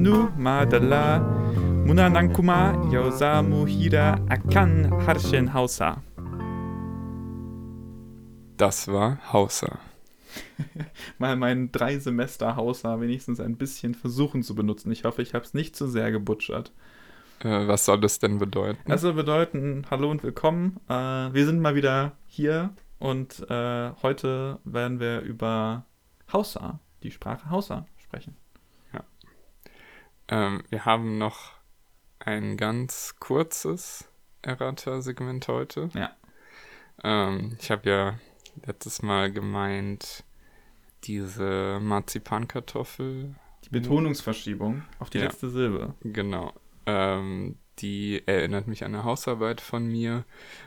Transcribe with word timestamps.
nu 0.00 0.32
madala 0.38 1.20
munanankuma 1.86 2.72
yosamu 2.92 3.66
hira 3.66 4.18
akan 4.28 4.90
harshen 5.06 5.52
hausa. 5.52 6.02
Das 8.56 8.88
war 8.88 9.18
Hausa. 9.32 9.78
Mal 11.18 11.36
mein 11.36 11.72
drei 11.72 11.98
Semester 11.98 12.56
Hausa 12.56 13.00
wenigstens 13.00 13.40
ein 13.40 13.56
bisschen 13.56 13.94
versuchen 13.94 14.42
zu 14.42 14.54
benutzen. 14.54 14.92
Ich 14.92 15.04
hoffe, 15.04 15.22
ich 15.22 15.34
habe 15.34 15.44
es 15.44 15.54
nicht 15.54 15.76
zu 15.76 15.86
sehr 15.86 16.10
gebutschert. 16.12 16.72
Äh, 17.40 17.68
was 17.68 17.84
soll 17.84 18.00
das 18.00 18.18
denn 18.18 18.38
bedeuten? 18.38 18.90
Also 18.90 19.14
bedeuten 19.14 19.86
Hallo 19.90 20.10
und 20.10 20.22
Willkommen. 20.22 20.78
Äh, 20.88 20.92
wir 20.94 21.46
sind 21.46 21.60
mal 21.60 21.74
wieder 21.74 22.12
hier 22.26 22.70
und 22.98 23.46
äh, 23.50 23.90
heute 24.02 24.60
werden 24.64 25.00
wir 25.00 25.20
über 25.20 25.84
Hausa, 26.32 26.80
die 27.02 27.10
Sprache 27.10 27.50
Hausa, 27.50 27.86
sprechen. 27.96 28.36
Ähm, 30.30 30.62
wir 30.70 30.84
haben 30.84 31.18
noch 31.18 31.52
ein 32.20 32.56
ganz 32.56 33.16
kurzes 33.18 34.08
Errata-Segment 34.42 35.48
heute. 35.48 35.90
Ja. 35.94 36.10
Ähm, 37.02 37.56
ich 37.60 37.70
habe 37.70 37.88
ja 37.90 38.18
letztes 38.64 39.02
Mal 39.02 39.32
gemeint, 39.32 40.24
diese 41.04 41.78
Marzipankartoffel, 41.82 43.34
Die 43.64 43.70
Betonungsverschiebung 43.70 44.82
auf 44.98 45.10
die 45.10 45.18
Ja. 45.18 45.24
letzte 45.24 45.50
Silbe. 45.50 45.94
genau, 46.02 46.52
ähm, 46.86 47.56
die 47.78 48.22
erinnert 48.26 48.66
mich 48.66 48.84
an 48.84 48.94
eine 48.94 49.04
Hausarbeit 49.04 49.60
von 49.62 49.86
mir. 49.86 50.24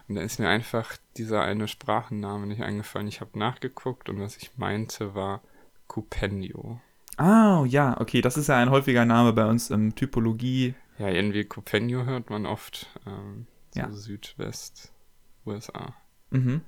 Und 0.08 0.16
da 0.16 0.22
ist 0.22 0.40
mir 0.40 0.50
einfach 0.50 0.98
dieser 1.18 1.42
eine 1.44 1.68
Sprachenname 1.68 2.48
nicht 2.48 2.64
eingefallen. 2.64 3.08
Ich 3.08 3.22
habe 3.22 3.38
nachgeguckt 3.38 4.10
und 4.10 4.20
was 4.20 4.38
ich 4.38 4.58
meinte 4.58 5.14
war 5.14 5.42
Cupendio. 5.88 6.80
Ah, 7.18 7.64
ja, 7.68 8.00
okay, 8.02 8.22
das 8.22 8.38
ist 8.38 8.48
ja 8.48 8.58
ein 8.58 8.70
häufiger 8.70 9.06
Name 9.06 9.34
bei 9.34 9.46
uns 9.46 9.70
im 9.70 9.96
Typologie. 9.96 10.74
Ja, 10.98 11.10
irgendwie 11.10 11.44
Cupendio 11.46 12.06
hört 12.06 12.30
man 12.30 12.46
oft 12.46 12.88
ähm, 13.06 13.48
so 13.72 13.80
Ja. 13.80 13.92
Südwest 13.92 14.92
USA. 15.46 15.94
Mhm. 16.32 16.62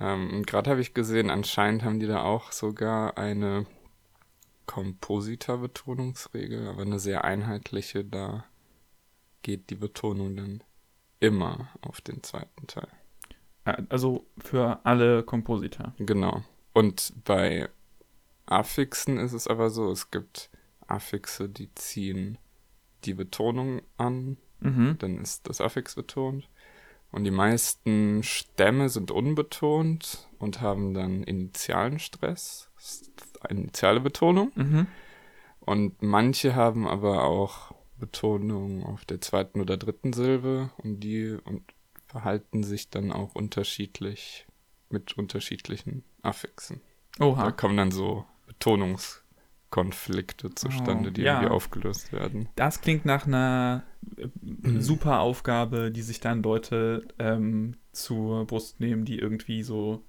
Ähm, 0.00 0.30
und 0.34 0.46
gerade 0.46 0.70
habe 0.70 0.80
ich 0.80 0.94
gesehen, 0.94 1.30
anscheinend 1.30 1.82
haben 1.82 2.00
die 2.00 2.06
da 2.06 2.22
auch 2.22 2.52
sogar 2.52 3.18
eine 3.18 3.66
Kompositorbetonungsregel, 4.66 6.68
aber 6.68 6.82
eine 6.82 6.98
sehr 6.98 7.24
einheitliche. 7.24 8.04
Da 8.04 8.44
geht 9.42 9.70
die 9.70 9.76
Betonung 9.76 10.36
dann 10.36 10.62
immer 11.20 11.68
auf 11.80 12.00
den 12.00 12.22
zweiten 12.22 12.66
Teil. 12.66 12.88
Äh, 13.64 13.82
Also 13.88 14.26
für 14.38 14.80
alle 14.84 15.22
Kompositor. 15.22 15.94
Genau. 15.98 16.42
Und 16.74 17.12
bei 17.24 17.68
Affixen 18.50 19.18
ist 19.18 19.32
es 19.32 19.46
aber 19.46 19.70
so, 19.70 19.90
es 19.90 20.10
gibt 20.10 20.50
Affixe, 20.86 21.48
die 21.48 21.72
ziehen 21.74 22.38
die 23.04 23.14
Betonung 23.14 23.82
an 23.96 24.38
Mhm. 24.60 24.96
dann 24.98 25.18
ist 25.18 25.48
das 25.48 25.60
Affix 25.60 25.94
betont. 25.94 26.48
Und 27.10 27.24
die 27.24 27.30
meisten 27.30 28.22
Stämme 28.22 28.88
sind 28.88 29.10
unbetont 29.10 30.28
und 30.38 30.60
haben 30.60 30.92
dann 30.94 31.22
initialen 31.22 31.98
Stress, 31.98 32.68
initiale 33.48 34.00
Betonung. 34.00 34.52
Mhm. 34.56 34.86
Und 35.60 36.02
manche 36.02 36.54
haben 36.54 36.86
aber 36.86 37.24
auch 37.24 37.72
Betonung 37.98 38.84
auf 38.84 39.04
der 39.04 39.20
zweiten 39.20 39.60
oder 39.60 39.76
dritten 39.76 40.12
Silbe 40.12 40.70
und 40.78 41.00
die 41.00 41.30
und 41.44 41.62
verhalten 42.06 42.62
sich 42.62 42.90
dann 42.90 43.12
auch 43.12 43.34
unterschiedlich 43.34 44.46
mit 44.90 45.16
unterschiedlichen 45.16 46.04
Affixen. 46.22 46.80
Da 47.18 47.26
Oha. 47.26 47.52
kommen 47.52 47.76
dann 47.76 47.90
so 47.90 48.24
Betonungskonflikte 48.48 50.54
zustande, 50.54 51.10
Oh, 51.10 51.12
die 51.12 51.22
ja. 51.22 51.34
irgendwie 51.40 51.54
aufgelöst 51.54 52.12
werden. 52.12 52.48
Das 52.56 52.80
klingt 52.80 53.04
nach 53.04 53.26
einer 53.26 53.84
äh, 54.16 54.28
Mhm. 54.62 54.80
super 54.80 55.20
Aufgabe, 55.20 55.90
die 55.90 56.02
sich 56.02 56.20
dann 56.20 56.42
Leute 56.42 57.06
ähm, 57.18 57.76
zur 57.92 58.46
Brust 58.46 58.80
nehmen, 58.80 59.04
die 59.04 59.18
irgendwie 59.18 59.62
so 59.62 60.02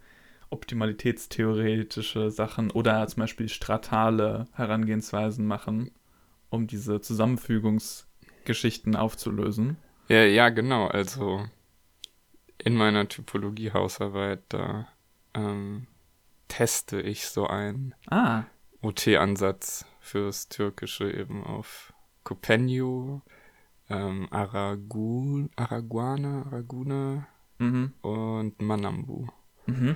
optimalitätstheoretische 0.50 2.31
Sachen 2.31 2.72
oder 2.72 3.05
zum 3.07 3.22
Beispiel 3.22 3.50
stratale 3.50 4.47
Herangehensweisen 4.53 5.45
machen, 5.45 5.91
um 6.50 6.67
diese 6.67 7.01
Zusammenfügungsgeschichten 7.01 8.95
aufzulösen. 8.95 9.77
Ja, 10.07 10.23
ja, 10.23 10.50
genau. 10.50 10.88
Also 10.88 11.45
in 12.57 12.75
meiner 12.75 13.07
Typologie-Hausarbeit, 13.07 14.41
da 14.50 14.88
ähm, 15.35 15.85
teste 16.49 16.99
ich 16.99 17.27
so 17.27 17.47
einen 17.47 17.95
Ah, 18.09 18.43
OT-Ansatz 18.81 19.85
fürs 20.01 20.49
Türkische 20.49 21.09
eben 21.09 21.43
auf 21.45 21.93
Copenio, 22.25 23.21
ähm, 23.89 24.27
Aragun, 24.31 25.49
Araguana, 25.55 26.45
Araguna 26.47 27.27
mhm. 27.59 27.93
und 28.01 28.61
Manambu. 28.61 29.27
Mhm. 29.65 29.95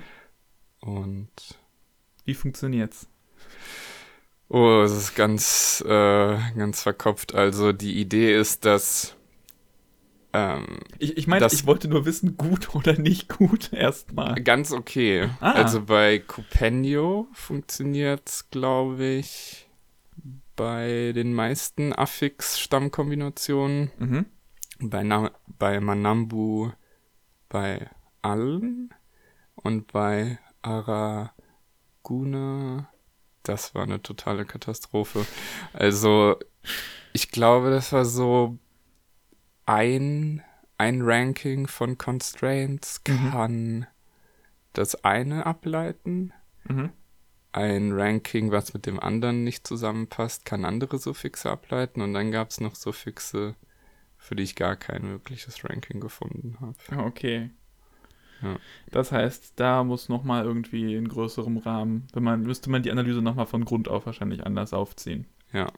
Und 0.80 1.58
Wie 2.24 2.34
funktioniert's? 2.34 3.06
oh, 4.48 4.82
es 4.82 4.92
ist 4.92 5.14
ganz, 5.14 5.82
äh, 5.86 6.36
ganz 6.56 6.82
verkopft. 6.82 7.34
Also 7.34 7.72
die 7.72 8.00
Idee 8.00 8.34
ist, 8.38 8.64
dass 8.64 9.16
ähm, 10.34 10.80
Ich, 10.98 11.16
ich 11.16 11.26
meine, 11.26 11.46
ich 11.46 11.66
wollte 11.66 11.88
nur 11.88 12.04
wissen, 12.04 12.36
gut 12.36 12.74
oder 12.74 12.98
nicht 12.98 13.28
gut 13.28 13.72
erstmal. 13.72 14.34
Ganz 14.42 14.72
okay. 14.72 15.30
Ah. 15.40 15.52
Also 15.52 15.82
bei 15.82 16.18
Cupendio 16.18 17.28
funktioniert's, 17.32 18.50
glaube 18.50 19.04
ich, 19.04 19.68
bei 20.56 21.12
den 21.14 21.34
meisten 21.34 21.92
Affix-Stammkombinationen. 21.92 23.90
Mhm. 23.98 24.26
Bei, 24.80 25.04
Na 25.04 25.30
bei 25.46 25.80
Manambu 25.80 26.72
bei 27.48 27.88
allen 28.22 28.92
und 29.54 29.92
bei 29.92 30.38
Araguna, 30.62 31.30
das 33.44 33.74
war 33.74 33.84
eine 33.84 34.02
totale 34.02 34.44
Katastrophe. 34.44 35.24
Also, 35.72 36.36
ich 37.12 37.30
glaube, 37.30 37.70
das 37.70 37.92
war 37.92 38.04
so 38.04 38.58
ein, 39.66 40.42
ein 40.78 41.02
Ranking 41.02 41.66
von 41.66 41.98
Constraints 41.98 43.02
Mhm. 43.06 43.30
kann 43.30 43.86
das 44.72 45.04
eine 45.04 45.46
ableiten. 45.46 46.32
Mhm. 46.68 46.90
Ein 47.52 47.92
Ranking, 47.92 48.50
was 48.50 48.74
mit 48.74 48.84
dem 48.86 48.98
anderen 48.98 49.44
nicht 49.44 49.66
zusammenpasst, 49.66 50.44
kann 50.44 50.64
andere 50.64 50.98
Suffixe 50.98 51.50
ableiten. 51.50 52.00
Und 52.00 52.12
dann 52.12 52.32
gab 52.32 52.50
es 52.50 52.60
noch 52.60 52.74
Suffixe, 52.74 53.54
für 54.18 54.34
die 54.34 54.42
ich 54.42 54.56
gar 54.56 54.74
kein 54.74 55.02
mögliches 55.02 55.64
Ranking 55.64 56.00
gefunden 56.00 56.56
habe. 56.60 57.06
Okay. 57.06 57.50
Ja. 58.42 58.56
Das 58.90 59.12
heißt, 59.12 59.52
da 59.56 59.84
muss 59.84 60.08
nochmal 60.08 60.44
irgendwie 60.44 60.96
in 60.96 61.06
größerem 61.08 61.58
Rahmen, 61.58 62.08
wenn 62.12 62.24
man, 62.24 62.42
müsste 62.42 62.70
man 62.70 62.82
die 62.82 62.90
Analyse 62.90 63.22
nochmal 63.22 63.46
von 63.46 63.64
Grund 63.64 63.88
auf 63.88 64.06
wahrscheinlich 64.06 64.44
anders 64.44 64.72
aufziehen. 64.72 65.26
Ja. 65.52 65.70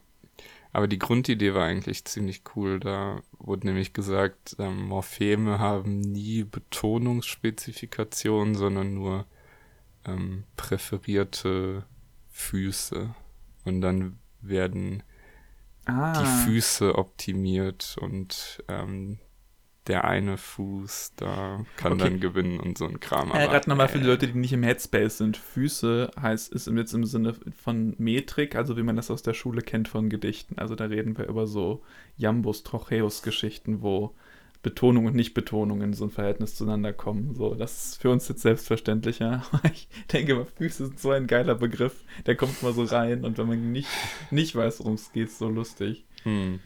Aber 0.77 0.87
die 0.87 0.99
Grundidee 0.99 1.55
war 1.55 1.65
eigentlich 1.65 2.05
ziemlich 2.05 2.43
cool. 2.55 2.79
Da 2.79 3.23
wurde 3.39 3.65
nämlich 3.65 3.93
gesagt, 3.93 4.55
ähm, 4.59 4.89
Morpheme 4.89 5.57
haben 5.57 6.01
nie 6.01 6.43
Betonungsspezifikationen, 6.43 8.53
sondern 8.53 8.93
nur 8.93 9.25
ähm, 10.05 10.43
präferierte 10.55 11.83
Füße. 12.29 13.15
Und 13.65 13.81
dann 13.81 14.19
werden 14.41 15.01
Ah. 15.85 16.21
die 16.21 16.27
Füße 16.45 16.93
optimiert 16.93 17.95
und 17.99 18.63
ähm, 18.67 19.17
der 19.87 20.05
eine 20.05 20.37
Fuß, 20.37 21.13
da 21.15 21.65
kann 21.77 21.93
Okay. 21.93 22.03
dann 22.03 22.19
gewinnen 22.19 22.59
und 22.59 22.77
so 22.77 22.85
ein 22.85 22.99
Kram. 22.99 23.31
Aber, 23.31 23.47
Gerade 23.47 23.69
nochmal 23.69 23.87
für 23.87 23.99
die 23.99 24.05
äh, 24.05 24.07
Leute, 24.07 24.27
die 24.27 24.37
nicht 24.37 24.53
im 24.53 24.63
Headspace 24.63 25.17
sind. 25.17 25.37
Füße 25.37 26.11
heißt, 26.21 26.51
ist 26.51 26.67
jetzt 26.67 26.93
im 26.93 27.05
Sinne 27.05 27.35
von 27.61 27.95
Metrik, 27.97 28.55
also 28.55 28.77
wie 28.77 28.83
man 28.83 28.95
das 28.95 29.09
aus 29.11 29.21
der 29.23 29.33
Schule 29.33 29.61
kennt 29.61 29.87
von 29.87 30.09
Gedichten. 30.09 30.57
Also 30.57 30.75
da 30.75 30.85
reden 30.85 31.17
wir 31.17 31.27
über 31.27 31.47
so 31.47 31.81
Jambus, 32.17 32.63
Trocheus-Geschichten, 32.63 33.81
wo 33.81 34.13
Betonung 34.63 35.05
und 35.05 35.15
Nichtbetonung 35.15 35.81
in 35.81 35.93
so 35.93 36.05
ein 36.05 36.09
Verhältnis 36.09 36.55
zueinander 36.55 36.91
kommen. 36.91 37.35
So, 37.35 37.55
das 37.55 37.85
ist 37.85 38.01
für 38.01 38.09
uns 38.09 38.27
jetzt 38.27 38.41
selbstverständlicher. 38.41 39.43
Ich 39.71 39.87
denke 40.11 40.35
mal, 40.35 40.45
Füße 40.45 40.87
sind 40.87 40.99
so 40.99 41.11
ein 41.11 41.27
geiler 41.27 41.55
Begriff. 41.55 42.03
Der 42.25 42.35
kommt 42.35 42.61
mal 42.63 42.73
so 42.73 42.83
rein 42.83 43.23
und 43.23 43.37
wenn 43.37 43.47
man 43.47 43.71
nicht, 43.71 43.87
nicht 44.31 44.55
weiß, 44.55 44.79
worum 44.79 44.95
es 44.95 45.11
geht, 45.13 45.27
ist 45.27 45.39
so 45.39 45.47
lustig. 45.47 46.05
Hm. 46.23 46.59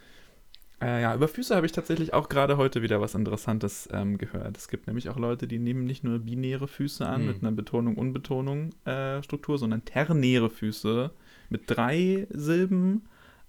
Äh, 0.82 1.02
ja, 1.04 1.14
über 1.14 1.28
Füße 1.28 1.56
habe 1.56 1.66
ich 1.66 1.72
tatsächlich 1.72 2.14
auch 2.14 2.28
gerade 2.28 2.58
heute 2.58 2.82
wieder 2.82 3.00
was 3.02 3.14
Interessantes 3.14 3.88
ähm, 3.92 4.18
gehört. 4.18 4.58
Es 4.58 4.68
gibt 4.68 4.88
nämlich 4.88 5.10
auch 5.10 5.18
Leute, 5.18 5.48
die 5.48 5.60
nehmen 5.60 5.86
nicht 5.86 6.04
nur 6.04 6.20
binäre 6.20 6.68
Füße 6.68 7.06
an 7.08 7.22
Hm. 7.22 7.28
mit 7.28 7.42
einer 7.44 7.52
Betonung-Unbetonung-Struktur, 7.52 9.58
sondern 9.58 9.86
ternäre 9.86 10.50
Füße 10.50 11.12
mit 11.50 11.64
drei 11.68 12.28
Silben, 12.32 13.04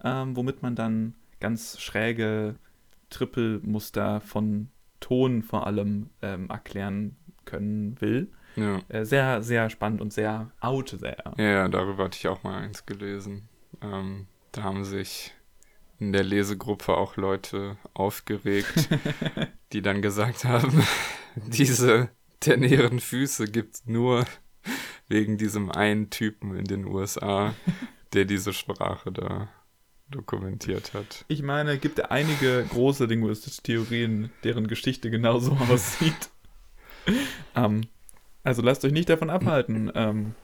ähm, 0.05 0.37
womit 0.37 0.62
man 0.62 0.75
dann 0.75 1.14
ganz 1.40 1.81
schräge 1.81 2.56
Trippelmuster 3.11 4.20
von 4.20 4.69
Ton 5.00 5.43
vor 5.43 5.67
allem 5.67 6.11
ähm, 6.23 6.49
erklären 6.49 7.17
können 7.44 8.00
will. 8.00 8.28
Ja. 8.56 8.81
Äh, 8.88 9.05
sehr, 9.05 9.43
sehr 9.43 9.70
spannend 9.70 10.00
und 10.00 10.12
sehr 10.12 10.50
out 10.61 10.90
sehr. 10.90 11.17
ja, 11.38 11.44
ja, 11.44 11.69
darüber 11.69 12.05
hatte 12.05 12.19
ich 12.19 12.28
auch 12.28 12.43
mal 12.43 12.62
eins 12.62 12.87
gelesen. 12.87 13.49
Ähm, 13.81 14.26
da 14.52 14.62
haben 14.62 14.85
sich 14.85 15.32
in 16.02 16.12
der 16.12 16.25
Lesegruppe 16.25 16.96
auch 16.96 17.16
Leute 17.16 17.76
aufgeregt, 17.94 18.88
die 19.72 19.82
dann 19.82 20.02
gesagt 20.02 20.44
haben, 20.44 20.82
diese 21.37 22.08
ternären 22.40 22.99
Füße 22.99 23.44
gibt 23.46 23.76
es 23.76 23.87
nur 23.87 24.26
wegen 25.06 25.38
diesem 25.38 25.70
einen 25.70 26.10
Typen 26.10 26.56
in 26.56 26.64
den 26.64 26.87
USA, 26.87 27.54
der 28.14 28.25
diese 28.25 28.52
Sprache 28.52 29.12
da 29.12 29.49
dokumentiert 30.10 30.93
hat. 30.93 31.25
Ich 31.28 31.43
meine, 31.43 31.78
gibt 31.78 32.00
es 32.00 32.04
einige 32.06 32.66
große 32.69 33.04
linguistische 33.04 33.62
Theorien, 33.62 34.31
deren 34.43 34.66
Geschichte 34.66 35.08
genauso 35.08 35.52
aussieht. 35.70 36.31
ähm, 37.54 37.82
also 38.43 38.60
lasst 38.60 38.84
euch 38.84 38.93
nicht 38.93 39.08
davon 39.08 39.31
abhalten, 39.31 39.90
ähm, 39.94 40.34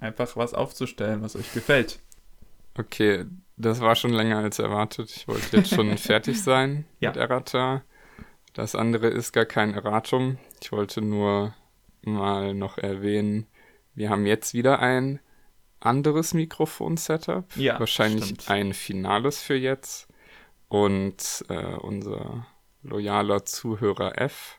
einfach 0.00 0.36
was 0.38 0.54
aufzustellen, 0.54 1.20
was 1.20 1.36
euch 1.36 1.52
gefällt. 1.52 2.00
Okay, 2.78 3.26
das 3.62 3.80
war 3.80 3.94
schon 3.94 4.12
länger 4.12 4.38
als 4.38 4.58
erwartet. 4.58 5.10
Ich 5.14 5.28
wollte 5.28 5.56
jetzt 5.56 5.74
schon 5.74 5.96
fertig 5.98 6.42
sein 6.42 6.84
ja. 7.00 7.10
mit 7.10 7.16
Errata. 7.16 7.82
Das 8.52 8.74
andere 8.74 9.08
ist 9.08 9.32
gar 9.32 9.46
kein 9.46 9.74
Erratum. 9.74 10.38
Ich 10.60 10.72
wollte 10.72 11.00
nur 11.00 11.54
mal 12.02 12.54
noch 12.54 12.78
erwähnen, 12.78 13.46
wir 13.94 14.10
haben 14.10 14.26
jetzt 14.26 14.54
wieder 14.54 14.80
ein 14.80 15.20
anderes 15.80 16.34
Mikrofon-Setup. 16.34 17.56
Ja, 17.56 17.78
Wahrscheinlich 17.78 18.24
stimmt. 18.24 18.50
ein 18.50 18.72
finales 18.72 19.42
für 19.42 19.56
jetzt. 19.56 20.08
Und 20.68 21.44
äh, 21.48 21.74
unser 21.76 22.46
loyaler 22.82 23.44
Zuhörer 23.44 24.18
F 24.18 24.58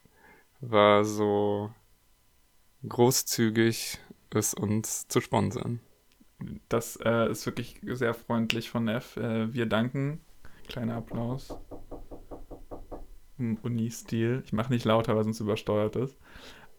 war 0.60 1.06
so 1.06 1.72
großzügig, 2.88 4.00
es 4.36 4.54
uns 4.54 5.08
zu 5.08 5.22
sponsern. 5.22 5.80
Das 6.70 6.98
äh, 7.04 7.30
ist 7.30 7.46
wirklich 7.46 7.80
sehr 7.84 8.14
freundlich 8.14 8.70
von 8.70 8.88
F. 8.88 9.18
Äh, 9.18 9.54
wir 9.54 9.66
danken. 9.66 10.22
Kleiner 10.68 10.96
Applaus. 10.96 11.56
Im 13.38 13.58
Uni-Stil. 13.58 14.44
Ich 14.46 14.54
mache 14.54 14.72
nicht 14.72 14.86
lauter, 14.86 15.16
weil 15.16 15.24
sonst 15.24 15.40
übersteuert 15.40 15.96
ist. 15.96 16.18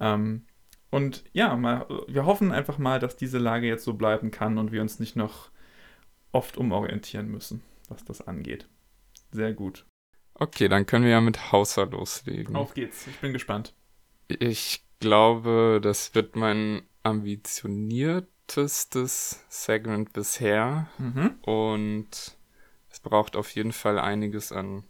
Ähm, 0.01 0.47
und 0.91 1.25
ja, 1.33 1.57
mal, 1.57 1.87
wir 2.07 2.25
hoffen 2.25 2.53
einfach 2.53 2.79
mal, 2.79 3.01
dass 3.01 3.17
diese 3.17 3.39
Lage 3.39 3.67
jetzt 3.67 3.85
so 3.85 3.95
bleiben 3.95 4.31
kann 4.31 4.59
und 4.59 4.71
wir 4.71 4.81
uns 4.81 5.01
nicht 5.01 5.17
noch 5.17 5.51
oft 6.31 6.57
umorientieren 6.57 7.29
müssen, 7.29 7.63
was 7.89 8.05
das 8.05 8.27
angeht. 8.27 8.69
Sehr 9.33 9.53
gut. 9.53 9.87
Okay, 10.35 10.69
dann 10.69 10.87
können 10.87 11.05
wir 11.05 11.13
ja 11.13 11.21
mit 11.21 11.53
Hauser 11.53 11.87
loslegen. 11.87 12.57
Auf 12.57 12.75
geht's, 12.75 13.07
ich 13.07 13.19
bin 13.19 13.33
gespannt. 13.33 13.75
Ich 14.29 14.85
glaube, 15.01 15.81
das 15.83 16.15
wird 16.15 16.35
mein 16.37 16.83
ambitioniertestes 18.45 19.45
Segment 19.49 20.13
bisher. 20.13 20.89
Mhm. 20.99 21.39
Und 21.43 22.37
es 22.91 23.01
braucht 23.01 23.37
auf 23.37 23.51
jeden 23.55 23.73
Fall 23.73 23.99
einiges 23.99 24.53
an 24.53 24.85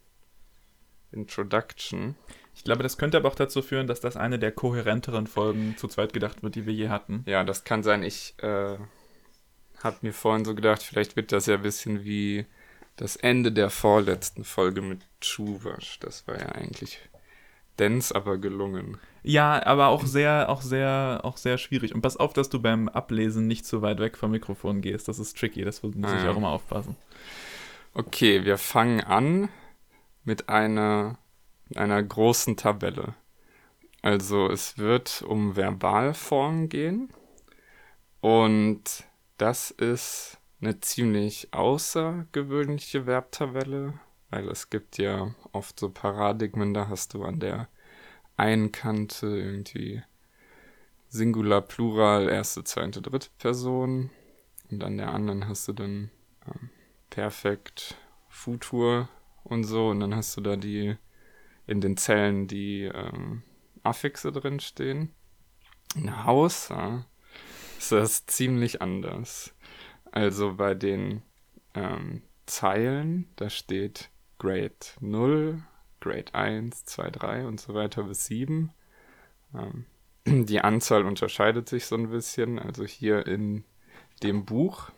Introduction. 1.12 2.16
Ich 2.54 2.64
glaube, 2.64 2.82
das 2.82 2.98
könnte 2.98 3.16
aber 3.16 3.28
auch 3.28 3.34
dazu 3.34 3.62
führen, 3.62 3.86
dass 3.86 4.00
das 4.00 4.16
eine 4.16 4.38
der 4.38 4.52
kohärenteren 4.52 5.26
Folgen 5.26 5.76
zu 5.76 5.88
zweit 5.88 6.12
gedacht 6.12 6.42
wird, 6.42 6.54
die 6.54 6.66
wir 6.66 6.74
je 6.74 6.88
hatten. 6.88 7.24
Ja, 7.26 7.44
das 7.44 7.64
kann 7.64 7.82
sein. 7.82 8.02
Ich 8.02 8.34
äh, 8.38 8.78
habe 9.82 9.96
mir 10.02 10.12
vorhin 10.12 10.44
so 10.44 10.54
gedacht, 10.54 10.82
vielleicht 10.82 11.16
wird 11.16 11.32
das 11.32 11.46
ja 11.46 11.56
ein 11.56 11.62
bisschen 11.62 12.04
wie 12.04 12.46
das 12.96 13.16
Ende 13.16 13.50
der 13.50 13.70
vorletzten 13.70 14.44
Folge 14.44 14.82
mit 14.82 15.02
Schuwasch. 15.20 15.98
Das 15.98 16.28
war 16.28 16.38
ja 16.38 16.50
eigentlich 16.50 17.00
dense, 17.78 18.14
aber 18.14 18.38
gelungen. 18.38 18.98
Ja, 19.22 19.64
aber 19.64 19.88
auch 19.88 20.04
sehr, 20.04 20.48
auch 20.50 20.62
sehr, 20.62 21.20
auch 21.22 21.36
sehr 21.36 21.58
schwierig. 21.58 21.94
Und 21.94 22.02
pass 22.02 22.16
auf, 22.16 22.32
dass 22.32 22.50
du 22.50 22.60
beim 22.60 22.88
Ablesen 22.88 23.46
nicht 23.46 23.66
zu 23.66 23.82
weit 23.82 23.98
weg 23.98 24.16
vom 24.16 24.30
Mikrofon 24.30 24.80
gehst. 24.80 25.08
Das 25.08 25.18
ist 25.18 25.38
tricky, 25.38 25.64
das 25.64 25.82
muss 25.82 25.94
ah, 26.02 26.22
ich 26.22 26.28
auch 26.28 26.36
immer 26.36 26.50
aufpassen. 26.50 26.96
Okay, 27.94 28.44
wir 28.44 28.58
fangen 28.58 29.00
an 29.00 29.48
mit 30.24 30.48
einer 30.48 31.18
einer 31.74 32.02
großen 32.02 32.56
Tabelle. 32.56 33.14
Also 34.02 34.50
es 34.50 34.78
wird 34.78 35.22
um 35.22 35.56
Verbalform 35.56 36.68
gehen 36.68 37.10
und 38.20 39.04
das 39.38 39.70
ist 39.70 40.38
eine 40.60 40.80
ziemlich 40.80 41.48
außergewöhnliche 41.52 43.04
Verbtabelle, 43.04 43.94
weil 44.34 44.48
es 44.48 44.69
gibt 44.69 44.98
ja 44.98 45.32
oft 45.52 45.78
so 45.78 45.90
Paradigmen, 45.90 46.75
da 46.75 46.88
hast 46.88 47.14
du 47.14 47.22
an 47.22 47.38
der 47.38 47.69
einen 48.36 48.72
Kante 48.72 49.28
irgendwie 49.28 50.02
Singular, 51.08 51.60
Plural, 51.60 52.28
erste, 52.28 52.64
zweite, 52.64 53.00
dritte 53.00 53.28
Person 53.38 54.10
und 54.70 54.82
an 54.82 54.96
der 54.96 55.12
anderen 55.14 55.46
hast 55.46 55.69
du 55.69 55.72
dann 55.72 56.10
ähm, 56.48 56.70
Perfekt, 57.10 57.96
Futur 58.28 59.08
und 59.44 59.62
so 59.62 59.90
und 59.90 60.00
dann 60.00 60.16
hast 60.16 60.36
du 60.36 60.40
da 60.40 60.56
die 60.56 60.96
in 61.69 61.81
den 61.81 61.96
Zellen 61.96 62.48
die 62.48 62.90
ähm, 62.92 63.44
Affixe 63.84 64.32
drinstehen. 64.32 65.14
In 65.94 66.25
Haus 66.25 66.70
ja, 66.70 67.06
ist 67.78 67.92
das 67.92 68.26
ziemlich 68.26 68.82
anders. 68.82 69.54
Also 70.10 70.54
bei 70.54 70.75
den 70.75 71.22
ähm, 71.75 72.22
Zeilen, 72.46 73.28
da 73.36 73.48
steht 73.48 74.10
Grade 74.38 74.75
0, 75.00 75.62
Grade 76.00 76.34
1, 76.34 76.84
2, 76.84 77.10
3 77.10 77.46
und 77.46 77.60
so 77.60 77.75
weiter 77.75 78.04
bis 78.04 78.26
7. 78.26 78.72
Ähm, 79.54 79.86
die 80.46 80.60
Anzahl 80.60 81.04
unterscheidet 81.04 81.69
sich 81.69 81.86
so 81.86 81.96
ein 81.96 82.10
bisschen. 82.10 82.58
Also 82.58 82.84
hier 82.84 83.26
in 83.26 83.64
dem 84.22 84.44
Buch, 84.44 84.90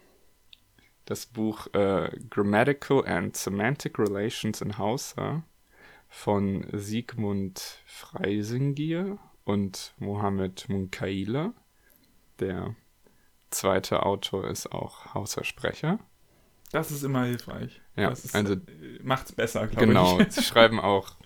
das 1.04 1.26
Buch 1.26 1.66
äh, 1.74 2.10
Grammatical 2.30 3.06
and 3.06 3.36
Semantic 3.36 3.98
Relations 3.98 4.60
in 4.60 4.78
Hausa, 4.78 5.44
von 6.08 6.66
Sigmund 6.72 7.80
Freisingier 7.84 9.18
und 9.44 9.94
Mohammed 9.98 10.68
Munkaila. 10.68 11.52
Der 12.40 12.74
zweite 13.50 14.04
Autor 14.04 14.48
ist 14.48 14.72
auch 14.72 15.14
Hauser-Sprecher. 15.14 15.98
Das 16.72 16.90
ist 16.90 17.02
immer 17.02 17.24
hilfreich. 17.24 17.80
Ja, 17.96 18.10
das 18.10 18.26
ist, 18.26 18.34
also 18.34 18.54
äh, 18.54 18.58
macht's 19.02 19.32
besser, 19.32 19.66
glaube 19.66 19.86
genau, 19.86 20.12
ich. 20.12 20.18
Genau, 20.18 20.30
sie 20.30 20.42
schreiben 20.44 20.80
auch, 20.80 21.16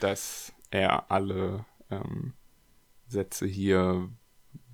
dass 0.00 0.52
er 0.70 1.10
alle 1.10 1.64
ähm, 1.90 2.32
Sätze 3.06 3.46
hier 3.46 4.08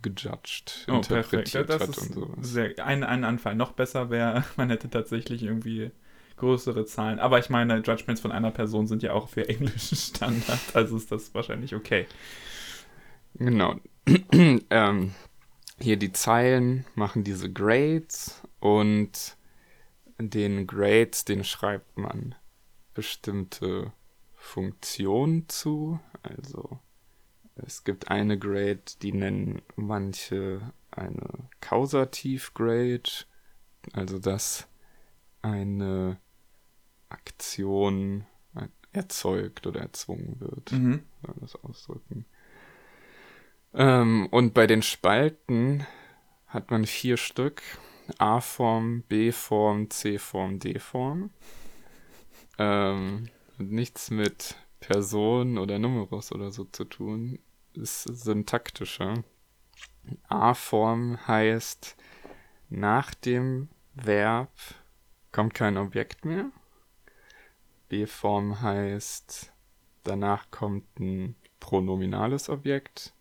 gejudged, 0.02 0.86
oh, 0.88 0.94
interpretiert 0.94 1.68
ja, 1.68 1.80
hat 1.80 1.88
und 1.88 2.14
sowas. 2.14 2.36
Sehr, 2.40 2.84
ein, 2.84 3.04
ein 3.04 3.24
Anfall. 3.24 3.54
Noch 3.54 3.72
besser 3.72 4.10
wäre, 4.10 4.44
man 4.56 4.70
hätte 4.70 4.90
tatsächlich 4.90 5.42
irgendwie 5.42 5.90
größere 6.36 6.84
Zahlen. 6.86 7.18
Aber 7.18 7.38
ich 7.38 7.50
meine, 7.50 7.78
Judgments 7.78 8.20
von 8.20 8.32
einer 8.32 8.50
Person 8.50 8.86
sind 8.86 9.02
ja 9.02 9.12
auch 9.12 9.28
für 9.28 9.48
englischen 9.48 9.96
Standard, 9.96 10.60
also 10.74 10.96
ist 10.96 11.12
das 11.12 11.34
wahrscheinlich 11.34 11.74
okay. 11.74 12.06
Genau. 13.34 13.76
ähm, 14.32 15.14
hier 15.78 15.96
die 15.96 16.12
Zeilen 16.12 16.84
machen 16.94 17.24
diese 17.24 17.50
Grades 17.50 18.42
und 18.60 19.36
den 20.30 20.66
Grades, 20.66 21.24
den 21.24 21.44
schreibt 21.44 21.96
man 21.98 22.34
bestimmte 22.94 23.92
Funktionen 24.34 25.48
zu. 25.48 26.00
Also 26.22 26.78
es 27.56 27.84
gibt 27.84 28.08
eine 28.08 28.38
Grade, 28.38 28.82
die 29.02 29.12
nennen 29.12 29.62
manche 29.76 30.72
eine 30.90 31.48
Kausativ-Grade, 31.60 33.26
also 33.92 34.18
dass 34.18 34.68
eine 35.42 36.18
Aktion 37.08 38.26
erzeugt 38.92 39.66
oder 39.66 39.80
erzwungen 39.80 40.38
wird. 40.40 40.72
Mhm. 40.72 41.02
Soll 41.24 41.34
das 41.40 41.56
ausdrücken. 41.56 42.26
Ähm, 43.74 44.28
und 44.30 44.54
bei 44.54 44.66
den 44.66 44.82
Spalten 44.82 45.86
hat 46.46 46.70
man 46.70 46.84
vier 46.86 47.16
Stück. 47.16 47.62
A-Form, 48.18 49.02
B-Form, 49.08 49.90
C-Form, 49.90 50.58
D-Form. 50.58 51.30
Ähm, 52.58 53.28
nichts 53.58 54.10
mit 54.10 54.56
Person 54.80 55.58
oder 55.58 55.78
Numerus 55.78 56.32
oder 56.32 56.50
so 56.50 56.64
zu 56.64 56.84
tun. 56.84 57.38
Ist 57.74 58.02
syntaktischer. 58.02 59.24
A-Form 60.28 61.26
heißt 61.26 61.96
nach 62.68 63.14
dem 63.14 63.68
Verb 63.94 64.50
kommt 65.30 65.54
kein 65.54 65.76
Objekt 65.76 66.24
mehr. 66.24 66.50
B-Form 67.88 68.62
heißt, 68.62 69.52
danach 70.04 70.50
kommt 70.50 70.98
ein 70.98 71.36
pronominales 71.60 72.48
Objekt. 72.48 73.14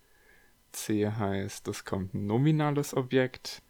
C 0.71 1.09
heißt, 1.09 1.67
es 1.67 1.83
kommt 1.83 2.13
ein 2.13 2.25
nominales 2.25 2.93
Objekt. 2.95 3.61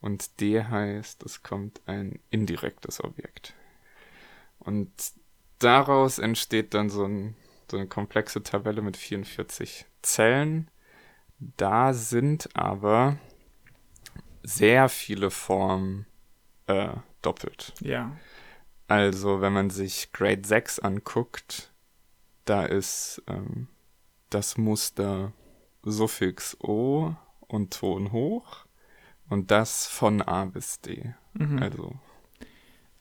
Und 0.00 0.40
D 0.40 0.62
heißt, 0.64 1.22
es 1.24 1.42
kommt 1.42 1.80
ein 1.86 2.20
indirektes 2.30 3.02
Objekt. 3.04 3.54
Und 4.58 4.90
daraus 5.58 6.18
entsteht 6.18 6.74
dann 6.74 6.88
so, 6.88 7.04
ein, 7.04 7.36
so 7.70 7.76
eine 7.76 7.86
komplexe 7.86 8.42
Tabelle 8.42 8.82
mit 8.82 8.96
44 8.96 9.86
Zellen. 10.02 10.70
Da 11.38 11.92
sind 11.92 12.48
aber 12.54 13.18
sehr 14.42 14.88
viele 14.88 15.30
Formen 15.30 16.06
äh, 16.66 16.94
doppelt. 17.22 17.74
Ja. 17.80 18.16
Also, 18.88 19.40
wenn 19.40 19.52
man 19.52 19.70
sich 19.70 20.12
Grade 20.12 20.46
6 20.46 20.80
anguckt, 20.80 21.72
da 22.44 22.64
ist 22.64 23.22
ähm, 23.28 23.68
das 24.30 24.56
Muster 24.56 25.32
Suffix 25.82 26.56
O 26.60 27.14
und 27.40 27.78
Ton 27.78 28.12
hoch 28.12 28.66
und 29.30 29.50
das 29.50 29.86
von 29.86 30.20
A 30.20 30.44
bis 30.44 30.80
D. 30.80 31.14
Mhm. 31.32 31.58
Also. 31.60 31.94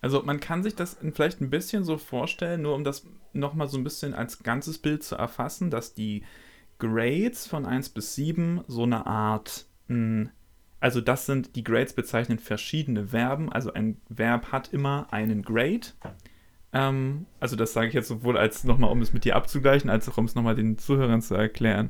Also 0.01 0.23
man 0.23 0.39
kann 0.39 0.63
sich 0.63 0.75
das 0.75 0.97
vielleicht 1.13 1.41
ein 1.41 1.49
bisschen 1.49 1.83
so 1.83 1.97
vorstellen, 1.97 2.61
nur 2.61 2.75
um 2.75 2.85
das 2.85 3.05
nochmal 3.33 3.67
so 3.67 3.77
ein 3.77 3.83
bisschen 3.83 4.13
als 4.13 4.41
ganzes 4.43 4.77
Bild 4.77 5.03
zu 5.03 5.15
erfassen, 5.15 5.69
dass 5.69 5.93
die 5.93 6.23
Grades 6.77 7.45
von 7.47 7.65
1 7.65 7.89
bis 7.89 8.15
7 8.15 8.63
so 8.67 8.83
eine 8.83 9.05
Art, 9.05 9.65
mh, 9.87 9.95
hm, 9.95 10.29
also 10.79 11.01
das 11.01 11.25
sind, 11.25 11.57
die 11.57 11.65
Grades 11.65 11.91
bezeichnen 11.91 12.39
verschiedene 12.39 13.07
Verben, 13.07 13.51
also 13.51 13.73
ein 13.73 13.99
Verb 14.07 14.53
hat 14.53 14.71
immer 14.71 15.11
einen 15.11 15.41
Grade. 15.41 15.87
Ähm, 16.71 17.25
also 17.41 17.57
das 17.57 17.73
sage 17.73 17.89
ich 17.89 17.93
jetzt 17.93 18.07
sowohl 18.07 18.37
als 18.37 18.63
nochmal, 18.63 18.89
um 18.89 19.01
es 19.01 19.11
mit 19.11 19.25
dir 19.25 19.35
abzugleichen, 19.35 19.89
als 19.89 20.07
auch 20.07 20.17
um 20.17 20.23
es 20.23 20.35
nochmal 20.35 20.55
den 20.55 20.77
Zuhörern 20.77 21.21
zu 21.21 21.35
erklären. 21.35 21.89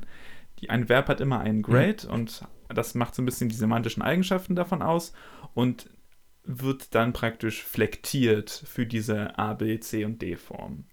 Die, 0.58 0.70
ein 0.70 0.88
Verb 0.88 1.06
hat 1.06 1.20
immer 1.20 1.38
einen 1.38 1.62
Grade 1.62 2.08
mhm. 2.08 2.12
und 2.14 2.42
das 2.74 2.94
macht 2.94 3.14
so 3.14 3.22
ein 3.22 3.26
bisschen 3.26 3.48
die 3.48 3.56
semantischen 3.56 4.02
Eigenschaften 4.02 4.54
davon 4.54 4.82
aus 4.82 5.12
und 5.54 5.90
wird 6.44 6.94
dann 6.94 7.12
praktisch 7.12 7.62
flektiert 7.62 8.50
für 8.50 8.86
diese 8.86 9.38
A, 9.38 9.54
B, 9.54 9.78
C 9.80 10.04
und 10.04 10.22
D 10.22 10.36
Form. 10.36 10.84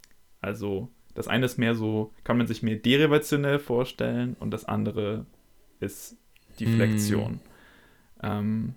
Also 0.41 0.89
das 1.13 1.27
eine 1.27 1.45
ist 1.45 1.57
mehr 1.57 1.73
so, 1.73 2.13
kann 2.23 2.37
man 2.37 2.47
sich 2.47 2.61
mehr 2.63 2.75
derivationell 2.75 3.59
vorstellen 3.59 4.35
und 4.39 4.51
das 4.51 4.65
andere 4.65 5.25
ist 5.79 6.17
die 6.59 6.67
Flexion. 6.67 7.33
Mm. 7.33 7.39
Ähm, 8.23 8.75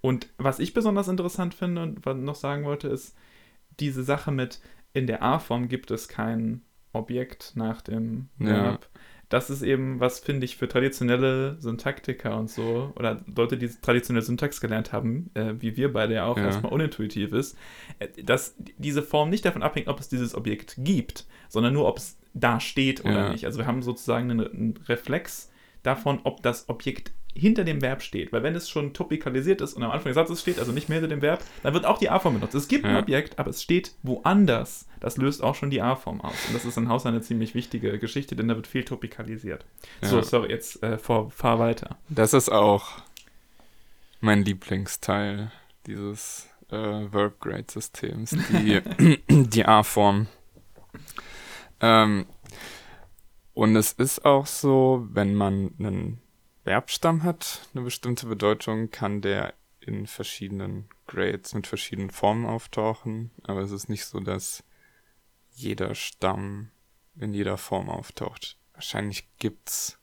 und 0.00 0.28
was 0.38 0.58
ich 0.58 0.74
besonders 0.74 1.08
interessant 1.08 1.54
finde 1.54 1.82
und 1.82 2.06
was 2.06 2.16
noch 2.16 2.34
sagen 2.34 2.64
wollte, 2.64 2.88
ist 2.88 3.16
diese 3.78 4.02
Sache 4.02 4.30
mit, 4.30 4.60
in 4.94 5.06
der 5.06 5.22
A-Form 5.22 5.68
gibt 5.68 5.90
es 5.90 6.08
kein 6.08 6.62
Objekt 6.92 7.52
nach 7.54 7.82
dem 7.82 8.28
Verb. 8.38 8.88
Ja 8.92 9.00
das 9.28 9.50
ist 9.50 9.62
eben, 9.62 10.00
was 10.00 10.20
finde 10.20 10.44
ich 10.46 10.56
für 10.56 10.68
traditionelle 10.68 11.56
Syntaktiker 11.60 12.36
und 12.38 12.50
so, 12.50 12.92
oder 12.96 13.20
Leute, 13.34 13.58
die 13.58 13.68
traditionelle 13.68 14.24
Syntax 14.24 14.60
gelernt 14.60 14.92
haben, 14.92 15.30
äh, 15.34 15.54
wie 15.58 15.76
wir 15.76 15.92
beide 15.92 16.14
ja 16.14 16.26
auch 16.26 16.36
ja. 16.36 16.46
erstmal 16.46 16.72
unintuitiv 16.72 17.32
ist, 17.32 17.56
äh, 17.98 18.08
dass 18.22 18.54
diese 18.78 19.02
Form 19.02 19.28
nicht 19.30 19.44
davon 19.44 19.62
abhängt, 19.62 19.88
ob 19.88 20.00
es 20.00 20.08
dieses 20.08 20.34
Objekt 20.34 20.76
gibt, 20.78 21.26
sondern 21.48 21.74
nur, 21.74 21.86
ob 21.86 21.98
es 21.98 22.18
da 22.34 22.60
steht 22.60 23.04
oder 23.04 23.24
ja. 23.24 23.32
nicht. 23.32 23.44
Also 23.44 23.58
wir 23.58 23.66
haben 23.66 23.82
sozusagen 23.82 24.30
einen, 24.30 24.46
einen 24.46 24.74
Reflex 24.88 25.50
davon, 25.82 26.20
ob 26.24 26.42
das 26.42 26.68
Objekt 26.68 27.12
hinter 27.34 27.64
dem 27.64 27.82
Verb 27.82 28.02
steht. 28.02 28.32
Weil 28.32 28.42
wenn 28.42 28.54
es 28.54 28.68
schon 28.68 28.94
topikalisiert 28.94 29.60
ist 29.60 29.74
und 29.74 29.82
am 29.82 29.90
Anfang 29.90 30.10
des 30.10 30.14
Satzes 30.14 30.40
steht, 30.40 30.58
also 30.58 30.72
nicht 30.72 30.88
mehr 30.88 30.96
hinter 30.96 31.14
dem 31.14 31.22
Verb, 31.22 31.42
dann 31.62 31.74
wird 31.74 31.84
auch 31.84 31.98
die 31.98 32.10
A-Form 32.10 32.34
benutzt. 32.34 32.54
Es 32.54 32.68
gibt 32.68 32.84
ja. 32.84 32.90
ein 32.90 32.96
Objekt, 32.96 33.38
aber 33.38 33.50
es 33.50 33.62
steht 33.62 33.94
woanders. 34.02 34.87
Das 35.00 35.16
löst 35.16 35.42
auch 35.42 35.54
schon 35.54 35.70
die 35.70 35.80
A-Form 35.80 36.20
aus. 36.20 36.34
Und 36.46 36.54
das 36.54 36.64
ist 36.64 36.76
in 36.76 36.88
Haus 36.88 37.06
eine 37.06 37.20
ziemlich 37.20 37.54
wichtige 37.54 37.98
Geschichte, 37.98 38.36
denn 38.36 38.48
da 38.48 38.56
wird 38.56 38.66
viel 38.66 38.84
topikalisiert. 38.84 39.64
Ja. 40.02 40.08
So, 40.08 40.22
sorry, 40.22 40.50
jetzt 40.50 40.82
äh, 40.82 40.98
vor, 40.98 41.30
fahr 41.30 41.58
weiter. 41.58 41.96
Das 42.08 42.32
ist 42.32 42.50
auch 42.50 43.02
mein 44.20 44.44
Lieblingsteil 44.44 45.50
dieses 45.86 46.48
äh, 46.70 46.76
Verb-Grade-Systems, 46.76 48.36
die, 48.50 48.80
die 49.28 49.64
A-Form. 49.64 50.26
Ähm, 51.80 52.26
und 53.54 53.76
es 53.76 53.92
ist 53.92 54.24
auch 54.24 54.46
so, 54.46 55.06
wenn 55.10 55.34
man 55.34 55.74
einen 55.78 56.20
Verbstamm 56.64 57.22
hat 57.22 57.66
eine 57.74 57.82
bestimmte 57.82 58.26
Bedeutung, 58.26 58.90
kann 58.90 59.20
der 59.20 59.54
in 59.80 60.06
verschiedenen 60.06 60.88
Grades 61.06 61.54
mit 61.54 61.66
verschiedenen 61.66 62.10
Formen 62.10 62.44
auftauchen, 62.44 63.30
aber 63.42 63.60
es 63.60 63.72
ist 63.72 63.88
nicht 63.88 64.04
so, 64.04 64.20
dass 64.20 64.62
jeder 65.58 65.94
Stamm 65.94 66.70
in 67.18 67.34
jeder 67.34 67.56
Form 67.56 67.88
auftaucht. 67.88 68.56
Wahrscheinlich 68.74 69.28
gibt's 69.38 69.98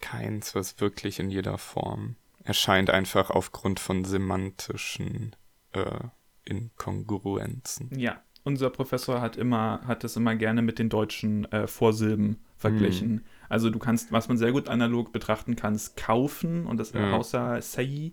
keins, 0.00 0.54
was 0.54 0.80
wirklich 0.80 1.18
in 1.18 1.30
jeder 1.30 1.56
Form 1.56 2.16
erscheint, 2.42 2.90
einfach 2.90 3.30
aufgrund 3.30 3.80
von 3.80 4.04
semantischen 4.04 5.34
äh, 5.72 6.00
Inkongruenzen. 6.44 7.98
Ja, 7.98 8.22
unser 8.42 8.68
Professor 8.68 9.22
hat 9.22 9.36
immer, 9.36 9.80
hat 9.86 10.04
es 10.04 10.16
immer 10.16 10.36
gerne 10.36 10.60
mit 10.60 10.78
den 10.78 10.90
deutschen 10.90 11.50
äh, 11.50 11.66
Vorsilben 11.66 12.44
verglichen. 12.56 13.12
Mhm. 13.12 13.24
Also 13.48 13.70
du 13.70 13.78
kannst, 13.78 14.12
was 14.12 14.28
man 14.28 14.36
sehr 14.36 14.52
gut 14.52 14.68
analog 14.68 15.12
betrachten 15.12 15.56
kann, 15.56 15.74
ist 15.74 15.96
kaufen 15.96 16.66
und 16.66 16.76
das 16.78 16.92
ja. 16.92 17.10
Hausa 17.10 17.62
Sei, 17.62 18.12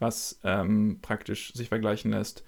was 0.00 0.40
ähm, 0.42 0.98
praktisch 1.00 1.52
sich 1.54 1.68
vergleichen 1.68 2.10
lässt. 2.10 2.44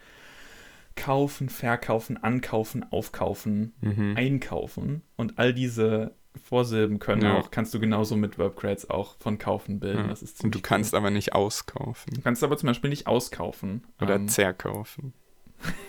Kaufen, 0.94 1.48
verkaufen, 1.48 2.22
ankaufen, 2.22 2.84
aufkaufen, 2.90 3.74
mhm. 3.80 4.14
einkaufen 4.16 5.02
und 5.16 5.38
all 5.38 5.54
diese 5.54 6.14
Vorsilben 6.44 6.98
können 6.98 7.22
ja. 7.22 7.38
auch, 7.38 7.50
kannst 7.50 7.74
du 7.74 7.80
genauso 7.80 8.16
mit 8.16 8.36
Verbcreds 8.36 8.88
auch 8.88 9.16
von 9.18 9.38
kaufen 9.38 9.80
bilden. 9.80 10.08
Ja. 10.08 10.16
und 10.42 10.54
du 10.54 10.60
kannst 10.60 10.92
cool. 10.92 10.98
aber 10.98 11.10
nicht 11.10 11.34
auskaufen. 11.34 12.14
Du 12.14 12.22
kannst 12.22 12.42
aber 12.42 12.56
zum 12.56 12.68
Beispiel 12.68 12.90
nicht 12.90 13.06
auskaufen. 13.06 13.84
Oder 14.00 14.16
ähm, 14.16 14.28
zerkaufen. 14.28 15.12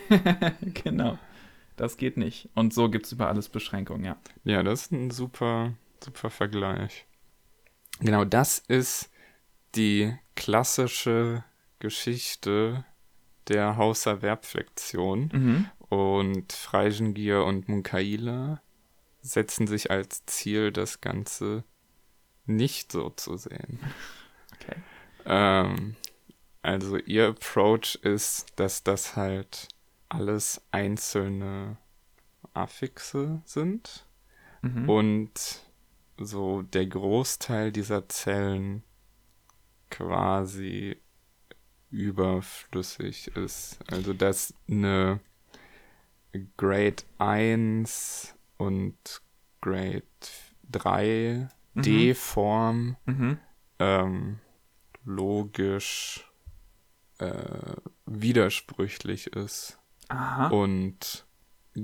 genau. 0.84 1.18
Das 1.76 1.96
geht 1.96 2.16
nicht. 2.16 2.50
Und 2.54 2.72
so 2.72 2.88
gibt 2.90 3.06
es 3.06 3.12
über 3.12 3.28
alles 3.28 3.48
Beschränkungen, 3.48 4.04
ja. 4.04 4.16
Ja, 4.44 4.62
das 4.62 4.82
ist 4.82 4.92
ein 4.92 5.10
super, 5.10 5.72
super 6.02 6.30
Vergleich. 6.30 7.06
Genau, 8.00 8.24
das 8.24 8.58
ist 8.58 9.10
die 9.74 10.14
klassische 10.36 11.42
Geschichte 11.78 12.84
der 13.48 13.76
Hauserwerbflexion. 13.76 15.30
Mhm. 15.32 15.66
Und 15.88 16.52
Freisengier 16.52 17.44
und 17.44 17.68
Munkaila 17.68 18.60
setzen 19.20 19.66
sich 19.66 19.90
als 19.90 20.26
Ziel, 20.26 20.72
das 20.72 21.00
Ganze 21.00 21.64
nicht 22.46 22.92
so 22.92 23.10
zu 23.10 23.36
sehen. 23.36 23.78
Okay. 24.54 24.76
Ähm, 25.26 25.96
also 26.62 26.96
ihr 26.96 27.28
Approach 27.28 27.96
ist, 28.02 28.52
dass 28.56 28.82
das 28.82 29.16
halt 29.16 29.68
alles 30.08 30.62
einzelne 30.70 31.76
Affixe 32.52 33.42
sind 33.44 34.06
mhm. 34.62 34.88
und 34.88 35.62
so 36.16 36.62
der 36.62 36.86
Großteil 36.86 37.72
dieser 37.72 38.08
Zellen 38.08 38.82
quasi 39.90 40.96
überflüssig 41.94 43.28
ist. 43.36 43.78
Also 43.90 44.12
dass 44.12 44.52
eine 44.68 45.20
Grade 46.56 47.02
1 47.18 48.34
und 48.56 49.22
Grade 49.60 50.02
3 50.70 51.48
mhm. 51.74 51.82
D-Form 51.82 52.96
mhm. 53.06 53.38
ähm, 53.78 54.40
logisch 55.04 56.30
äh, 57.18 57.76
widersprüchlich 58.06 59.28
ist. 59.28 59.78
Aha. 60.08 60.48
und 60.48 61.26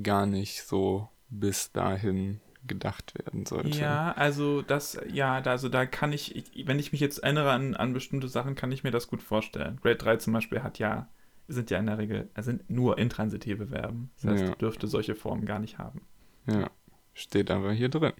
gar 0.02 0.26
nicht 0.26 0.62
so 0.64 1.08
bis 1.30 1.72
dahin 1.72 2.40
gedacht 2.66 3.14
werden 3.18 3.46
sollte. 3.46 3.78
Ja, 3.78 4.12
also 4.12 4.62
das, 4.62 4.98
ja, 5.12 5.40
also 5.40 5.68
da 5.68 5.86
kann 5.86 6.12
ich, 6.12 6.44
wenn 6.64 6.78
ich 6.78 6.92
mich 6.92 7.00
jetzt 7.00 7.18
erinnere 7.18 7.50
an, 7.50 7.74
an 7.74 7.92
bestimmte 7.92 8.28
Sachen, 8.28 8.54
kann 8.54 8.72
ich 8.72 8.84
mir 8.84 8.90
das 8.90 9.08
gut 9.08 9.22
vorstellen. 9.22 9.78
Grade 9.82 9.96
3 9.96 10.16
zum 10.16 10.32
Beispiel 10.32 10.62
hat 10.62 10.78
ja, 10.78 11.08
sind 11.48 11.70
ja 11.70 11.78
in 11.78 11.86
der 11.86 11.98
Regel, 11.98 12.30
sind 12.38 12.68
nur 12.70 12.98
intransitive 12.98 13.68
Verben. 13.68 14.10
Das 14.16 14.32
heißt, 14.32 14.44
ja. 14.44 14.54
dürfte 14.56 14.86
solche 14.86 15.14
Formen 15.14 15.46
gar 15.46 15.58
nicht 15.58 15.78
haben. 15.78 16.02
Ja, 16.46 16.70
steht 17.14 17.50
aber 17.50 17.72
hier 17.72 17.88
drin. 17.88 18.12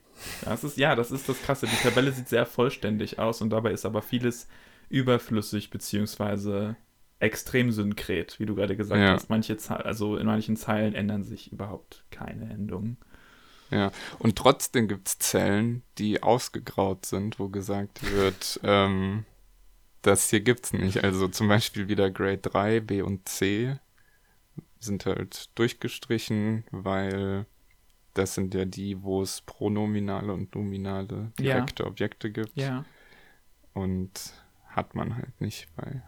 Das 0.44 0.64
ist, 0.64 0.76
ja, 0.76 0.94
das 0.94 1.10
ist 1.10 1.28
das 1.28 1.40
Krasse. 1.42 1.66
Die 1.66 1.82
Tabelle 1.82 2.12
sieht 2.12 2.28
sehr 2.28 2.46
vollständig 2.46 3.18
aus 3.18 3.40
und 3.42 3.50
dabei 3.50 3.72
ist 3.72 3.86
aber 3.86 4.02
vieles 4.02 4.48
überflüssig, 4.88 5.70
beziehungsweise 5.70 6.76
extrem 7.20 7.70
synkret, 7.70 8.40
wie 8.40 8.46
du 8.46 8.54
gerade 8.54 8.76
gesagt 8.76 9.00
ja. 9.00 9.12
hast. 9.12 9.28
Manche 9.28 9.56
also 9.68 10.16
in 10.16 10.26
manchen 10.26 10.56
Zeilen 10.56 10.94
ändern 10.94 11.22
sich 11.22 11.52
überhaupt 11.52 12.04
keine 12.10 12.50
Endungen. 12.50 12.96
Ja, 13.70 13.92
und 14.18 14.36
trotzdem 14.36 14.88
gibt 14.88 15.08
es 15.08 15.18
Zellen, 15.18 15.82
die 15.98 16.22
ausgegraut 16.22 17.06
sind, 17.06 17.38
wo 17.38 17.48
gesagt 17.48 18.02
wird, 18.10 18.60
ähm, 18.64 19.24
das 20.02 20.30
hier 20.30 20.40
gibt's 20.40 20.72
nicht. 20.72 21.04
Also 21.04 21.28
zum 21.28 21.48
Beispiel 21.48 21.88
wieder 21.88 22.10
Grade 22.10 22.38
3, 22.38 22.80
B 22.80 23.02
und 23.02 23.28
C 23.28 23.76
sind 24.80 25.06
halt 25.06 25.50
durchgestrichen, 25.56 26.64
weil 26.70 27.46
das 28.14 28.34
sind 28.34 28.54
ja 28.54 28.64
die, 28.64 29.02
wo 29.02 29.22
es 29.22 29.42
pronominale 29.42 30.32
und 30.32 30.54
nominale 30.54 31.32
direkte 31.38 31.84
ja. 31.84 31.88
Objekte 31.88 32.30
gibt. 32.30 32.56
Ja. 32.56 32.84
Und 33.72 34.32
hat 34.66 34.94
man 34.94 35.16
halt 35.16 35.40
nicht 35.40 35.68
bei 35.76 36.02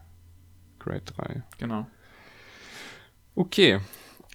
Grade 0.78 1.02
3. 1.02 1.42
Genau. 1.59 1.87
Okay. 3.35 3.81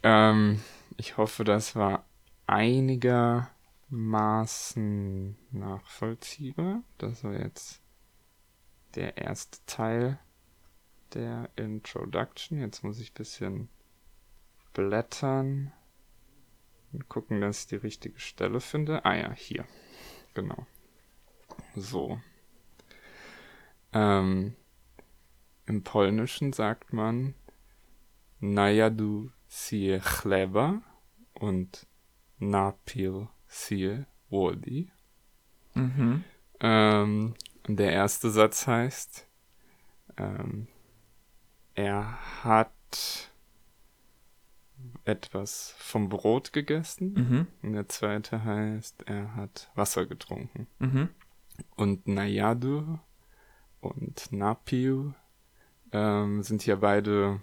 Ähm, 0.04 0.62
ich 0.98 1.18
hoffe, 1.18 1.44
das 1.44 1.76
war 1.76 2.06
einigermaßen 2.48 5.38
nachvollziehbar. 5.52 6.82
Das 6.98 7.24
war 7.24 7.34
jetzt 7.34 7.82
der 8.96 9.18
erste 9.18 9.60
Teil 9.66 10.20
der 11.14 11.50
Introduction. 11.56 12.60
Jetzt 12.60 12.84
muss 12.84 13.00
ich 13.00 13.12
ein 13.12 13.16
bisschen 13.16 13.70
blättern 14.74 15.72
und 16.94 17.10
gucken, 17.10 17.42
dass 17.42 17.62
ich 17.62 17.68
die 17.68 17.76
richtige 17.76 18.20
Stelle 18.20 18.60
finde. 18.60 19.06
Ah 19.06 19.16
ja, 19.16 19.32
hier. 19.34 19.66
Genau. 20.34 20.66
So. 21.76 22.20
Ähm, 23.94 24.56
Im 25.66 25.84
Polnischen 25.84 26.54
sagt 26.54 26.94
man 26.94 27.34
Najadu 28.40 29.32
sie 29.48 30.00
chleba 30.04 30.82
und 31.34 31.87
napil 32.40 33.28
sie 33.48 34.06
wodi. 34.30 34.92
Mhm. 35.74 36.24
Ähm, 36.60 37.34
der 37.68 37.92
erste 37.92 38.30
Satz 38.30 38.68
heißt, 38.68 39.28
ähm, 40.18 40.68
er 41.76 42.44
hat 42.44 43.32
etwas 45.06 45.76
vom 45.78 46.10
Brot 46.10 46.54
gegessen. 46.54 47.14
Mhm. 47.14 47.48
Und 47.62 47.74
der 47.74 47.88
zweite 47.88 48.44
heißt, 48.44 49.04
er 49.08 49.36
hat 49.36 49.72
Wasser 49.76 50.06
getrunken. 50.06 50.68
Mhm. 50.80 51.10
Und 51.76 52.08
Nayadu 52.08 53.00
und 53.80 54.32
Napiu 54.32 55.14
ähm, 55.92 56.44
sind 56.44 56.62
hier 56.62 56.78
beide 56.78 57.42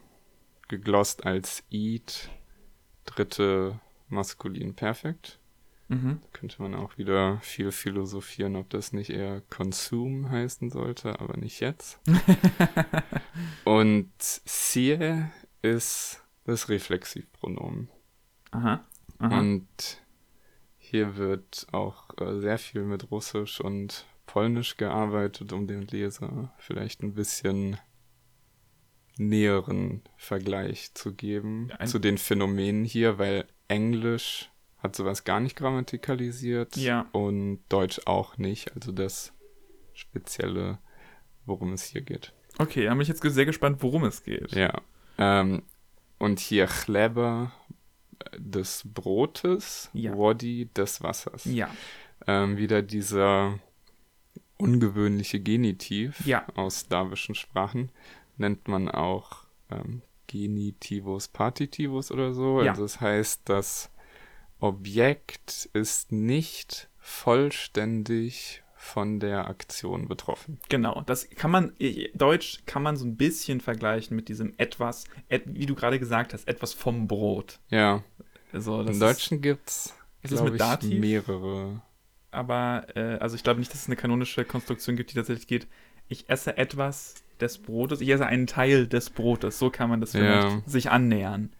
geglost 0.69 1.27
als 1.27 1.65
Eat, 1.71 2.31
dritte 3.05 3.81
maskulin 4.15 4.75
perfekt. 4.75 5.39
Mhm. 5.89 6.21
Könnte 6.33 6.63
man 6.63 6.75
auch 6.75 6.97
wieder 6.97 7.39
viel 7.43 7.71
philosophieren, 7.71 8.57
ob 8.57 8.71
das 8.71 8.93
nicht 8.93 9.11
eher 9.11 9.43
Consume 9.51 10.31
heißen 10.31 10.71
sollte, 10.71 11.21
aber 11.21 11.37
nicht 11.37 11.61
jetzt. 11.61 12.01
Und 13.65 14.11
Sie 14.19 14.99
ist 15.61 16.23
das 16.45 16.69
Reflexivpronomen. 16.69 17.91
Aha. 18.51 18.85
Aha. 19.19 19.39
Und 19.39 20.03
hier 20.79 21.17
wird 21.17 21.67
auch 21.73 22.11
äh, 22.19 22.41
sehr 22.41 22.59
viel 22.59 22.83
mit 22.83 23.11
Russisch 23.11 23.61
und 23.61 24.07
Polnisch 24.27 24.77
gearbeitet, 24.77 25.53
um 25.53 25.67
dem 25.67 25.83
Leser 25.83 26.53
vielleicht 26.59 27.03
ein 27.03 27.15
bisschen 27.15 27.79
näheren 29.17 30.03
Vergleich 30.17 30.93
zu 30.95 31.15
geben 31.15 31.71
Ein- 31.79 31.87
zu 31.87 31.99
den 31.99 32.19
Phänomenen 32.19 32.85
hier, 32.85 33.19
weil 33.19 33.47
Englisch 33.69 34.51
hat 34.79 34.97
sowas 34.97 35.25
gar 35.25 35.41
nicht 35.41 35.57
grammatikalisiert 35.57 36.77
Ja. 36.77 37.07
und 37.13 37.61
Deutsch 37.69 38.01
auch 38.07 38.37
nicht. 38.39 38.75
Also 38.75 38.93
das 38.93 39.33
Spezielle, 39.95 40.79
worum 41.47 41.73
es 41.73 41.85
hier 41.85 42.03
geht. 42.03 42.33
Okay, 42.59 42.85
da 42.85 42.91
bin 42.93 43.01
ich 43.01 43.09
jetzt 43.09 43.23
sehr 43.23 43.47
gespannt, 43.47 43.79
worum 43.83 44.05
es 44.05 44.23
geht. 44.23 44.53
Ja. 44.53 44.81
Ähm, 45.19 45.63
und 46.19 46.39
hier 46.41 46.67
Chleba 46.67 47.53
des 48.37 48.83
Brotes, 48.85 49.91
Ja. 49.93 50.15
Wodi 50.15 50.67
des 50.77 51.03
Wassers. 51.03 51.45
Ja. 51.47 51.71
Ähm, 52.27 52.57
wieder 52.57 52.83
dieser 52.83 53.59
ungewöhnliche 54.57 55.41
Genitiv 55.41 56.25
Ja. 56.27 56.47
aus 56.55 56.81
slawischen 56.81 57.35
Sprachen 57.35 57.91
nennt 58.37 58.69
man 58.69 58.89
auch 58.89 59.45
ähm, 59.71 60.03
Genitivus 60.27 61.29
Partitivus 61.29 62.11
oder 62.11 62.33
so. 62.33 62.63
Ja. 62.63 62.71
Also 62.73 62.83
das 62.83 63.01
heißt, 63.01 63.43
das 63.45 63.91
Objekt 64.59 65.69
ist 65.73 66.13
nicht 66.13 66.89
vollständig 66.99 68.63
von 68.77 69.19
der 69.19 69.49
Aktion 69.49 70.09
betroffen. 70.09 70.61
Genau, 70.69 71.03
das 71.07 71.29
kann 71.31 71.51
man, 71.51 71.73
Deutsch 72.15 72.63
kann 72.67 72.83
man 72.83 72.97
so 72.97 73.07
ein 73.07 73.17
bisschen 73.17 73.61
vergleichen 73.61 74.15
mit 74.15 74.29
diesem 74.29 74.53
etwas, 74.59 75.05
et, 75.29 75.43
wie 75.47 75.65
du 75.65 75.75
gerade 75.75 75.99
gesagt 75.99 76.35
hast, 76.35 76.47
etwas 76.47 76.75
vom 76.75 77.09
Brot. 77.09 77.61
Ja, 77.71 78.05
Also, 78.53 78.83
im 78.83 79.01
Deutschen 79.01 79.41
gibt's 79.41 79.95
Ist 80.23 80.33
es 80.33 80.83
mehrere. 80.83 81.81
aber, 82.31 82.87
äh, 82.95 83.17
also 83.19 83.37
ich 83.37 83.43
glaube 83.43 83.61
nicht, 83.61 83.73
dass 83.73 83.83
es 83.83 83.87
eine 83.87 83.97
kanonische 83.97 84.45
Konstruktion 84.45 84.97
gibt, 84.97 85.13
die 85.13 85.15
tatsächlich 85.15 85.47
geht, 85.47 85.67
ich 86.09 86.29
esse 86.29 86.59
etwas 86.59 87.24
des 87.41 87.59
Brotes, 87.59 88.01
ich 88.01 88.09
esse 88.09 88.27
einen 88.27 88.47
Teil 88.47 88.87
des 88.87 89.11
Brotes, 89.11 89.59
so 89.59 89.71
kann 89.71 89.89
man 89.91 90.01
das 90.01 90.13
vielleicht 90.13 90.49
Ja. 90.49 90.63
sich 90.67 90.91
annähern. 90.91 91.53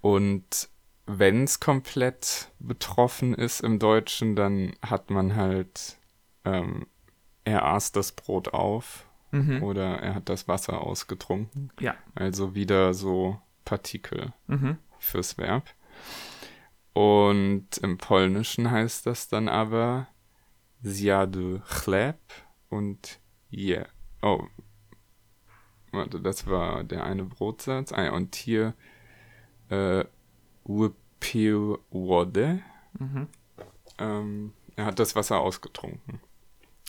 Und 0.00 0.68
wenn 1.06 1.44
es 1.44 1.60
komplett 1.60 2.50
betroffen 2.58 3.34
ist 3.34 3.60
im 3.60 3.78
Deutschen, 3.78 4.36
dann 4.36 4.72
hat 4.82 5.10
man 5.10 5.34
halt, 5.36 5.98
ähm, 6.44 6.86
er 7.44 7.64
aß 7.66 7.92
das 7.92 8.12
Brot 8.12 8.48
auf 8.54 9.06
Mhm. 9.32 9.62
oder 9.62 9.98
er 9.98 10.14
hat 10.14 10.28
das 10.28 10.46
Wasser 10.48 10.82
ausgetrunken. 10.82 11.70
Ja. 11.80 11.94
Also 12.14 12.54
wieder 12.54 12.94
so 12.94 13.40
Partikel 13.64 14.32
Mhm. 14.46 14.76
fürs 14.98 15.38
Verb. 15.38 15.64
Und 16.92 17.78
im 17.82 17.96
Polnischen 17.98 18.70
heißt 18.70 19.06
das 19.06 19.28
dann 19.28 19.48
aber 19.48 20.08
zjadł 20.84 21.60
chleb 21.66 22.18
und 22.68 23.18
je. 23.50 23.84
Oh. 24.20 24.42
Warte, 25.92 26.20
das 26.20 26.46
war 26.46 26.84
der 26.84 27.04
eine 27.04 27.24
Brotsatz. 27.24 27.92
Ah 27.92 28.04
ja, 28.04 28.12
und 28.12 28.34
hier 28.34 28.74
äh, 29.68 30.04
wodę. 30.64 32.62
Mhm. 32.98 33.28
Ähm, 33.98 34.52
er 34.76 34.86
hat 34.86 34.98
das 34.98 35.14
Wasser 35.14 35.38
ausgetrunken. 35.40 36.20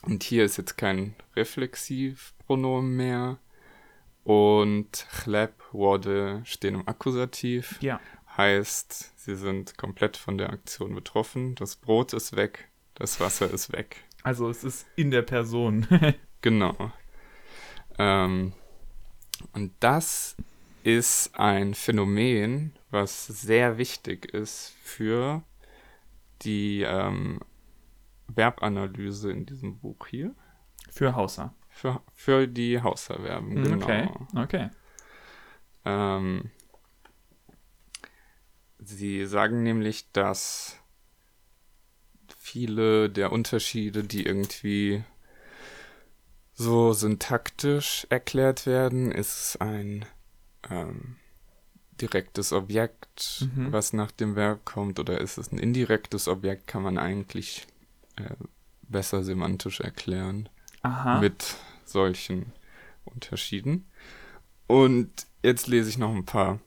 Und 0.04 0.24
hier 0.24 0.44
ist 0.44 0.58
jetzt 0.58 0.78
kein 0.78 1.16
Reflexivpronomen 1.36 2.96
mehr. 2.96 3.38
Und 4.24 5.06
chleb, 5.12 5.52
wodę 5.74 6.42
stehen 6.46 6.76
im 6.76 6.88
Akkusativ. 6.88 7.78
Ja. 7.82 8.00
Heißt, 8.38 9.14
sie 9.18 9.36
sind 9.36 9.78
komplett 9.78 10.18
von 10.18 10.38
der 10.38 10.50
Aktion 10.50 10.96
betroffen. 10.96 11.56
Das 11.56 11.76
Brot 11.76 12.14
ist 12.14 12.36
weg, 12.36 12.70
das 12.96 13.20
Wasser 13.20 13.52
ist 13.52 13.74
weg. 13.74 13.98
Also 14.24 14.50
es 14.50 14.64
ist 14.64 14.88
in 14.96 15.12
der 15.12 15.24
Person. 15.24 15.88
Genau. 16.44 16.76
Ähm, 17.98 18.52
und 19.54 19.72
das 19.80 20.36
ist 20.84 21.40
ein 21.40 21.74
Phänomen, 21.74 22.74
was 22.90 23.26
sehr 23.28 23.78
wichtig 23.78 24.26
ist 24.34 24.74
für 24.84 25.44
die 26.42 26.82
ähm, 26.82 27.40
Verbanalyse 28.28 29.32
in 29.32 29.46
diesem 29.46 29.80
Buch 29.80 30.08
hier. 30.08 30.36
Für 30.90 31.16
Hauser. 31.16 31.54
Für, 31.70 32.02
für 32.14 32.48
die 32.48 32.82
Hauserverben, 32.82 33.50
Mhm, 33.54 33.64
genau. 33.64 33.86
Okay. 33.86 34.10
Okay. 34.36 34.70
Ähm, 35.86 36.52
sie 38.80 39.26
sagen 39.26 39.64
nämlich, 39.64 40.12
dass 40.12 40.80
viele 42.38 43.10
der 43.10 43.32
Unterschiede, 43.32 44.04
die 44.04 44.26
irgendwie 44.26 45.04
so 46.56 46.94
syntaktisch 46.94 48.06
erklärt 48.10 48.66
werden, 48.66 49.12
ist 49.12 49.58
ein 49.60 50.06
ähm, 50.70 51.16
direktes 52.00 52.54
Objekt, 52.54 53.48
Mhm. 53.56 53.72
was 53.72 53.94
nach 53.94 54.12
dem 54.12 54.36
Verb 54.36 54.66
kommt, 54.66 55.00
oder 55.00 55.20
ist 55.22 55.38
es 55.38 55.52
ein 55.52 55.60
indirektes 55.60 56.28
Objekt, 56.28 56.68
kann 56.68 56.84
man 56.84 56.98
eigentlich 56.98 57.68
äh, 58.18 58.36
besser 58.84 59.24
semantisch 59.24 59.80
erklären 59.80 60.50
Aha. 60.82 61.20
mit 61.20 61.56
solchen 61.86 62.52
Unterschieden. 63.06 63.86
Und 64.68 65.12
jetzt 65.44 65.68
lese 65.68 65.90
ich 65.90 65.98
noch 65.98 66.14
ein 66.14 66.26
paar 66.26 66.60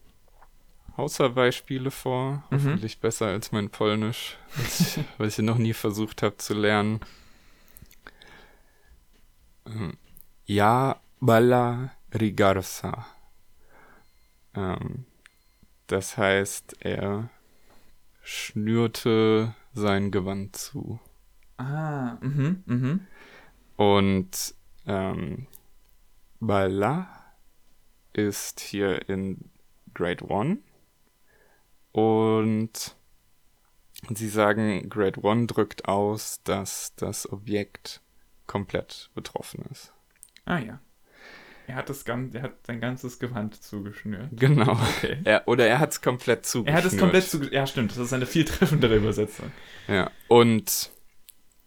Hauser-Beispiele 0.97 1.91
vor. 1.91 2.45
Mhm. 2.51 2.57
Hoffentlich 2.57 3.01
besser 3.01 3.27
als 3.27 3.53
mein 3.53 3.71
Polnisch, 3.71 4.37
was 4.57 4.81
ich, 4.81 5.05
was 5.19 5.39
ich 5.39 5.45
noch 5.45 5.59
nie 5.59 5.75
versucht 5.75 6.23
habe 6.23 6.37
zu 6.39 6.55
lernen. 6.55 7.01
Ja, 10.45 11.01
bala 11.21 11.93
rigarsa. 12.13 13.07
Ähm, 14.55 15.05
das 15.87 16.17
heißt, 16.17 16.77
er 16.81 17.31
schnürte 18.23 19.55
sein 19.73 20.11
Gewand 20.11 20.57
zu. 20.57 21.01
Ah, 21.59 22.17
mhm, 22.21 22.63
mhm. 22.67 23.07
Und 23.77 24.55
ähm, 24.87 25.47
Bala 26.41 27.09
ist 28.13 28.61
hier 28.61 29.09
in 29.09 29.51
Grade 29.95 30.25
1. 30.29 30.59
Und 31.93 32.97
sie 34.11 34.29
sagen, 34.29 34.89
Grade 34.89 35.23
1 35.23 35.47
drückt 35.47 35.87
aus, 35.87 36.43
dass 36.45 36.95
das 36.97 37.31
Objekt 37.31 38.03
komplett 38.57 39.11
betroffen 39.15 39.67
ist. 39.71 39.93
Ah 40.47 40.59
ja. 40.59 40.81
Er 41.67 41.75
hat 41.75 41.91
das 41.91 42.07
gan 42.07 42.33
er 42.33 42.43
hat 42.43 42.67
sein 42.67 42.81
ganzes 42.81 43.19
Gewand 43.19 43.63
zugeschnürt. 43.63 44.31
Genau. 44.33 44.73
Okay. 44.73 45.19
Er, 45.25 45.47
oder 45.47 45.67
er 45.67 45.79
hat 45.79 45.93
es 45.93 46.01
komplett 46.01 46.47
zugeschnürt. 46.47 46.75
Er 46.75 46.85
hat 46.85 46.91
es 46.91 46.99
komplett 46.99 47.25
zugeschnürt. 47.25 47.55
Ja, 47.55 47.67
stimmt. 47.67 47.91
Das 47.91 47.99
ist 47.99 48.15
eine 48.15 48.25
viel 48.25 48.47
treffendere 48.47 48.97
Übersetzung. 48.97 49.53
Ja, 49.89 50.11
und 50.29 50.91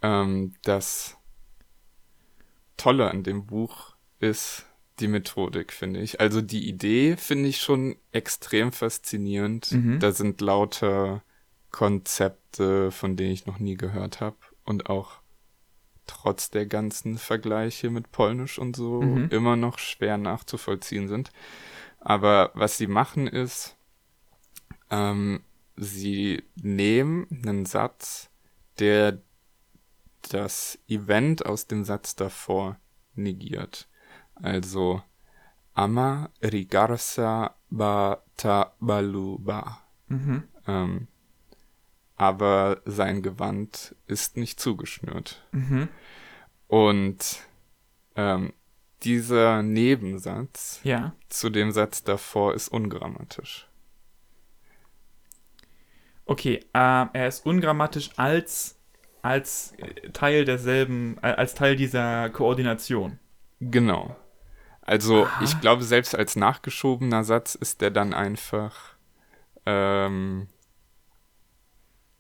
ähm, 0.02 0.54
das 0.64 1.18
Tolle 2.76 3.12
an 3.12 3.22
dem 3.22 3.46
Buch 3.46 3.96
ist, 4.20 4.66
die 5.00 5.08
Methodik, 5.08 5.72
finde 5.72 6.00
ich. 6.00 6.20
Also 6.20 6.42
die 6.42 6.68
Idee 6.68 7.18
finde 7.18 7.50
ich 7.50 7.62
schon 7.62 7.98
extrem 8.12 8.72
faszinierend. 8.72 9.72
Mhm. 9.72 10.00
Da 10.00 10.12
sind 10.12 10.42
lauter 10.42 11.22
Konzepte, 11.70 12.90
von 12.90 13.16
denen 13.16 13.34
ich 13.34 13.46
noch 13.46 13.60
nie 13.60 13.76
gehört 13.76 14.22
habe. 14.22 14.38
Und 14.64 14.90
auch 14.90 15.19
trotz 16.10 16.50
der 16.50 16.66
ganzen 16.66 17.18
Vergleiche 17.18 17.90
mit 17.90 18.12
Polnisch 18.12 18.58
und 18.60 18.76
so 18.76 19.02
Mhm. 19.02 19.28
immer 19.30 19.56
noch 19.56 19.78
schwer 19.80 20.18
nachzuvollziehen 20.18 21.08
sind. 21.08 21.32
Aber 22.00 22.52
was 22.56 22.78
sie 22.78 22.88
machen 22.88 23.28
ist, 23.28 23.76
ähm, 24.90 25.44
sie 25.76 26.44
nehmen 26.56 27.28
einen 27.32 27.66
Satz, 27.66 28.30
der 28.80 29.22
das 30.30 30.80
Event 30.88 31.46
aus 31.46 31.68
dem 31.68 31.84
Satz 31.84 32.16
davor 32.16 32.78
negiert. 33.16 33.88
Also 34.36 35.02
Ama 35.74 36.30
rigarsa 36.42 37.56
ba 37.70 38.22
ta 38.36 38.74
baluba. 38.80 39.80
Mhm. 40.08 40.44
Ähm, 40.68 41.08
aber 42.20 42.82
sein 42.86 43.22
Gewand 43.24 43.96
ist 44.06 44.36
nicht 44.38 44.60
zugeschnürt. 44.60 45.42
Mhm. 45.54 45.88
Und 46.68 47.40
ähm, 48.16 48.52
dieser 49.04 49.64
Nebensatz 49.64 50.82
Ja. 50.84 51.16
zu 51.30 51.50
dem 51.50 51.72
Satz 51.72 52.04
davor 52.04 52.54
ist 52.54 52.68
ungrammatisch. 52.68 53.68
Okay, 56.26 56.60
ähm, 56.74 57.10
er 57.14 57.28
ist 57.30 57.46
ungrammatisch 57.46 58.12
als, 58.18 58.78
als 59.22 59.72
äh, 59.78 60.10
Teil 60.12 60.44
derselben, 60.44 61.18
äh, 61.24 61.28
als 61.28 61.56
Teil 61.56 61.78
dieser 61.78 62.30
Koordination. 62.30 63.18
Genau. 63.62 64.16
Also 64.82 65.26
Aha. 65.26 65.44
ich 65.44 65.60
glaube, 65.62 65.84
selbst 65.84 66.16
als 66.16 66.36
nachgeschobener 66.36 67.24
Satz 67.24 67.56
ist 67.56 67.80
der 67.80 67.92
dann 67.92 68.14
einfach 68.14 68.96
ähm, 69.66 70.48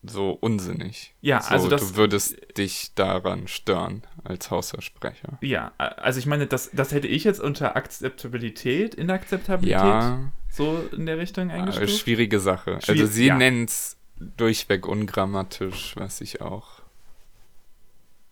so 0.03 0.31
unsinnig. 0.31 1.13
Ja, 1.21 1.41
so, 1.41 1.49
also 1.49 1.67
das- 1.69 1.91
du 1.91 1.95
würdest 1.97 2.38
dich 2.57 2.93
daran 2.95 3.47
stören 3.47 4.03
als 4.23 4.49
Hausversprecher. 4.49 5.38
Ja, 5.41 5.73
also 5.77 6.19
ich 6.19 6.25
meine, 6.25 6.47
das, 6.47 6.69
das 6.71 6.91
hätte 6.93 7.07
ich 7.07 7.25
jetzt 7.25 7.41
unter 7.41 7.75
Akzeptabilität, 7.75 8.95
Inakzeptabilität 8.95 9.71
Ja, 9.81 10.31
so 10.49 10.88
in 10.95 11.05
der 11.05 11.17
Richtung 11.17 11.49
äh, 11.49 11.53
eingestuft. 11.53 11.97
schwierige 11.97 12.39
Sache. 12.39 12.75
also 12.75 12.93
Schwierig, 12.93 13.12
sie 13.12 13.25
ja. 13.27 13.38
nennen 13.38 13.65
es 13.65 13.97
durchweg 14.19 14.88
ungrammatisch, 14.88 15.95
was 15.97 16.21
ich 16.21 16.41
auch 16.41 16.81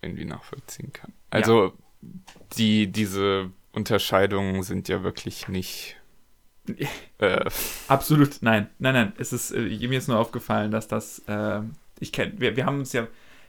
irgendwie 0.02 0.24
nachvollziehen 0.24 0.92
kann. 0.92 1.12
Also 1.30 1.72
die, 2.56 2.86
diese 2.86 3.50
Unterscheidungen 3.72 4.62
sind 4.62 4.88
ja 4.88 5.02
wirklich 5.02 5.48
nicht 5.48 5.96
äh, 7.18 7.44
Absolut, 7.88 8.38
nein, 8.40 8.68
nein, 8.78 8.94
nein. 8.94 9.12
Es 9.18 9.32
ist, 9.32 9.50
äh, 9.50 9.60
mir 9.88 9.98
ist 9.98 10.08
nur 10.08 10.18
aufgefallen, 10.18 10.70
dass 10.70 10.88
das, 10.88 11.20
äh, 11.26 11.60
ich 12.00 12.12
kenne, 12.12 12.34
wir, 12.36 12.56
wir 12.56 12.66
haben 12.66 12.78
uns 12.78 12.92
ja, 12.92 13.06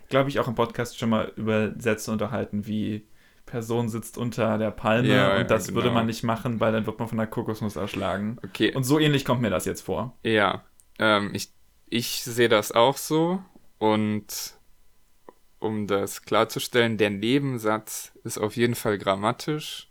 glaube 0.09 0.29
ich, 0.29 0.39
auch 0.39 0.47
im 0.47 0.55
Podcast 0.55 0.97
schon 0.97 1.09
mal 1.09 1.31
über 1.35 1.73
Sätze 1.79 2.11
unterhalten, 2.11 2.65
wie 2.67 3.05
Person 3.45 3.89
sitzt 3.89 4.17
unter 4.17 4.57
der 4.57 4.71
Palme 4.71 5.07
Ja, 5.07 5.37
und 5.37 5.49
das 5.49 5.69
würde 5.73 5.87
genau. 5.87 5.95
man 5.95 6.05
nicht 6.05 6.23
machen, 6.23 6.59
weil 6.59 6.71
dann 6.71 6.85
wird 6.85 6.99
man 6.99 7.07
von 7.07 7.17
der 7.17 7.27
Kokosnuss 7.27 7.75
erschlagen. 7.75 8.37
okay. 8.43 8.73
Und 8.73 8.83
so 8.83 8.99
ähnlich 8.99 9.25
kommt 9.25 9.41
mir 9.41 9.49
das 9.49 9.65
jetzt 9.65 9.81
vor. 9.81 10.17
Ja, 10.23 10.63
ähm, 10.99 11.31
ich, 11.33 11.49
ich 11.89 12.23
sehe 12.23 12.49
das 12.49 12.71
auch 12.71 12.97
so 12.97 13.41
und 13.79 14.53
um 15.59 15.87
das 15.87 16.21
klarzustellen, 16.21 16.97
der 16.97 17.09
Nebensatz 17.09 18.13
ist 18.23 18.37
auf 18.37 18.55
jeden 18.55 18.75
Fall 18.75 18.97
grammatisch. 18.97 19.88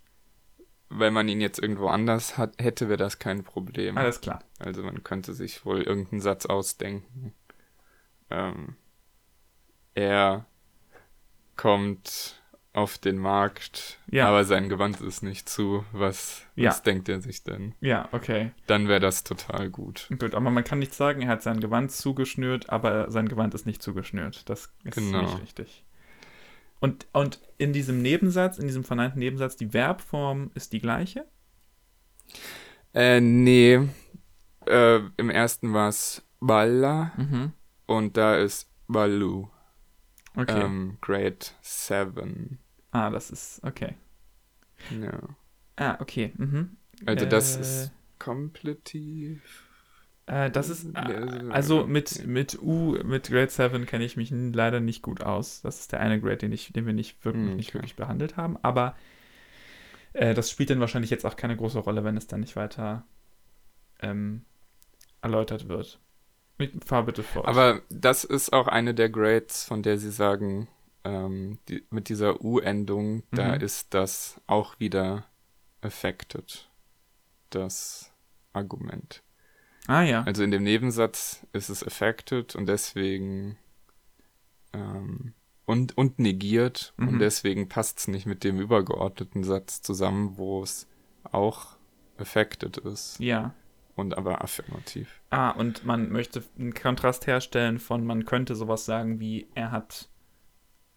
Wenn 0.89 1.13
man 1.13 1.27
ihn 1.27 1.39
jetzt 1.41 1.59
irgendwo 1.59 1.87
anders 1.87 2.37
hat, 2.37 2.55
hätte, 2.59 2.87
wäre 2.89 2.97
das 2.97 3.19
kein 3.19 3.43
Problem. 3.43 3.97
Alles 3.97 4.21
klar. 4.21 4.43
Also 4.57 4.81
man 4.83 5.03
könnte 5.03 5.33
sich 5.33 5.63
wohl 5.65 5.81
irgendeinen 5.83 6.19
Satz 6.21 6.45
ausdenken. 6.47 7.33
Ähm, 8.31 8.75
er 9.93 10.45
kommt 11.55 12.35
auf 12.73 12.97
den 12.97 13.17
Markt, 13.17 13.99
Ja. 14.09 14.27
aber 14.29 14.45
sein 14.45 14.69
Gewand 14.69 15.01
ist 15.01 15.23
nicht 15.23 15.49
zu. 15.49 15.83
Was, 15.91 16.43
Ja. 16.55 16.69
was 16.69 16.83
denkt 16.83 17.09
er 17.09 17.19
sich 17.21 17.43
denn? 17.43 17.73
Ja, 17.81 18.07
okay. 18.11 18.51
Dann 18.67 18.87
wäre 18.87 18.99
das 18.99 19.23
total 19.23 19.69
gut. 19.69 20.07
Gut, 20.19 20.33
aber 20.35 20.49
man 20.51 20.63
kann 20.63 20.79
nicht 20.79 20.93
sagen, 20.93 21.21
er 21.23 21.29
hat 21.29 21.41
sein 21.41 21.59
Gewand 21.59 21.91
zugeschnürt, 21.91 22.69
aber 22.69 23.09
sein 23.11 23.27
Gewand 23.27 23.53
ist 23.55 23.65
nicht 23.65 23.81
zugeschnürt. 23.81 24.47
Das 24.49 24.71
ist 24.83 24.95
Genau. 24.95 25.21
nicht 25.23 25.41
richtig. 25.41 25.83
Und, 26.79 27.07
und 27.13 27.41
in 27.57 27.73
diesem 27.73 28.01
Nebensatz, 28.01 28.57
in 28.57 28.67
diesem 28.67 28.83
verneinten 28.83 29.19
Nebensatz, 29.19 29.55
die 29.57 29.69
Verbform 29.69 30.51
ist 30.55 30.73
die 30.73 30.79
gleiche? 30.79 31.25
Äh, 32.93 33.21
nee. 33.21 33.79
Äh, 34.65 34.99
Im 35.17 35.29
ersten 35.29 35.73
war 35.73 35.89
es 35.89 36.23
Balla 36.39 37.11
Mhm. 37.17 37.53
und 37.87 38.17
da 38.17 38.35
ist 38.37 38.69
Balu. 38.87 39.49
Okay. 40.35 40.61
Ähm, 40.63 40.97
Grade 41.01 41.39
7. 41.61 42.59
ah, 42.91 43.09
das 43.09 43.31
ist, 43.31 43.63
okay. 43.63 43.95
Ja. 44.89 45.19
Ah, 45.75 45.97
okay. 46.01 46.33
Mhm. 46.37 46.77
Also 47.05 47.25
das 47.25 47.57
Äh, 47.57 47.61
ist 47.61 47.91
kompletiv. 48.19 49.68
Äh, 50.29 50.51
das 50.51 50.69
ist, 50.69 50.85
äh, 50.95 51.49
also 51.49 51.87
mit, 51.87 52.25
mit 52.27 52.59
U, 52.61 52.95
mit 53.03 53.29
Grade 53.29 53.49
7 53.49 53.85
kenne 53.87 54.05
ich 54.05 54.15
mich 54.17 54.31
leider 54.31 54.79
nicht 54.79 55.01
gut 55.01 55.23
aus. 55.23 55.61
Das 55.61 55.79
ist 55.79 55.91
der 55.91 55.99
eine 56.01 56.21
Grade, 56.21 56.37
den, 56.37 56.51
ich, 56.51 56.71
den 56.73 56.85
wir 56.85 56.93
nicht 56.93 57.23
wirklich, 57.25 57.49
Hm, 57.49 57.55
nicht 57.55 57.69
okay. 57.69 57.75
wirklich 57.79 57.95
behandelt 57.95 58.37
haben. 58.37 58.57
Aber 58.61 58.95
äh, 60.13 60.33
das 60.33 60.49
spielt 60.51 60.69
dann 60.69 60.79
wahrscheinlich 60.79 61.11
jetzt 61.11 61.25
auch 61.25 61.35
keine 61.35 61.55
große 61.57 61.79
Rolle, 61.79 62.03
wenn 62.03 62.17
es 62.17 62.27
dann 62.27 62.41
nicht 62.41 62.55
weiter 62.55 63.05
ähm, 64.01 64.45
erläutert 65.21 65.67
wird. 65.67 65.99
Mit, 66.57 66.83
fahr 66.85 67.03
bitte 67.05 67.23
fort. 67.23 67.47
Aber 67.47 67.81
das 67.89 68.23
ist 68.23 68.51
auch 68.53 68.67
eine 68.67 68.93
der 68.93 69.09
Grades, 69.09 69.63
von 69.63 69.81
der 69.83 69.97
sie 69.97 70.11
sagen, 70.11 70.67
ähm, 71.05 71.59
die, 71.69 71.85
mit 71.89 72.09
dieser 72.09 72.41
U-Endung, 72.43 73.23
da 73.31 73.55
Mhm. 73.55 73.61
ist 73.61 73.93
das 73.93 74.41
auch 74.47 74.79
wieder 74.79 75.25
affected. 75.81 76.69
Das 77.49 78.11
Argument. 78.53 79.23
Ah 79.89 80.03
ja. 80.03 80.23
Also 80.23 80.43
in 80.43 80.51
dem 80.51 80.63
Nebensatz 80.63 81.45
ist 81.53 81.69
es 81.69 81.83
affected 81.83 82.55
und 82.55 82.67
deswegen 82.67 83.57
ähm, 84.73 85.33
und, 85.65 85.97
und 85.97 86.19
negiert 86.19 86.93
Mhm. 86.97 87.07
und 87.09 87.19
deswegen 87.19 87.69
passt 87.69 87.99
es 87.99 88.07
nicht 88.07 88.25
mit 88.25 88.43
dem 88.43 88.59
übergeordneten 88.59 89.43
Satz 89.43 89.81
zusammen, 89.81 90.37
wo 90.37 90.63
es 90.63 90.87
auch 91.23 91.77
affected 92.17 92.77
ist 92.77 93.19
Ja. 93.19 93.53
und 93.95 94.17
aber 94.17 94.41
affirmativ. 94.43 95.21
Ah, 95.29 95.51
und 95.51 95.85
man 95.85 96.09
möchte 96.11 96.43
einen 96.57 96.73
Kontrast 96.73 97.27
herstellen 97.27 97.79
von, 97.79 98.05
man 98.05 98.25
könnte 98.25 98.55
sowas 98.55 98.85
sagen 98.85 99.19
wie, 99.19 99.47
er 99.55 99.71
hat 99.71 100.09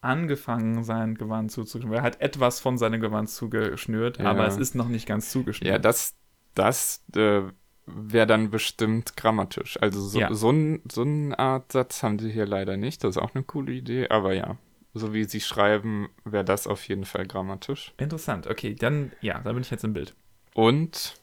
angefangen, 0.00 0.82
sein 0.82 1.14
Gewand 1.14 1.52
zuzuschnüren. 1.52 1.94
Er 1.98 2.02
hat 2.02 2.20
etwas 2.20 2.58
von 2.58 2.76
seinem 2.76 3.00
Gewand 3.00 3.30
zugeschnürt, 3.30 4.18
Ja. 4.18 4.24
aber 4.30 4.46
es 4.48 4.56
ist 4.56 4.74
noch 4.74 4.88
nicht 4.88 5.06
ganz 5.06 5.30
zugeschnürt. 5.30 5.70
Ja, 5.70 5.78
das, 5.78 6.16
das 6.54 7.04
äh, 7.14 7.42
wäre 7.86 8.26
dann 8.26 8.50
bestimmt 8.50 9.16
grammatisch. 9.16 9.78
Also 9.80 10.00
so, 10.00 10.20
Ja. 10.20 10.32
so, 10.34 10.50
ein, 10.50 10.82
so 10.90 11.02
eine 11.02 11.38
Art 11.38 11.72
Satz 11.72 12.02
haben 12.02 12.18
sie 12.18 12.30
hier 12.30 12.46
leider 12.46 12.76
nicht. 12.76 13.02
Das 13.04 13.16
ist 13.16 13.22
auch 13.22 13.34
eine 13.34 13.44
coole 13.44 13.72
Idee, 13.72 14.08
aber 14.08 14.32
ja. 14.34 14.56
So 14.94 15.14
wie 15.14 15.24
sie 15.24 15.40
schreiben, 15.40 16.10
wäre 16.24 16.44
das 16.44 16.66
auf 16.66 16.86
jeden 16.86 17.06
Fall 17.06 17.26
grammatisch. 17.26 17.94
Interessant, 17.98 18.46
okay, 18.46 18.74
dann, 18.74 19.12
ja, 19.22 19.38
da 19.40 19.52
bin 19.52 19.62
ich 19.62 19.70
jetzt 19.70 19.84
im 19.84 19.94
Bild. 19.94 20.14
Und 20.54 21.14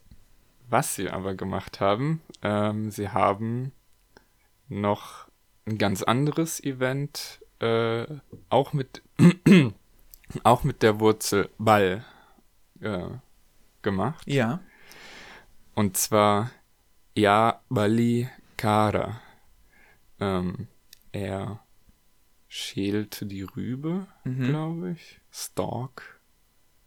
was 0.70 0.96
sie 0.96 1.10
aber 1.10 1.36
gemacht 1.36 1.80
haben, 1.80 2.22
ähm, 2.42 2.90
sie 2.90 3.10
haben 3.10 3.72
noch 4.68 5.28
ein 5.66 5.78
ganz 5.78 6.02
anderes 6.04 6.64
Event, 6.64 7.42
äh, 7.60 8.06
auch 8.50 8.74
mit 8.74 9.04
auch 10.44 10.64
mit 10.64 10.82
der 10.84 11.00
Wurzel 11.00 11.50
Ball 11.60 12.06
äh, 12.82 13.08
gemacht. 13.82 14.28
Ja. 14.28 14.62
Und 15.80 15.96
zwar 15.96 16.52
Ja 17.16 17.62
Bali 17.70 18.28
Kara. 18.58 19.22
Ähm, 20.20 20.68
er 21.14 21.64
schälte 22.50 23.26
die 23.26 23.44
Rübe, 23.44 24.06
Mhm. 24.26 24.44
glaube 24.44 24.92
ich. 24.92 25.22
Stalk 25.32 26.20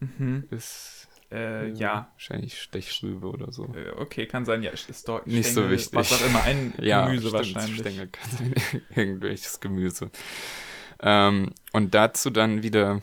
Mhm. 0.01 0.47
ist 0.51 1.09
Äh, 1.31 1.71
äh, 1.71 1.73
ja. 1.73 2.11
wahrscheinlich 2.13 2.61
Stechrübe 2.61 3.31
oder 3.31 3.51
so. 3.51 3.65
Äh, 3.75 3.93
Okay, 3.97 4.27
kann 4.27 4.45
sein, 4.45 4.63
ja, 4.63 4.73
dort 5.07 5.27
Nicht 5.27 5.47
so 5.47 5.53
Stängel, 5.63 5.71
wichtig. 5.71 5.95
Was 5.95 6.13
auch 6.13 6.27
immer, 6.27 6.43
ein 6.43 6.75
Ja, 6.83 7.07
Gemüse 7.07 7.29
stimmt, 7.29 7.55
wahrscheinlich. 7.55 7.79
Stängel 7.81 8.09
kann 8.09 8.31
sein, 8.31 8.55
irgendwelches 8.95 9.59
Gemüse. 9.61 10.11
Ähm, 11.01 11.55
und 11.73 11.95
dazu 11.95 12.29
dann 12.29 12.63
wieder 12.63 13.01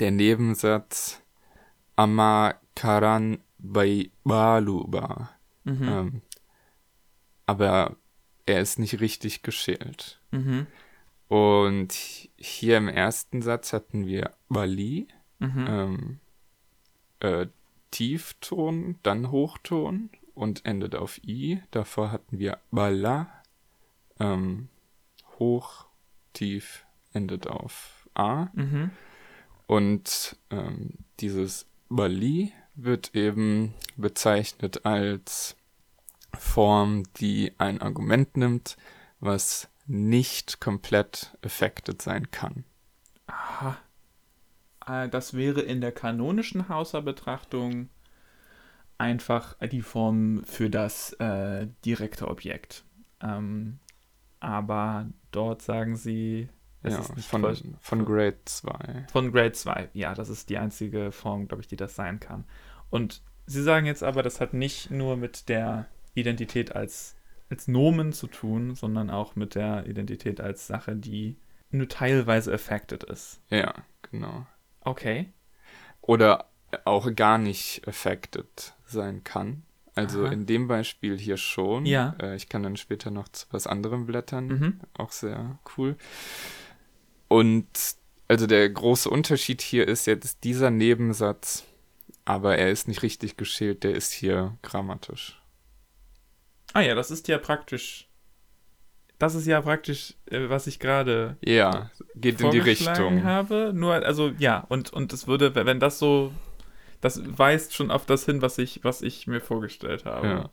der 0.00 0.10
Nebensatz 0.10 1.20
Ama 1.96 2.54
Karan 2.74 3.42
bei 3.58 4.10
Baluba. 4.24 5.30
Mhm. 5.64 5.88
Ähm, 5.88 6.22
aber 7.46 7.96
er 8.44 8.60
ist 8.60 8.78
nicht 8.78 9.00
richtig 9.00 9.42
geschält. 9.42 10.20
Mhm. 10.30 10.66
Und 11.28 11.92
hier 12.36 12.76
im 12.76 12.88
ersten 12.88 13.42
Satz 13.42 13.72
hatten 13.72 14.06
wir 14.06 14.32
Bali. 14.48 15.08
Mhm. 15.38 15.66
Ähm, 15.68 16.20
äh, 17.20 17.46
Tiefton, 17.90 18.98
dann 19.02 19.30
Hochton 19.30 20.10
und 20.34 20.64
endet 20.64 20.94
auf 20.94 21.18
I. 21.24 21.62
Davor 21.70 22.12
hatten 22.12 22.38
wir 22.38 22.58
Bala, 22.70 23.42
ähm, 24.20 24.68
hoch, 25.38 25.86
tief, 26.32 26.84
endet 27.12 27.46
auf 27.46 28.08
A. 28.14 28.48
Mhm. 28.52 28.90
Und 29.66 30.36
ähm, 30.50 30.90
dieses 31.20 31.66
Bali 31.88 32.52
wird 32.76 33.14
eben 33.14 33.74
bezeichnet 33.96 34.84
als 34.86 35.56
Form, 36.38 37.04
die 37.18 37.52
ein 37.58 37.80
Argument 37.80 38.36
nimmt, 38.36 38.76
was 39.20 39.68
nicht 39.86 40.60
komplett 40.60 41.36
affected 41.42 42.02
sein 42.02 42.30
kann. 42.30 42.64
Aha. 43.28 43.76
Äh, 44.86 45.08
Das 45.08 45.34
wäre 45.34 45.60
in 45.62 45.80
der 45.80 45.92
kanonischen 45.92 46.68
Hauser-Betrachtung 46.68 47.88
einfach 48.98 49.54
die 49.70 49.82
Form 49.82 50.42
für 50.44 50.70
das 50.70 51.12
äh, 51.14 51.68
direkte 51.84 52.28
Objekt. 52.28 52.84
Ähm, 53.20 53.78
aber 54.40 55.06
dort 55.32 55.62
sagen 55.62 55.96
sie, 55.96 56.48
es 56.82 56.94
ja, 56.94 57.00
ist 57.00 57.16
nicht 57.16 57.28
von, 57.28 57.40
voll- 57.42 57.58
von 57.80 58.04
Grade 58.04 58.38
2. 58.44 59.06
Von 59.12 59.32
Grade 59.32 59.52
2, 59.52 59.90
ja, 59.92 60.14
das 60.14 60.28
ist 60.28 60.48
die 60.50 60.58
einzige 60.58 61.12
Form, 61.12 61.48
glaube 61.48 61.62
ich, 61.62 61.68
die 61.68 61.76
das 61.76 61.94
sein 61.94 62.20
kann. 62.20 62.44
Und 62.90 63.22
sie 63.46 63.62
sagen 63.62 63.86
jetzt 63.86 64.02
aber, 64.02 64.22
das 64.22 64.40
hat 64.40 64.54
nicht 64.54 64.90
nur 64.90 65.16
mit 65.16 65.48
der 65.48 65.86
Identität 66.14 66.74
als, 66.74 67.16
als 67.50 67.68
Nomen 67.68 68.12
zu 68.12 68.26
tun, 68.26 68.74
sondern 68.74 69.10
auch 69.10 69.36
mit 69.36 69.54
der 69.54 69.86
Identität 69.86 70.40
als 70.40 70.66
Sache, 70.66 70.96
die 70.96 71.36
nur 71.70 71.88
teilweise 71.88 72.52
affected 72.52 73.04
ist. 73.04 73.40
Ja, 73.50 73.74
genau. 74.10 74.46
Okay. 74.80 75.32
Oder 76.00 76.46
auch 76.84 77.14
gar 77.14 77.38
nicht 77.38 77.86
affected 77.86 78.74
sein 78.84 79.24
kann. 79.24 79.62
Also 79.94 80.26
Aha. 80.26 80.32
in 80.32 80.44
dem 80.44 80.68
Beispiel 80.68 81.18
hier 81.18 81.38
schon. 81.38 81.86
Ja. 81.86 82.14
Äh, 82.20 82.36
ich 82.36 82.48
kann 82.48 82.62
dann 82.62 82.76
später 82.76 83.10
noch 83.10 83.28
zu 83.28 83.46
was 83.50 83.66
anderem 83.66 84.06
blättern. 84.06 84.46
Mhm. 84.46 84.80
Auch 84.98 85.10
sehr 85.10 85.58
cool. 85.76 85.96
Und 87.28 87.66
also 88.28 88.46
der 88.46 88.68
große 88.68 89.08
Unterschied 89.08 89.62
hier 89.62 89.88
ist 89.88 90.06
jetzt 90.06 90.44
dieser 90.44 90.70
Nebensatz, 90.70 91.64
aber 92.26 92.58
er 92.58 92.70
ist 92.70 92.88
nicht 92.88 93.02
richtig 93.02 93.38
geschält, 93.38 93.84
der 93.84 93.94
ist 93.94 94.12
hier 94.12 94.58
grammatisch. 94.60 95.40
Ah 96.74 96.80
ja, 96.82 96.94
das 96.94 97.10
ist 97.10 97.28
ja 97.28 97.38
praktisch. 97.38 98.08
Das 99.18 99.34
ist 99.34 99.46
ja 99.46 99.62
praktisch, 99.62 100.12
äh, 100.26 100.50
was 100.50 100.66
ich 100.66 100.78
gerade 100.78 101.38
Ja, 101.40 101.90
geht 102.16 102.38
in 102.42 102.50
die 102.50 102.58
Richtung. 102.58 103.24
habe. 103.24 103.72
Nur, 103.74 103.94
also 103.94 104.28
ja, 104.38 104.66
und, 104.68 104.92
und 104.92 105.10
es 105.14 105.26
würde, 105.26 105.54
wenn 105.54 105.80
das 105.80 105.98
so, 105.98 106.32
das 107.00 107.22
weist 107.38 107.74
schon 107.74 107.90
auf 107.90 108.04
das 108.04 108.26
hin, 108.26 108.42
was 108.42 108.58
ich, 108.58 108.84
was 108.84 109.00
ich 109.00 109.26
mir 109.26 109.40
vorgestellt 109.40 110.04
habe. 110.04 110.26
Ja. 110.26 110.50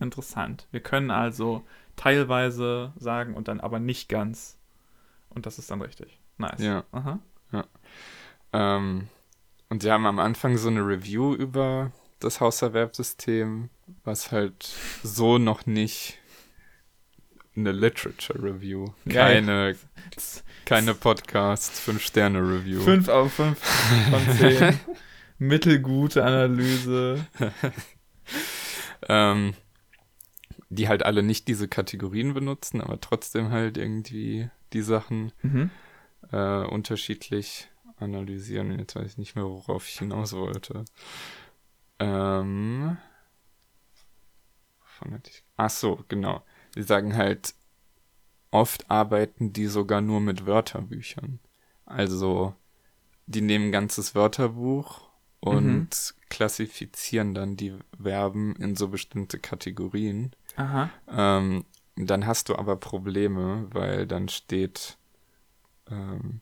Interessant. 0.00 0.66
Wir 0.70 0.80
können 0.80 1.10
also 1.10 1.64
teilweise 1.96 2.92
sagen 2.96 3.34
und 3.34 3.48
dann 3.48 3.60
aber 3.60 3.78
nicht 3.78 4.10
ganz. 4.10 4.58
Und 5.30 5.46
das 5.46 5.58
ist 5.58 5.70
dann 5.70 5.80
richtig. 5.80 6.20
Nice. 6.36 6.60
Ja. 6.60 6.84
Aha. 6.92 7.20
Ähm, 8.52 9.08
und 9.74 9.82
sie 9.82 9.90
haben 9.90 10.06
am 10.06 10.20
Anfang 10.20 10.56
so 10.56 10.68
eine 10.68 10.86
Review 10.86 11.34
über 11.34 11.90
das 12.20 12.40
Hauserwerbsystem, 12.40 13.70
was 14.04 14.30
halt 14.30 14.68
so 15.02 15.38
noch 15.38 15.66
nicht 15.66 16.18
eine 17.56 17.72
Literature 17.72 18.40
Review, 18.40 18.92
Geil. 19.08 19.40
keine, 19.42 19.76
keine 20.64 20.94
Podcast, 20.94 21.72
5-Sterne-Review. 21.84 22.82
Fünf 22.82 23.08
auf 23.08 23.32
fünf 23.32 23.58
von 23.58 24.36
zehn. 24.36 24.78
Mittelgute 25.38 26.24
Analyse. 26.24 27.26
Ähm, 29.06 29.52
die 30.70 30.88
halt 30.88 31.02
alle 31.04 31.22
nicht 31.22 31.46
diese 31.48 31.66
Kategorien 31.68 32.32
benutzen, 32.32 32.80
aber 32.80 32.98
trotzdem 33.00 33.50
halt 33.50 33.76
irgendwie 33.76 34.48
die 34.72 34.80
Sachen 34.82 35.32
Mhm. 35.42 35.70
äh, 36.32 36.64
unterschiedlich 36.64 37.68
analysieren. 37.96 38.72
Und 38.72 38.78
jetzt 38.78 38.96
weiß 38.96 39.12
ich 39.12 39.18
nicht 39.18 39.36
mehr, 39.36 39.44
worauf 39.44 39.88
ich 39.88 39.98
hinaus 39.98 40.32
wollte. 40.32 40.84
Ähm, 41.98 42.96
wovon 44.80 45.14
hatte 45.14 45.30
ich? 45.30 45.44
Ach 45.56 45.70
so, 45.70 46.04
genau. 46.08 46.42
Sie 46.74 46.82
sagen 46.82 47.16
halt, 47.16 47.54
oft 48.50 48.90
arbeiten 48.90 49.52
die 49.52 49.66
sogar 49.66 50.00
nur 50.00 50.20
mit 50.20 50.46
Wörterbüchern. 50.46 51.40
Also, 51.86 52.54
die 53.26 53.40
nehmen 53.40 53.68
ein 53.68 53.72
ganzes 53.72 54.14
Wörterbuch 54.14 55.08
und 55.40 56.14
klassifizieren 56.30 57.34
dann 57.34 57.56
die 57.56 57.74
Verben 58.00 58.56
in 58.56 58.76
so 58.76 58.88
bestimmte 58.88 59.38
Kategorien. 59.38 60.34
Aha. 60.56 60.90
Ähm, 61.08 61.64
dann 61.96 62.26
hast 62.26 62.48
du 62.48 62.56
aber 62.56 62.76
Probleme, 62.76 63.68
weil 63.70 64.06
dann 64.06 64.28
steht 64.28 64.96
ähm, 65.90 66.40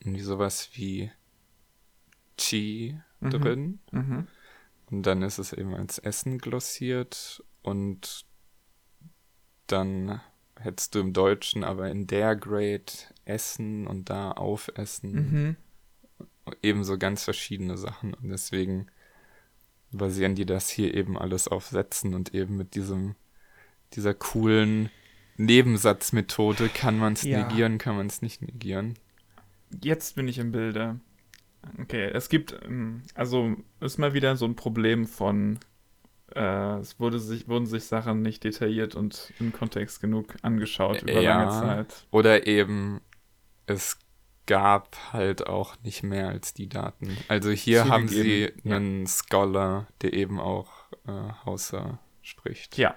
irgendwie 0.00 0.22
sowas 0.22 0.70
wie 0.74 1.10
Chi 2.36 2.98
Mhm. 3.20 3.30
drin 3.30 3.78
Mhm. 3.92 4.26
und 4.90 5.02
dann 5.04 5.22
ist 5.22 5.38
es 5.38 5.52
eben 5.52 5.74
als 5.74 5.98
Essen 5.98 6.38
glossiert 6.38 7.44
und 7.62 8.24
dann 9.66 10.20
hättest 10.58 10.94
du 10.94 11.00
im 11.00 11.12
Deutschen 11.12 11.64
aber 11.64 11.90
in 11.90 12.06
der 12.06 12.34
Grade 12.36 12.84
Essen 13.24 13.86
und 13.86 14.10
da 14.10 14.32
Aufessen 14.32 15.56
Mhm. 15.56 15.56
ebenso 16.62 16.98
ganz 16.98 17.24
verschiedene 17.24 17.76
Sachen 17.76 18.14
und 18.14 18.28
deswegen 18.28 18.86
basieren 19.92 20.34
die 20.34 20.46
das 20.46 20.70
hier 20.70 20.94
eben 20.94 21.18
alles 21.18 21.46
auf 21.48 21.66
Sätzen 21.66 22.14
und 22.14 22.34
eben 22.34 22.56
mit 22.56 22.74
diesem 22.74 23.16
dieser 23.94 24.14
coolen 24.14 24.88
Nebensatzmethode 25.36 26.68
kann 26.68 26.96
man 26.98 27.14
es 27.14 27.22
Ja. 27.22 27.42
negieren, 27.42 27.78
kann 27.78 27.96
man 27.96 28.06
es 28.06 28.22
nicht 28.22 28.40
negieren. 28.42 28.94
Jetzt 29.82 30.16
bin 30.16 30.28
ich 30.28 30.38
im 30.38 30.52
Bilde. 30.52 31.00
Okay, 31.80 32.10
es 32.12 32.28
gibt, 32.28 32.58
ähm, 32.64 33.02
also 33.14 33.56
ist 33.80 33.98
mal 33.98 34.14
wieder 34.14 34.36
so 34.36 34.46
ein 34.46 34.56
Problem 34.56 35.06
von, 35.06 35.58
äh, 36.34 36.78
es 36.78 36.98
wurde 36.98 37.18
sich, 37.20 37.48
wurden 37.48 37.66
sich 37.66 37.84
Sachen 37.84 38.22
nicht 38.22 38.44
detailliert 38.44 38.94
und 38.94 39.32
im 39.38 39.52
Kontext 39.52 40.00
genug 40.00 40.36
angeschaut 40.42 41.02
über 41.02 41.20
Ja. 41.20 41.38
lange 41.42 41.50
Zeit. 41.50 42.06
Oder 42.10 42.46
eben 42.46 43.00
es 43.66 43.98
gab 44.46 44.96
halt 45.12 45.46
auch 45.46 45.76
nicht 45.82 46.02
mehr 46.02 46.28
als 46.28 46.54
die 46.54 46.68
Daten. 46.68 47.16
Also 47.28 47.50
hier 47.50 47.88
haben 47.88 48.08
sie 48.08 48.16
Zugegeben, 48.46 48.68
ja. 48.68 48.76
einen 48.76 49.06
Scholar, 49.06 49.86
der 50.02 50.12
eben 50.14 50.40
auch 50.40 50.70
äh, 51.06 51.12
Hauser 51.44 52.00
spricht. 52.22 52.76
Ja. 52.76 52.96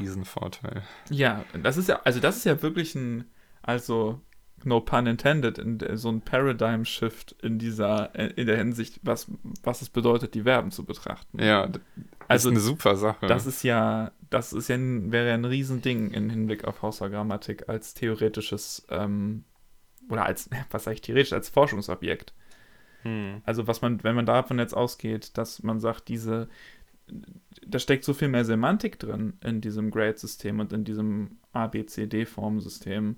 Riesenvorteil. 0.00 0.82
Ja, 1.10 1.44
das 1.62 1.76
ist 1.76 1.88
ja, 1.88 2.00
also 2.02 2.18
das 2.18 2.38
ist 2.38 2.44
ja 2.44 2.60
wirklich 2.62 2.94
ein, 2.94 3.30
also 3.60 4.20
no 4.64 4.80
pun 4.80 5.06
intended, 5.06 5.58
in 5.58 5.78
so 5.96 6.10
ein 6.10 6.20
Paradigm 6.20 6.84
Shift 6.84 7.32
in 7.42 7.58
dieser, 7.58 8.14
äh, 8.14 8.32
in 8.36 8.46
der 8.46 8.56
Hinsicht, 8.56 9.00
was, 9.02 9.30
was 9.62 9.82
es 9.82 9.88
bedeutet, 9.88 10.34
die 10.34 10.42
Verben 10.42 10.70
zu 10.70 10.84
betrachten. 10.84 11.38
Ja, 11.42 11.66
d- 11.66 11.80
also 12.28 12.48
ist 12.48 12.52
eine 12.52 12.60
super 12.60 12.96
Sache. 12.96 13.26
Das 13.26 13.46
ist 13.46 13.62
ja, 13.62 14.12
das 14.30 14.52
ist 14.52 14.68
ja 14.68 14.76
wäre 14.78 15.28
ja 15.28 15.34
ein 15.34 15.44
Riesending 15.44 16.10
im 16.12 16.30
Hinblick 16.30 16.64
auf 16.64 16.82
Hauser-Grammatik 16.82 17.68
als 17.68 17.94
theoretisches, 17.94 18.86
ähm, 18.90 19.44
oder 20.08 20.24
als, 20.26 20.48
was 20.70 20.84
sage 20.84 20.94
ich 20.94 21.00
theoretisch, 21.02 21.32
als 21.32 21.48
Forschungsobjekt. 21.48 22.32
hm. 23.02 23.42
Also 23.44 23.66
was 23.66 23.82
man, 23.82 24.02
wenn 24.04 24.14
man 24.14 24.26
davon 24.26 24.58
jetzt 24.58 24.74
ausgeht, 24.74 25.36
dass 25.36 25.62
man 25.62 25.80
sagt, 25.80 26.08
diese, 26.08 26.48
da 27.66 27.78
steckt 27.78 28.04
so 28.04 28.14
viel 28.14 28.28
mehr 28.28 28.44
Semantik 28.44 28.98
drin 28.98 29.34
in 29.44 29.60
diesem 29.60 29.90
Grade-System 29.90 30.60
und 30.60 30.72
in 30.72 30.84
diesem 30.84 31.38
ABCD-Formsystem 31.52 33.16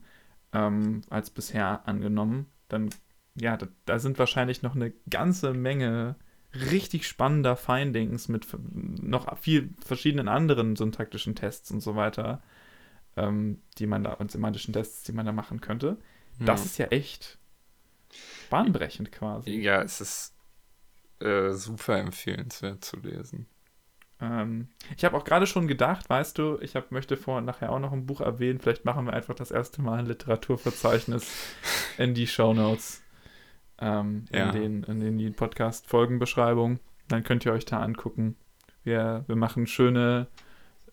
ähm, 0.55 1.03
als 1.11 1.31
bisher 1.31 1.87
angenommen, 1.87 2.47
dann, 2.69 2.91
ja, 3.35 3.57
da, 3.57 3.67
da 3.85 3.99
sind 3.99 4.19
wahrscheinlich 4.19 4.63
noch 4.63 4.75
eine 4.75 4.93
ganze 5.11 5.53
Menge 5.53 6.17
richtig 6.55 7.07
spannender 7.09 7.57
Findings 7.57 8.29
mit 8.29 8.47
noch 8.73 9.37
viel 9.39 9.71
verschiedenen 9.85 10.29
anderen 10.29 10.77
syntaktischen 10.77 11.35
Tests 11.35 11.71
und 11.73 11.81
so 11.81 11.97
weiter, 11.97 12.43
ähm, 13.17 13.61
die 13.79 13.87
man 13.87 14.05
da, 14.05 14.13
und 14.15 14.31
semantischen 14.31 14.73
Tests, 14.73 15.03
die 15.03 15.13
man 15.13 15.27
da 15.27 15.33
machen 15.33 15.61
könnte. 15.61 15.99
Das 16.39 16.61
Ja. 16.61 16.65
ist 16.67 16.79
ja 16.79 16.87
echt 16.87 17.39
bahnbrechend 18.51 19.11
quasi. 19.13 19.51
Ja, 19.51 19.83
es 19.83 20.01
ist 20.01 20.35
äh, 21.21 21.53
super 21.53 21.99
empfehlenswert 21.99 22.85
zu 22.85 22.99
lesen. 22.99 23.47
Ähm, 24.21 24.69
ich 24.97 25.05
habe 25.05 25.17
auch 25.17 25.25
gerade 25.25 25.47
schon 25.47 25.67
gedacht, 25.67 26.09
weißt 26.09 26.39
du, 26.39 26.59
ich 26.61 26.77
hab, 26.77 26.93
möchte 26.93 27.17
vor 27.17 27.39
und 27.39 27.45
nachher 27.45 27.73
auch 27.73 27.81
noch 27.81 27.93
ein 27.93 28.07
Buch 28.07 28.21
erwähnen. 28.21 28.61
Vielleicht 28.61 28.85
machen 28.85 29.07
wir 29.07 29.13
einfach 29.13 29.35
das 29.35 29.51
erste 29.51 29.83
Mal 29.83 29.99
ein 30.01 30.07
Literaturverzeichnis 30.07 31.31
in 31.99 32.15
die 32.15 32.27
Shownotes. 32.27 33.03
Ähm, 33.81 34.27
Ja. 34.31 34.51
in, 34.51 34.53
den, 34.53 34.85
in 34.85 35.01
den 35.01 35.19
die 35.19 35.31
Podcast-Folgenbeschreibung. 35.31 36.79
Dann 37.09 37.23
könnt 37.25 37.45
ihr 37.45 37.53
euch 37.53 37.65
da 37.65 37.81
angucken. 37.81 38.37
Wir, 38.85 39.25
wir 39.27 39.37
machen 39.37 39.67
schöne 39.67 40.29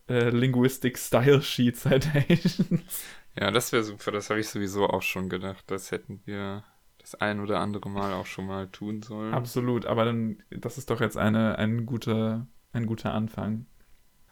äh, 0.09 0.29
Linguistic 0.29 0.97
Style 0.97 1.41
Sheet 1.41 1.77
Citations. 1.77 3.03
Ja, 3.39 3.49
das 3.49 3.71
wäre 3.71 3.81
super. 3.85 4.11
Das 4.11 4.29
habe 4.29 4.41
ich 4.41 4.49
sowieso 4.49 4.87
auch 4.89 5.03
schon 5.03 5.29
gedacht. 5.29 5.63
Das 5.67 5.91
hätten 5.91 6.19
wir, 6.25 6.65
das 6.97 7.15
ein 7.15 7.39
oder 7.39 7.61
andere 7.61 7.89
Mal 7.89 8.11
auch 8.11 8.25
schon 8.25 8.45
mal 8.45 8.67
tun 8.67 9.01
sollen. 9.01 9.33
Absolut, 9.33 9.85
aber 9.85 10.03
dann, 10.03 10.43
das 10.49 10.77
ist 10.77 10.89
doch 10.89 10.99
jetzt 10.99 11.15
eine, 11.15 11.57
ein, 11.57 11.85
guter, 11.85 12.45
ein 12.73 12.85
guter 12.85 13.13
Anfang. 13.13 13.65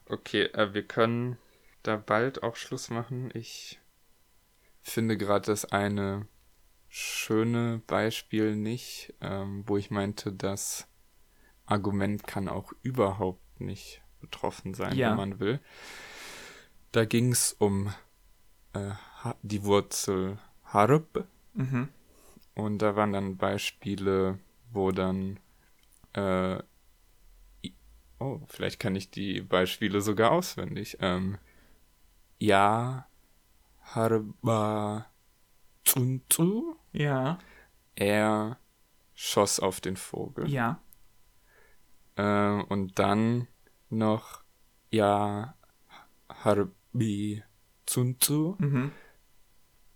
Okay, 0.06 0.44
äh, 0.54 0.74
wir 0.74 0.84
können 0.84 1.38
da 1.84 1.96
bald 1.98 2.44
auch 2.44 2.56
Schluss 2.56 2.90
machen. 2.90 3.30
Ich 3.34 3.80
finde 4.82 5.18
gerade 5.18 5.46
das 5.46 5.66
eine 5.66 6.28
schöne 6.88 7.82
Beispiel 7.86 8.56
nicht, 8.56 9.14
ähm, 9.22 9.64
wo 9.68 9.78
ich 9.78 9.92
meinte, 9.92 10.32
das 10.34 10.88
Argument 11.66 12.26
kann 12.26 12.48
auch 12.48 12.74
überhaupt 12.82 13.62
nicht 13.62 14.02
betroffen 14.20 14.74
sein, 14.74 14.98
Ja. 14.98 15.10
wenn 15.12 15.18
man 15.18 15.40
will. 15.40 15.60
Da 16.92 17.06
ging 17.06 17.32
es 17.32 17.54
um 17.54 17.94
äh, 18.74 18.92
die 19.44 19.64
Wurzel 19.64 20.40
Harb 20.66 21.28
Mhm. 21.54 21.90
und 22.56 22.80
da 22.80 22.96
waren 22.96 23.14
dann 23.14 23.38
Beispiele, 23.38 24.40
wo 24.72 24.92
dann 24.92 25.40
äh, 26.14 26.58
oh, 28.20 28.42
vielleicht 28.48 28.80
kann 28.80 28.96
ich 28.96 29.12
die 29.12 29.42
Beispiele 29.42 30.02
sogar 30.02 30.32
auswendig. 30.32 30.98
Ähm, 31.02 31.38
ja, 32.38 33.08
Harba 33.82 35.08
Tsuntu. 35.86 36.76
Ja, 36.92 37.40
Er 37.96 38.58
schoss 39.16 39.60
auf 39.60 39.82
den 39.82 39.98
Vogel. 39.98 40.50
ja. 40.50 40.82
Äh, 42.16 42.62
und 42.64 43.00
dann 43.00 43.48
noch 43.90 44.44
Ja, 44.92 45.56
Harbi 46.30 47.44
Tsuntu. 47.86 48.56
Mhm. 48.60 48.92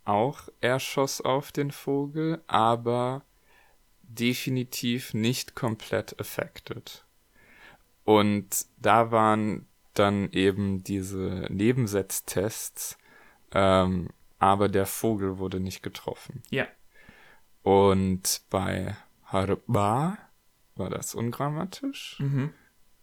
Auch 0.06 0.50
er 0.62 0.80
schoss 0.80 1.22
auf 1.22 1.52
den 1.52 1.72
Vogel, 1.72 2.44
aber 2.48 3.24
definitiv 4.02 5.14
nicht 5.14 5.56
komplett 5.56 6.20
affected. 6.20 7.06
Und 8.04 8.66
da 8.78 9.12
waren 9.12 9.68
dann 9.94 10.30
eben 10.32 10.84
diese 10.84 11.48
Nebensetztests, 11.50 12.98
ähm, 13.52 14.10
aber 14.40 14.68
der 14.68 14.86
Vogel 14.86 15.38
wurde 15.38 15.60
nicht 15.60 15.84
getroffen. 15.84 16.44
Ja. 16.50 16.68
Und 17.62 18.42
bei 18.50 18.96
Harba 19.26 20.18
war 20.76 20.90
das 20.90 21.16
ungrammatisch. 21.16 22.20
Mhm. 22.20 22.54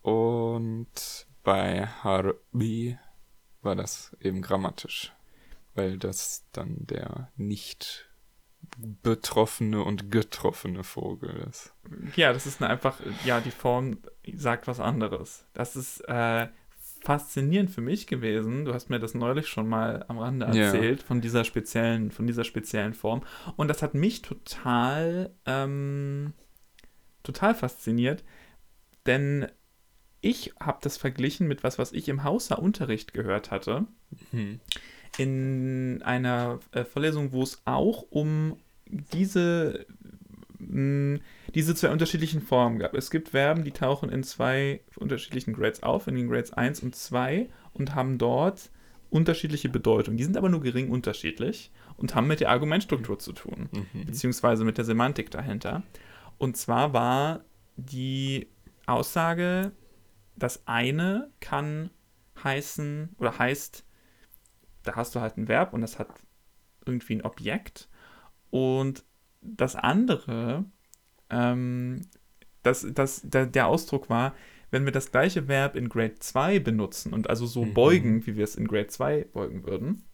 Und 0.03 1.27
bei 1.43 1.87
Harbi 1.87 2.99
war 3.63 3.77
das 3.77 4.17
eben 4.21 4.43
grammatisch, 4.43 5.15
weil 5.75 5.99
das 5.99 6.47
dann 6.53 6.77
der 6.87 7.31
nicht 7.37 8.10
betroffene 9.03 9.83
und 9.83 10.11
getroffene 10.11 10.85
Vogel 10.85 11.47
ist. 11.49 11.75
Ja, 12.17 12.33
das 12.33 12.47
ist 12.47 12.63
eine 12.63 12.71
einfach, 12.71 12.99
ja, 13.25 13.41
die 13.41 13.51
Form 13.51 13.99
sagt 14.35 14.67
was 14.67 14.81
anderes. 14.81 15.45
Das 15.55 15.77
ist 15.77 16.01
äh, 16.09 16.49
faszinierend 17.03 17.71
für 17.71 17.81
mich 17.81 18.07
gewesen. 18.07 18.65
Du 18.65 18.75
hast 18.75 18.91
mir 18.91 18.99
das 19.01 19.15
neulich 19.15 19.49
schon 19.49 19.69
mal 19.69 20.05
am 20.09 20.19
Rande 20.19 20.47
Ja. 20.47 20.53
erzählt 20.67 21.03
von 21.03 21.21
dieser 21.21 21.45
speziellen, 21.45 22.11
von 22.11 22.27
dieser 22.27 22.45
speziellen 22.45 22.95
Form. 22.95 23.23
Und 23.57 23.69
das 23.69 23.83
hat 23.83 23.95
mich 23.95 24.23
total, 24.23 25.35
ähm, 25.47 26.33
total 27.23 27.55
fasziniert, 27.55 28.25
denn 29.07 29.47
ich 30.21 30.53
habe 30.61 30.79
das 30.83 30.99
verglichen 30.99 31.49
mit 31.49 31.65
was, 31.65 31.79
was 31.79 31.93
ich 31.93 32.09
im 32.09 32.25
Hauser-Unterricht 32.25 33.15
gehört 33.15 33.51
hatte 33.51 33.87
Hm. 34.33 34.61
In 35.19 36.03
einer 36.05 36.61
äh, 36.73 36.85
Vorlesung, 36.85 37.33
wo 37.33 37.43
es 37.43 37.61
auch 37.65 38.05
um 38.11 38.57
diese, 38.87 39.87
mh, 40.59 41.21
diese 41.55 41.75
zwei 41.75 41.91
unterschiedlichen 41.91 42.41
Formen 42.41 42.79
gab. 42.79 42.95
Es 42.95 43.11
gibt 43.11 43.31
Verben, 43.31 43.65
die 43.65 43.73
tauchen 43.73 44.09
in 44.11 44.23
zwei 44.23 44.81
unterschiedlichen 44.97 45.53
Grades 45.53 45.83
auf, 45.83 46.07
in 46.07 46.15
den 46.15 46.29
Grades 46.29 46.53
1 46.53 46.81
und 46.81 46.95
2 46.95 47.49
und 47.73 47.95
haben 47.95 48.19
dort 48.19 48.71
unterschiedliche 49.11 49.69
Bedeutung. 49.69 50.17
Die 50.17 50.25
sind 50.25 50.37
aber 50.37 50.49
nur 50.49 50.61
gering 50.61 50.91
unterschiedlich 50.91 51.71
und 51.97 52.15
haben 52.15 52.29
mit 52.29 52.41
der 52.41 52.51
Argumentstruktur 52.51 53.19
zu 53.19 53.33
tun 53.33 53.69
Mhm. 53.73 54.07
beziehungsweise 54.07 54.65
mit 54.65 54.79
der 54.79 54.85
Semantik 54.85 55.31
dahinter. 55.31 55.83
Und 56.39 56.57
zwar 56.57 56.93
war 56.93 57.45
die 57.77 58.47
Aussage, 58.87 59.73
das 60.37 60.63
eine 60.67 61.31
kann 61.41 61.91
heißen 62.43 63.11
oder 63.19 63.39
heißt, 63.39 63.85
da 64.83 64.97
hast 64.97 65.15
du 65.15 65.21
halt 65.21 65.37
ein 65.37 65.49
Verb 65.49 65.73
und 65.73 65.81
das 65.81 65.99
hat 65.99 66.09
irgendwie 66.87 67.15
ein 67.17 67.23
Objekt. 67.23 67.89
Und 68.51 69.05
das 69.43 69.77
andere, 69.77 70.65
ähm, 71.31 72.03
das, 72.63 72.87
das, 72.93 73.23
der, 73.23 73.47
der 73.47 73.67
Ausdruck 73.67 74.11
war, 74.11 74.35
wenn 74.71 74.85
wir 74.85 74.93
das 74.93 75.11
gleiche 75.11 75.49
Verb 75.49 75.75
in 75.77 75.89
Grade 75.89 76.17
2 76.19 76.59
benutzen 76.61 77.13
und 77.13 77.29
also 77.29 77.47
so 77.47 77.65
Mhm. 77.65 77.75
beugen, 77.75 78.27
wie 78.27 78.37
wir 78.37 78.45
es 78.45 78.57
in 78.57 78.69
Grade 78.69 78.87
2 78.89 79.25
beugen 79.33 79.65
würden, 79.65 80.05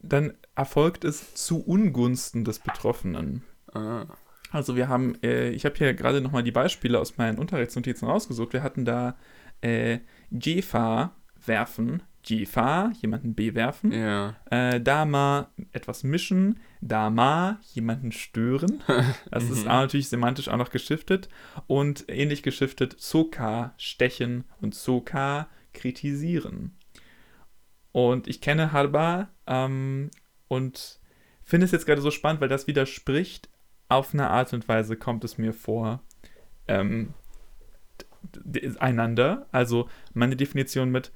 dann 0.00 0.34
erfolgt 0.54 1.04
es 1.04 1.34
zu 1.34 1.62
Ungunsten 1.64 2.44
des 2.44 2.58
Betroffenen. 2.58 3.42
Ah. 3.72 4.06
Also 4.52 4.76
wir 4.76 4.88
haben, 4.88 5.20
äh, 5.22 5.50
ich 5.50 5.64
habe 5.64 5.74
hier 5.76 5.94
gerade 5.94 6.20
nochmal 6.20 6.42
die 6.42 6.52
Beispiele 6.52 6.98
aus 7.00 7.16
meinen 7.16 7.38
Unterrichtsnotizen 7.38 8.06
rausgesucht. 8.06 8.52
Wir 8.52 8.62
hatten 8.62 8.84
da 8.84 9.16
äh, 9.60 9.98
Jefa 10.30 11.16
werfen, 11.44 12.02
Jefa, 12.28 12.92
jemanden 13.00 13.34
bewerfen, 13.34 13.92
Ja. 13.92 14.34
äh, 14.50 14.80
Dama 14.80 15.48
etwas 15.72 16.02
mischen, 16.04 16.58
Dama 16.80 17.60
jemanden 17.74 18.12
stören. 18.12 18.82
Das 19.30 19.44
ist 19.44 19.60
Mhm. 19.60 19.66
natürlich 19.68 20.08
semantisch 20.08 20.48
auch 20.48 20.56
noch 20.56 20.70
geschiftet 20.70 21.28
und 21.66 22.04
ähnlich 22.08 22.42
geschiftet 22.42 22.96
Soka 22.98 23.74
stechen 23.78 24.44
und 24.60 24.74
Soka 24.74 25.48
kritisieren. 25.72 26.76
Und 27.92 28.28
ich 28.28 28.40
kenne 28.40 28.72
Harba 28.72 29.28
ähm, 29.46 30.10
und 30.48 31.00
finde 31.44 31.64
es 31.66 31.72
jetzt 31.72 31.86
gerade 31.86 32.00
so 32.02 32.10
spannend, 32.10 32.40
weil 32.40 32.48
das 32.48 32.66
widerspricht. 32.66 33.48
Auf 33.88 34.12
eine 34.14 34.28
Art 34.30 34.52
und 34.52 34.66
Weise 34.68 34.96
kommt 34.96 35.22
es 35.22 35.38
mir 35.38 35.52
vor, 35.52 36.02
ähm, 36.66 37.14
einander. 38.80 39.46
Also 39.52 39.88
meine 40.12 40.36
Definition 40.36 40.90
mit 40.90 41.12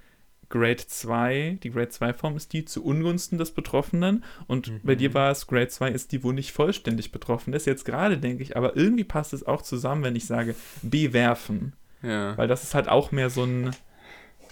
Grade 0.51 0.85
2, 0.87 1.59
die 1.63 1.71
Grade 1.71 1.89
2 1.89 2.13
Form 2.13 2.37
ist 2.37 2.53
die 2.53 2.65
zu 2.67 2.85
Ungunsten 2.85 3.39
des 3.39 3.53
Betroffenen 3.53 4.25
und 4.47 4.69
Mhm. 4.69 4.81
bei 4.83 4.95
dir 4.97 5.15
war 5.15 5.31
es 5.31 5.47
Grade 5.47 5.69
2 5.69 5.91
ist 5.91 6.13
die, 6.13 6.23
wo 6.23 6.33
nicht 6.33 6.53
vollständig 6.53 7.13
betroffen 7.13 7.55
ist. 7.55 7.67
Jetzt 7.67 7.85
gerade 7.85 8.19
denke 8.19 8.43
ich, 8.43 8.57
aber 8.57 8.77
irgendwie 8.77 9.05
passt 9.05 9.33
es 9.33 9.47
auch 9.47 9.63
zusammen, 9.63 10.03
wenn 10.05 10.17
ich 10.17 10.27
sage 10.27 10.55
bewerfen, 10.83 11.73
Ja. 12.03 12.37
weil 12.37 12.49
das 12.49 12.63
ist 12.65 12.75
halt 12.75 12.89
auch 12.89 13.13
mehr 13.13 13.31
so 13.31 13.45
ein 13.45 13.71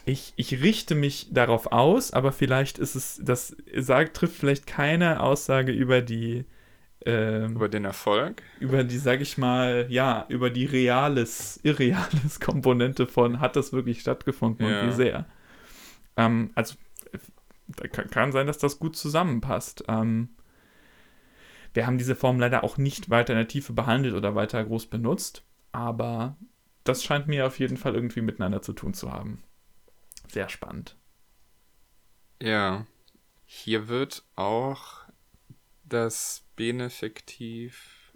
ich, 0.05 0.33
ich 0.37 0.63
richte 0.63 0.95
mich 0.95 1.29
darauf 1.33 1.71
aus, 1.71 2.13
aber 2.15 2.33
vielleicht 2.33 2.79
ist 2.79 2.95
es, 2.95 3.21
das 3.23 3.55
sagt, 3.77 4.17
trifft 4.17 4.37
vielleicht 4.37 4.67
keine 4.67 5.21
Aussage 5.21 5.71
über 5.71 6.01
die, 6.01 6.47
ähm, 7.05 7.57
Über 7.57 7.69
den 7.69 7.85
Erfolg. 7.85 8.43
über 8.59 8.85
die, 8.85 8.97
sag 8.97 9.21
ich 9.21 9.37
mal, 9.37 9.85
ja, 9.91 10.25
über 10.31 10.49
die 10.49 10.65
reales, 10.65 11.61
irreales 11.63 12.41
Komponente 12.41 13.07
von, 13.07 13.41
hat 13.41 13.55
das 13.57 13.73
wirklich 13.75 14.01
stattgefunden 14.01 14.67
Ja. 14.67 14.81
und 14.81 14.89
wie 14.89 14.93
sehr. 14.95 15.27
Ähm, 16.19 16.51
also, 16.55 16.75
da 17.69 17.89
kann, 17.89 18.11
kann 18.11 18.33
sein, 18.33 18.47
dass 18.47 18.59
das 18.59 18.79
gut 18.79 18.97
zusammenpasst. 18.97 19.85
Ähm, 19.89 20.31
wir 21.73 21.87
haben 21.87 21.99
diese 21.99 22.17
Form 22.17 22.41
leider 22.41 22.65
auch 22.65 22.77
nicht 22.77 23.09
weiter 23.09 23.33
in 23.33 23.39
der 23.39 23.49
Tiefe 23.49 23.73
behandelt 23.73 24.15
oder 24.15 24.35
weiter 24.35 24.65
groß 24.65 24.87
benutzt, 24.87 25.45
aber 25.73 26.37
das 26.85 27.05
scheint 27.05 27.29
mir 27.29 27.47
auf 27.47 27.59
jeden 27.59 27.77
Fall 27.77 27.95
irgendwie 27.95 28.23
miteinander 28.23 28.63
zu 28.63 28.73
tun 28.73 28.95
zu 28.95 29.13
haben. 29.13 29.43
Sehr 30.29 30.49
spannend. 30.49 30.97
Ja. 32.43 32.87
Hier 33.45 33.89
wird 33.89 34.25
auch 34.37 35.03
das 35.85 36.45
Benefektiv 36.57 38.13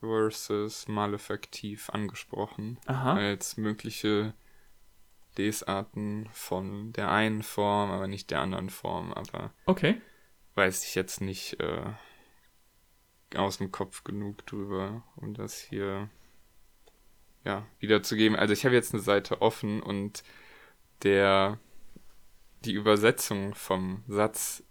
versus 0.00 0.86
Malefektiv 0.88 1.90
angesprochen. 1.90 2.78
Aha. 2.86 3.14
als 3.14 3.56
mögliche 3.56 4.34
Lesarten 5.36 6.28
von 6.32 6.92
der 6.92 7.10
einen 7.10 7.42
Form, 7.42 7.90
aber 7.90 8.06
nicht 8.06 8.30
der 8.30 8.40
anderen 8.40 8.70
Form. 8.70 9.12
Aber 9.12 9.52
Okay. 9.66 10.00
weiß 10.54 10.84
ich 10.84 10.94
jetzt 10.94 11.20
nicht 11.20 11.60
äh, 11.60 11.92
aus 13.34 13.58
dem 13.58 13.72
Kopf 13.72 14.04
genug 14.04 14.46
drüber, 14.46 15.02
um 15.16 15.34
das 15.34 15.58
hier 15.60 16.08
ja 17.44 17.66
wiederzugeben. 17.78 18.36
Also 18.36 18.52
ich 18.52 18.64
habe 18.64 18.74
jetzt 18.74 18.92
eine 18.94 19.02
Seite 19.02 19.42
offen 19.42 19.82
und 19.82 20.22
der 21.02 21.58
die 22.64 22.72
Übersetzung 22.72 23.54
vom 23.54 24.02
Satz 24.08 24.62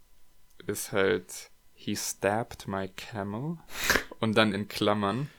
ist 0.67 0.91
halt 0.91 1.51
He 1.73 1.95
stabbed 1.95 2.67
my 2.67 2.89
camel 2.89 3.57
und 4.19 4.35
dann 4.35 4.53
in 4.53 4.67
Klammern 4.67 5.29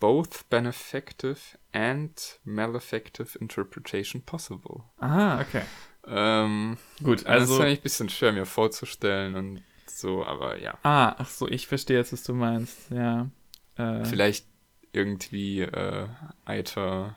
both 0.00 0.48
benefactive 0.48 1.38
and 1.76 2.38
malefactive 2.44 3.36
interpretation 3.38 4.22
possible. 4.22 4.84
Aha, 4.98 5.42
okay. 5.42 5.62
Ähm, 6.08 6.78
Gut, 7.02 7.26
also, 7.26 7.40
das 7.40 7.50
ist 7.50 7.60
eigentlich 7.60 7.78
ein 7.80 7.82
bisschen 7.82 8.08
schwer 8.08 8.32
mir 8.32 8.46
vorzustellen 8.46 9.34
und 9.34 9.62
so, 9.86 10.24
aber 10.24 10.58
ja. 10.58 10.78
Ah, 10.82 11.14
ach 11.18 11.28
so, 11.28 11.46
ich 11.46 11.66
verstehe 11.66 11.98
jetzt, 11.98 12.14
was 12.14 12.22
du 12.22 12.32
meinst. 12.32 12.90
Ja. 12.90 13.28
Äh. 13.76 14.04
Vielleicht 14.04 14.46
irgendwie 14.92 15.60
äh, 15.60 16.08
Eiter, 16.46 17.14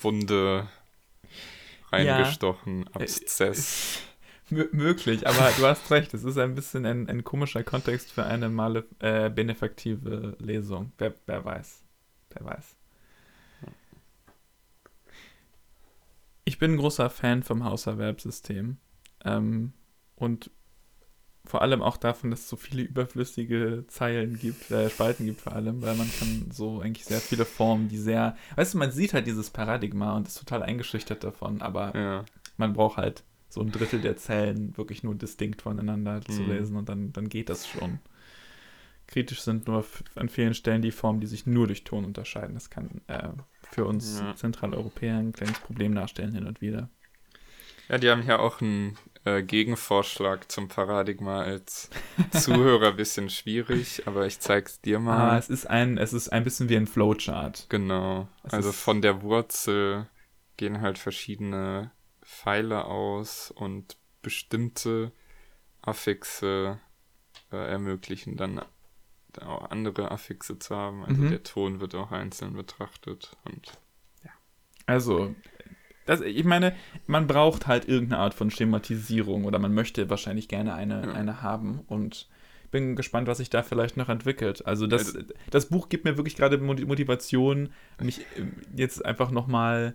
Wunde 0.00 0.68
reingestochen, 1.92 2.86
ja. 2.86 3.00
Abszess. 3.00 4.00
M 4.50 4.68
möglich, 4.72 5.26
aber 5.26 5.50
du 5.56 5.64
hast 5.64 5.90
recht, 5.90 6.12
es 6.12 6.24
ist 6.24 6.36
ein 6.36 6.54
bisschen 6.54 6.84
ein, 6.84 7.08
ein 7.08 7.24
komischer 7.24 7.62
Kontext 7.62 8.12
für 8.12 8.26
eine 8.26 8.50
male, 8.50 8.84
äh, 8.98 9.30
benefaktive 9.30 10.36
Lesung. 10.40 10.92
Wer, 10.98 11.14
wer 11.24 11.42
weiß. 11.42 11.84
Wer 12.30 12.44
weiß. 12.44 12.76
Ich 16.44 16.58
bin 16.58 16.72
ein 16.72 16.76
großer 16.78 17.10
Fan 17.10 17.42
vom 17.42 17.64
Hauserwerbssystem. 17.64 18.78
Ähm, 19.24 19.72
und 20.16 20.50
vor 21.44 21.62
allem 21.62 21.82
auch 21.82 21.96
davon, 21.96 22.30
dass 22.30 22.40
es 22.40 22.48
so 22.48 22.56
viele 22.56 22.82
überflüssige 22.82 23.84
Zeilen 23.88 24.38
gibt, 24.38 24.70
äh, 24.70 24.88
Spalten 24.88 25.26
gibt 25.26 25.40
vor 25.40 25.52
allem, 25.54 25.82
weil 25.82 25.96
man 25.96 26.10
kann 26.18 26.50
so 26.52 26.80
eigentlich 26.80 27.04
sehr 27.04 27.20
viele 27.20 27.44
Formen, 27.44 27.88
die 27.88 27.98
sehr, 27.98 28.36
weißt 28.56 28.74
du, 28.74 28.78
man 28.78 28.92
sieht 28.92 29.12
halt 29.12 29.26
dieses 29.26 29.50
Paradigma 29.50 30.16
und 30.16 30.28
ist 30.28 30.38
total 30.38 30.62
eingeschüchtert 30.62 31.24
davon, 31.24 31.60
aber 31.60 31.94
ja. 31.96 32.24
man 32.56 32.72
braucht 32.74 32.96
halt 32.96 33.24
so 33.48 33.60
ein 33.60 33.72
Drittel 33.72 34.00
der 34.00 34.16
Zellen 34.16 34.76
wirklich 34.76 35.02
nur 35.02 35.16
distinkt 35.16 35.62
voneinander 35.62 36.20
mhm. 36.28 36.32
zu 36.32 36.42
lesen 36.44 36.76
und 36.76 36.88
dann, 36.88 37.12
dann 37.12 37.28
geht 37.28 37.48
das 37.48 37.66
schon. 37.66 37.98
Kritisch 39.08 39.42
sind 39.42 39.66
nur 39.66 39.84
an 40.14 40.28
vielen 40.28 40.54
Stellen 40.54 40.80
die 40.80 40.92
Formen, 40.92 41.20
die 41.20 41.26
sich 41.26 41.44
nur 41.44 41.66
durch 41.66 41.84
Ton 41.84 42.04
unterscheiden. 42.04 42.54
Das 42.54 42.70
kann 42.70 43.02
äh, 43.08 43.28
für 43.72 43.84
uns 43.84 44.20
ja. 44.20 44.34
Zentraleuropäer 44.36 45.16
ein 45.16 45.32
kleines 45.32 45.58
Problem 45.60 45.94
darstellen 45.94 46.34
hin 46.34 46.46
und 46.46 46.60
wieder. 46.60 46.88
Ja, 47.88 47.98
die 47.98 48.10
haben 48.10 48.26
ja 48.26 48.38
auch 48.38 48.60
einen 48.60 48.96
äh, 49.24 49.42
Gegenvorschlag 49.42 50.50
zum 50.50 50.68
Paradigma 50.68 51.42
als 51.42 51.90
Zuhörer 52.30 52.88
ein 52.88 52.96
bisschen 52.96 53.30
schwierig, 53.30 54.06
aber 54.06 54.26
ich 54.26 54.40
zeig's 54.40 54.80
dir 54.80 54.98
mal. 54.98 55.30
Ah, 55.30 55.38
es 55.38 55.48
ist 55.48 55.66
ein, 55.66 55.98
es 55.98 56.12
ist 56.12 56.30
ein 56.30 56.44
bisschen 56.44 56.68
wie 56.68 56.76
ein 56.76 56.86
Flowchart. 56.86 57.66
Genau. 57.68 58.28
Es 58.44 58.54
also 58.54 58.72
von 58.72 59.02
der 59.02 59.22
Wurzel 59.22 60.06
gehen 60.56 60.80
halt 60.80 60.98
verschiedene 60.98 61.90
Pfeile 62.22 62.84
aus 62.84 63.50
und 63.50 63.96
bestimmte 64.22 65.12
Affixe 65.82 66.78
äh, 67.50 67.56
ermöglichen 67.56 68.36
dann 68.36 68.62
auch 69.40 69.70
andere 69.70 70.10
Affixe 70.10 70.58
zu 70.58 70.76
haben. 70.76 71.04
Also 71.04 71.22
mhm. 71.22 71.30
der 71.30 71.42
Ton 71.42 71.80
wird 71.80 71.94
auch 71.94 72.12
einzeln 72.12 72.54
betrachtet 72.54 73.36
und 73.44 73.72
ja. 74.24 74.30
Also 74.86 75.34
das, 76.06 76.20
ich 76.20 76.44
meine, 76.44 76.74
man 77.06 77.26
braucht 77.26 77.66
halt 77.66 77.88
irgendeine 77.88 78.20
Art 78.20 78.34
von 78.34 78.50
Schematisierung 78.50 79.44
oder 79.44 79.58
man 79.58 79.72
möchte 79.72 80.10
wahrscheinlich 80.10 80.48
gerne 80.48 80.74
eine, 80.74 81.06
ja. 81.06 81.12
eine 81.12 81.42
haben 81.42 81.80
und 81.86 82.28
bin 82.72 82.96
gespannt, 82.96 83.28
was 83.28 83.38
sich 83.38 83.50
da 83.50 83.62
vielleicht 83.62 83.96
noch 83.96 84.08
entwickelt. 84.08 84.66
Also 84.66 84.86
das, 84.86 85.12
ja, 85.14 85.20
das 85.50 85.68
Buch 85.68 85.88
gibt 85.88 86.04
mir 86.04 86.16
wirklich 86.16 86.34
gerade 86.34 86.58
Motivation, 86.58 87.68
mich 88.00 88.20
äh, 88.20 88.46
jetzt 88.74 89.04
einfach 89.04 89.30
nochmal 89.30 89.94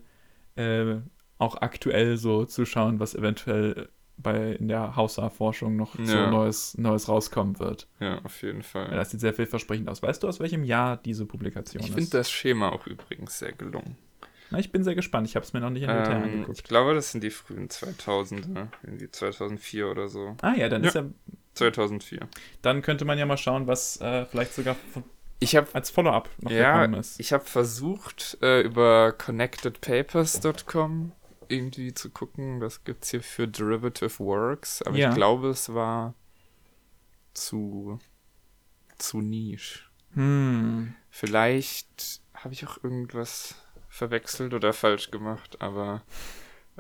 äh, 0.56 0.98
auch 1.40 1.62
aktuell 1.62 2.18
so 2.18 2.46
zu 2.46 2.66
schauen, 2.66 3.00
was 3.00 3.16
eventuell 3.16 3.90
bei 4.18 4.54
in 4.54 4.68
der 4.68 4.96
Hausa-Forschung 4.96 5.76
noch 5.76 5.98
ja. 5.98 6.06
so 6.06 6.30
Neues, 6.30 6.78
Neues 6.78 7.08
rauskommen 7.08 7.60
wird. 7.60 7.88
Ja, 8.00 8.20
auf 8.24 8.42
jeden 8.42 8.64
Fall. 8.64 8.90
das 8.90 9.12
sieht 9.12 9.20
sehr 9.20 9.34
vielversprechend 9.34 9.90
aus. 9.90 10.02
Weißt 10.02 10.24
du, 10.24 10.28
aus 10.28 10.40
welchem 10.40 10.64
Jahr 10.64 10.98
diese 10.98 11.26
Publikation 11.26 11.82
ich 11.82 11.90
ist? 11.90 11.98
Ich 11.98 12.04
finde 12.04 12.18
das 12.18 12.32
Schema 12.32 12.70
auch 12.70 12.88
übrigens 12.88 13.40
sehr 13.40 13.54
gelungen. 13.54 13.98
Na, 14.50 14.60
ich 14.60 14.72
bin 14.72 14.84
sehr 14.84 14.96
gespannt. 14.96 15.28
Ich 15.28 15.36
habe 15.36 15.46
es 15.46 15.54
mir 15.54 15.60
noch 15.60 15.70
nicht 15.70 15.84
in 15.84 15.90
Detail 15.90 16.18
ähm, 16.18 16.24
angeguckt. 16.24 16.58
Ich 16.58 16.64
glaube, 16.64 16.94
das 16.94 17.12
sind 17.12 17.24
die 17.24 17.30
frühen 17.30 17.68
2000er. 17.68 18.68
Irgendwie 18.84 19.12
2004 19.12 19.88
oder 19.88 20.08
so. 20.08 20.38
Ah 20.42 20.54
ja, 20.56 20.70
dann 20.70 20.84
ja, 20.84 20.88
ist 20.88 20.96
ja... 20.96 21.06
2004. 21.56 22.20
Dann 22.62 22.82
könnte 22.82 23.04
man 23.04 23.18
ja 23.18 23.26
mal 23.26 23.38
schauen, 23.38 23.68
was 23.68 24.00
äh, 24.00 24.26
vielleicht 24.26 24.54
sogar 24.54 24.76
von, 24.94 25.04
ich 25.40 25.56
hab, 25.56 25.74
als 25.76 25.90
Follow-up 25.90 26.30
noch 26.40 26.52
ja, 26.52 26.78
gekommen 26.78 27.00
ist. 27.00 27.20
Ich 27.20 27.34
habe 27.34 27.46
versucht, 27.46 28.38
äh, 28.42 28.62
über 28.62 29.12
connectedpapers.com 29.12 31.12
irgendwie 31.50 31.94
zu 31.94 32.10
gucken. 32.10 32.60
Das 32.60 32.84
gibt 32.84 33.04
es 33.04 33.12
hier 33.12 33.22
für 33.22 33.48
Derivative 33.48 34.20
Works. 34.20 34.82
Aber 34.82 34.98
ja. 34.98 35.10
ich 35.10 35.16
glaube, 35.16 35.50
es 35.50 35.74
war 35.74 36.14
zu, 37.34 38.00
zu 38.98 39.22
niche. 39.22 39.82
Hm. 40.14 40.96
Vielleicht 41.10 42.22
habe 42.34 42.54
ich 42.54 42.66
auch 42.68 42.84
irgendwas 42.84 43.56
verwechselt 43.90 44.54
oder 44.54 44.74
falsch 44.74 45.12
gemacht, 45.12 45.62
aber 45.62 46.04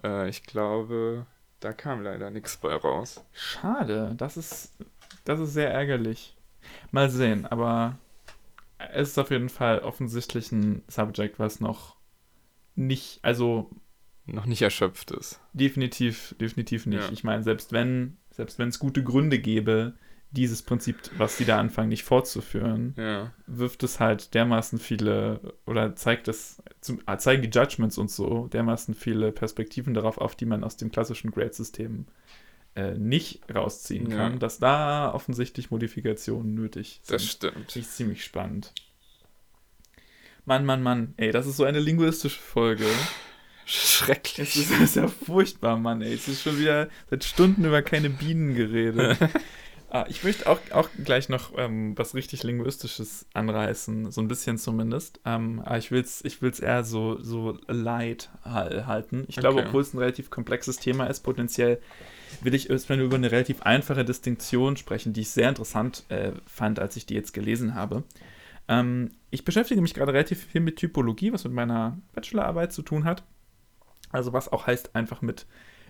äh, 0.04 0.30
ich 0.30 0.44
glaube, 0.44 1.26
da 1.60 1.74
kam 1.74 2.04
leider 2.04 2.30
nichts 2.30 2.58
bei 2.58 2.76
raus. 2.76 3.24
Schade, 3.34 4.14
das 4.18 4.38
ist, 4.38 4.78
das 5.26 5.40
ist 5.40 5.54
sehr 5.54 5.72
ärgerlich. 5.72 6.36
Mal 6.92 7.10
sehen, 7.10 7.46
aber 7.46 7.98
es 8.78 9.10
ist 9.10 9.18
auf 9.18 9.32
jeden 9.32 9.50
Fall 9.50 9.80
offensichtlich 9.80 10.52
ein 10.52 10.84
Subject, 10.88 11.40
was 11.40 11.60
noch 11.60 11.96
nicht, 12.76 13.20
also 13.24 13.72
noch 14.28 14.46
nicht 14.46 14.62
erschöpft 14.62 15.12
ist. 15.12 15.40
Definitiv, 15.54 16.36
definitiv 16.40 16.86
nicht. 16.86 17.04
Ja. 17.04 17.12
Ich 17.12 17.24
meine, 17.24 17.44
selbst 17.44 17.72
wenn, 17.72 18.18
selbst 18.32 18.60
wenn 18.60 18.70
es 18.70 18.80
gute 18.80 19.04
Gründe 19.04 19.40
gäbe, 19.40 19.94
dieses 20.32 20.62
Prinzip, 20.62 20.98
was 21.18 21.38
sie 21.38 21.46
da 21.46 21.58
anfangen, 21.58 21.90
nicht 21.90 22.04
fortzuführen, 22.04 22.94
ja. 22.98 23.32
wirft 23.48 23.84
es 23.84 24.00
halt 24.00 24.34
dermaßen 24.34 24.78
viele 24.78 25.54
oder 25.66 25.96
zeigt 25.96 26.28
es, 26.28 26.62
zum, 26.82 27.02
ah, 27.06 27.18
zeigen 27.18 27.42
die 27.42 27.50
Judgments 27.50 27.98
und 27.98 28.12
so 28.12 28.48
dermaßen 28.48 28.94
viele 28.94 29.32
Perspektiven 29.32 29.94
darauf 29.94 30.18
auf, 30.18 30.36
die 30.36 30.46
man 30.46 30.64
aus 30.64 30.76
dem 30.76 30.92
klassischen 30.92 31.32
Grade-System 31.32 32.08
äh, 32.76 32.94
nicht 32.98 33.42
rausziehen 33.54 34.10
kann, 34.10 34.34
ja. 34.34 34.40
dass 34.40 34.60
da 34.60 35.14
offensichtlich 35.14 35.72
Modifikationen 35.72 36.54
nötig 36.54 37.00
sind. 37.04 37.16
Das 37.16 37.26
stimmt. 37.26 37.68
Das 37.68 37.76
ist 37.78 37.96
ziemlich 37.96 38.24
spannend. 38.24 38.74
Mann, 40.46 40.66
Mann, 40.66 40.84
Mann, 40.84 41.14
ey, 41.18 41.32
das 41.32 41.48
ist 41.48 41.58
so 41.58 41.64
eine 41.64 41.80
linguistische 41.80 42.40
Folge. 42.40 42.86
Schrecklich. 43.70 44.50
Es 44.50 44.56
ist, 44.56 44.72
das 44.72 44.80
ist 44.80 44.96
ja 44.96 45.08
furchtbar, 45.08 45.78
Mann, 45.78 46.02
ey. 46.02 46.14
Es 46.14 46.30
ist 46.30 46.42
schon 46.42 46.58
wieder 46.58 46.88
seit 47.10 47.26
Stunden 47.26 47.66
über 47.66 47.82
keine 47.82 48.10
Bienen 48.10 48.56
geredet. 48.56 49.18
Ah, 49.90 50.06
ich 50.10 50.22
möchte 50.22 50.50
auch, 50.50 50.60
auch 50.72 50.90
gleich 51.02 51.30
noch 51.30 51.58
ähm, 51.58 51.98
was 51.98 52.14
richtig 52.14 52.44
Linguistisches 52.44 53.26
anreißen, 53.34 54.12
so 54.12 54.20
ein 54.20 54.28
bisschen 54.28 54.58
zumindest. 54.58 55.22
Ähm, 55.24 55.62
aber 55.64 55.78
ich 55.78 55.92
will 55.92 56.02
es 56.02 56.26
ich 56.26 56.42
will's 56.42 56.60
eher 56.60 56.84
so, 56.84 57.22
so 57.22 57.58
light 57.70 58.30
halten. 58.44 59.24
Ich 59.30 59.38
glaube, 59.38 59.60
okay. 59.60 59.68
obwohl 59.68 59.82
es 59.82 59.94
ein 59.94 60.00
relativ 60.00 60.30
komplexes 60.30 60.76
Thema 60.76 61.06
ist, 61.06 61.22
potenziell 61.22 61.80
will 62.42 62.54
ich 62.54 62.70
erstmal 62.70 63.00
über 63.00 63.16
eine 63.16 63.32
relativ 63.32 63.62
einfache 63.62 64.04
Distinktion 64.04 64.76
sprechen, 64.76 65.14
die 65.14 65.22
ich 65.22 65.30
sehr 65.30 65.48
interessant 65.48 66.04
äh, 66.10 66.34
fand, 66.46 66.80
als 66.80 66.98
ich 66.98 67.06
die 67.06 67.16
jetzt 67.16 67.34
gelesen 67.34 67.74
habe. 67.74 68.04
Ähm, 68.68 69.12
ich 69.30 69.46
beschäftige 69.46 69.82
mich 69.82 69.94
gerade 69.94 70.12
relativ 70.12 70.44
viel 70.44 70.60
mit 70.60 70.76
Typologie, 70.76 71.32
was 71.32 71.46
mit 71.46 71.54
meiner 71.54 71.98
Bachelorarbeit 72.14 72.74
zu 72.74 72.82
tun 72.82 73.06
hat. 73.06 73.24
Also 74.12 74.34
was 74.34 74.52
auch 74.52 74.68
heißt 74.68 74.96
einfach 74.96 75.22
mit 75.22 75.46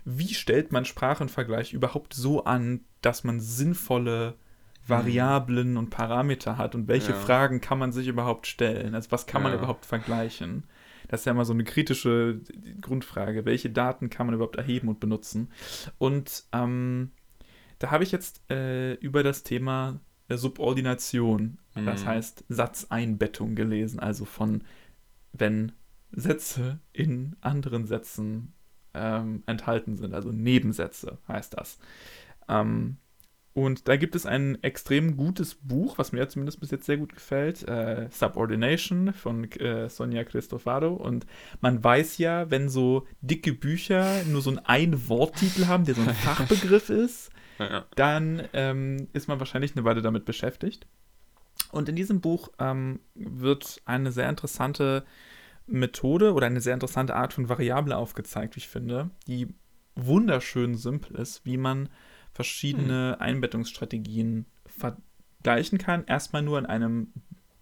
wie 0.09 0.33
stellt 0.33 0.71
man 0.71 0.85
Sprachenvergleich 0.85 1.73
überhaupt 1.73 2.13
so 2.13 2.45
an, 2.45 2.85
dass 3.01 3.25
man 3.25 3.41
sinnvolle 3.41 4.35
Variablen 4.87 5.75
und 5.75 5.89
Parameter 5.89 6.57
hat 6.57 6.75
und 6.75 6.87
welche 6.87 7.11
ja. 7.11 7.17
Fragen 7.17 7.59
kann 7.59 7.77
man 7.77 7.91
sich 7.91 8.07
überhaupt 8.07 8.47
stellen? 8.47 8.95
Also 8.95 9.11
was 9.11 9.27
kann 9.27 9.43
man 9.43 9.51
ja. 9.51 9.57
überhaupt 9.57 9.85
vergleichen? 9.85 10.63
Das 11.09 11.21
ist 11.21 11.25
ja 11.25 11.33
immer 11.33 11.43
so 11.43 11.51
eine 11.51 11.65
kritische 11.65 12.39
Grundfrage. 12.79 13.43
Welche 13.43 13.69
Daten 13.69 14.09
kann 14.09 14.27
man 14.27 14.35
überhaupt 14.35 14.55
erheben 14.55 14.87
und 14.87 15.01
benutzen? 15.01 15.51
Und 15.97 16.45
ähm, 16.53 17.11
da 17.79 17.91
habe 17.91 18.05
ich 18.05 18.13
jetzt 18.13 18.49
äh, 18.49 18.93
über 18.93 19.23
das 19.23 19.43
Thema 19.43 19.99
Subordination, 20.29 21.57
mhm. 21.75 21.85
das 21.85 22.05
heißt 22.05 22.45
Satzeinbettung 22.47 23.55
gelesen, 23.55 23.99
also 23.99 24.23
von 24.23 24.63
wenn 25.33 25.73
Sätze 26.11 26.79
in 26.93 27.35
anderen 27.41 27.85
Sätzen 27.85 28.53
ähm, 28.93 29.43
enthalten 29.45 29.95
sind, 29.95 30.13
also 30.13 30.31
Nebensätze 30.31 31.17
heißt 31.27 31.53
das. 31.53 31.77
Ähm, 32.47 32.97
und 33.53 33.87
da 33.87 33.95
gibt 33.95 34.13
es 34.13 34.27
ein 34.27 34.61
extrem 34.61 35.17
gutes 35.17 35.55
Buch, 35.55 35.97
was 35.97 36.11
mir 36.11 36.29
zumindest 36.29 36.59
bis 36.59 36.69
jetzt 36.69 36.85
sehr 36.85 36.97
gut 36.97 37.15
gefällt, 37.15 37.67
äh, 37.67 38.07
Subordination 38.11 39.13
von 39.13 39.51
äh, 39.53 39.89
Sonja 39.89 40.23
Cristofaro. 40.25 40.93
Und 40.93 41.25
man 41.59 41.83
weiß 41.83 42.19
ja, 42.19 42.51
wenn 42.51 42.69
so 42.69 43.07
dicke 43.21 43.53
Bücher 43.53 44.23
nur 44.25 44.43
so 44.43 44.51
einen 44.51 44.59
Ein-Wort-Titel 44.59 45.65
haben, 45.65 45.85
der 45.85 45.95
so 45.95 46.01
ein 46.01 46.09
Fachbegriff 46.13 46.91
ist, 46.91 47.31
dann 47.95 48.43
ähm, 48.53 49.07
ist 49.13 49.27
man 49.27 49.39
wahrscheinlich 49.39 49.75
eine 49.75 49.85
Weile 49.85 50.03
damit 50.03 50.25
beschäftigt. 50.25 50.85
Und 51.71 51.89
in 51.89 51.95
diesem 51.95 52.21
Buch 52.21 52.49
ähm, 52.59 52.99
wird 53.15 53.81
eine 53.85 54.11
sehr 54.11 54.29
interessante 54.29 55.03
Methode 55.67 56.33
oder 56.33 56.47
eine 56.47 56.61
sehr 56.61 56.73
interessante 56.73 57.15
Art 57.15 57.33
von 57.33 57.49
Variable 57.49 57.95
aufgezeigt, 57.95 58.55
wie 58.55 58.59
ich 58.59 58.67
finde, 58.67 59.09
die 59.27 59.47
wunderschön 59.95 60.75
simpel 60.75 61.17
ist, 61.17 61.45
wie 61.45 61.57
man 61.57 61.89
verschiedene 62.31 63.13
hm. 63.13 63.21
Einbettungsstrategien 63.21 64.45
vergleichen 64.65 65.77
kann. 65.77 66.05
Erstmal 66.05 66.41
nur 66.41 66.59
in 66.59 66.65
einem, 66.65 67.11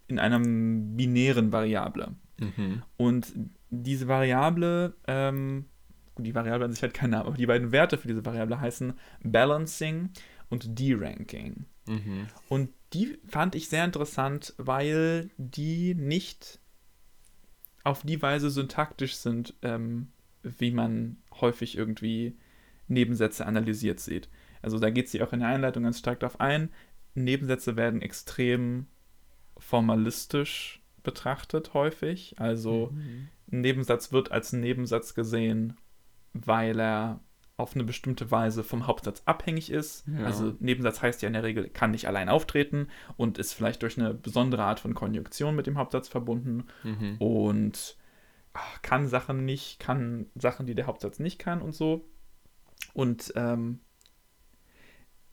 in 0.06 0.18
einem 0.18 0.96
binären 0.96 1.52
Variable. 1.52 2.14
Mhm. 2.38 2.82
Und 2.96 3.32
diese 3.70 4.06
Variable, 4.08 4.94
ähm, 5.06 5.66
die 6.18 6.34
Variable 6.34 6.66
an 6.66 6.72
sich 6.72 6.82
hat 6.82 6.94
keinen 6.94 7.10
Namen, 7.10 7.26
aber 7.26 7.36
die 7.36 7.46
beiden 7.46 7.72
Werte 7.72 7.98
für 7.98 8.08
diese 8.08 8.24
Variable 8.24 8.60
heißen 8.60 8.94
Balancing 9.22 10.10
und 10.50 10.78
Deranking. 10.78 11.66
Mhm. 11.86 12.26
Und 12.48 12.70
die 12.92 13.18
fand 13.26 13.54
ich 13.54 13.68
sehr 13.68 13.84
interessant, 13.84 14.54
weil 14.58 15.30
die 15.38 15.94
nicht 15.94 16.60
auf 17.86 18.02
die 18.02 18.20
Weise 18.20 18.50
syntaktisch 18.50 19.14
sind, 19.16 19.54
ähm, 19.62 20.08
wie 20.42 20.70
man 20.70 21.16
häufig 21.40 21.76
irgendwie 21.76 22.36
Nebensätze 22.88 23.46
analysiert 23.46 24.00
sieht. 24.00 24.28
Also 24.62 24.78
da 24.78 24.90
geht 24.90 25.08
sie 25.08 25.22
auch 25.22 25.32
in 25.32 25.40
der 25.40 25.48
Einleitung 25.48 25.84
ganz 25.84 25.98
stark 25.98 26.20
darauf 26.20 26.40
ein. 26.40 26.70
Nebensätze 27.14 27.76
werden 27.76 28.02
extrem 28.02 28.86
formalistisch 29.56 30.80
betrachtet 31.02 31.74
häufig. 31.74 32.34
Also 32.38 32.90
Mhm. 32.92 33.28
ein 33.52 33.60
Nebensatz 33.60 34.12
wird 34.12 34.32
als 34.32 34.52
Nebensatz 34.52 35.14
gesehen, 35.14 35.76
weil 36.32 36.80
er 36.80 37.20
auf 37.58 37.74
eine 37.74 37.84
bestimmte 37.84 38.30
Weise 38.30 38.62
vom 38.62 38.86
Hauptsatz 38.86 39.22
abhängig 39.24 39.70
ist. 39.70 40.04
Ja. 40.06 40.26
Also 40.26 40.54
Nebensatz 40.60 41.00
heißt 41.00 41.22
ja 41.22 41.26
in 41.28 41.32
der 41.32 41.42
Regel, 41.42 41.68
kann 41.68 41.90
nicht 41.92 42.06
allein 42.06 42.28
auftreten 42.28 42.88
und 43.16 43.38
ist 43.38 43.54
vielleicht 43.54 43.82
durch 43.82 43.98
eine 43.98 44.12
besondere 44.12 44.62
Art 44.64 44.80
von 44.80 44.94
Konjunktion 44.94 45.56
mit 45.56 45.66
dem 45.66 45.78
Hauptsatz 45.78 46.08
verbunden 46.08 46.64
Mhm. 46.84 47.16
und 47.18 47.96
ach, 48.52 48.82
kann 48.82 49.08
Sachen 49.08 49.44
nicht, 49.44 49.78
kann 49.78 50.26
Sachen, 50.34 50.66
die 50.66 50.74
der 50.74 50.86
Hauptsatz 50.86 51.18
nicht 51.18 51.38
kann 51.38 51.62
und 51.62 51.74
so. 51.74 52.06
Und 52.92 53.32
ähm, 53.36 53.80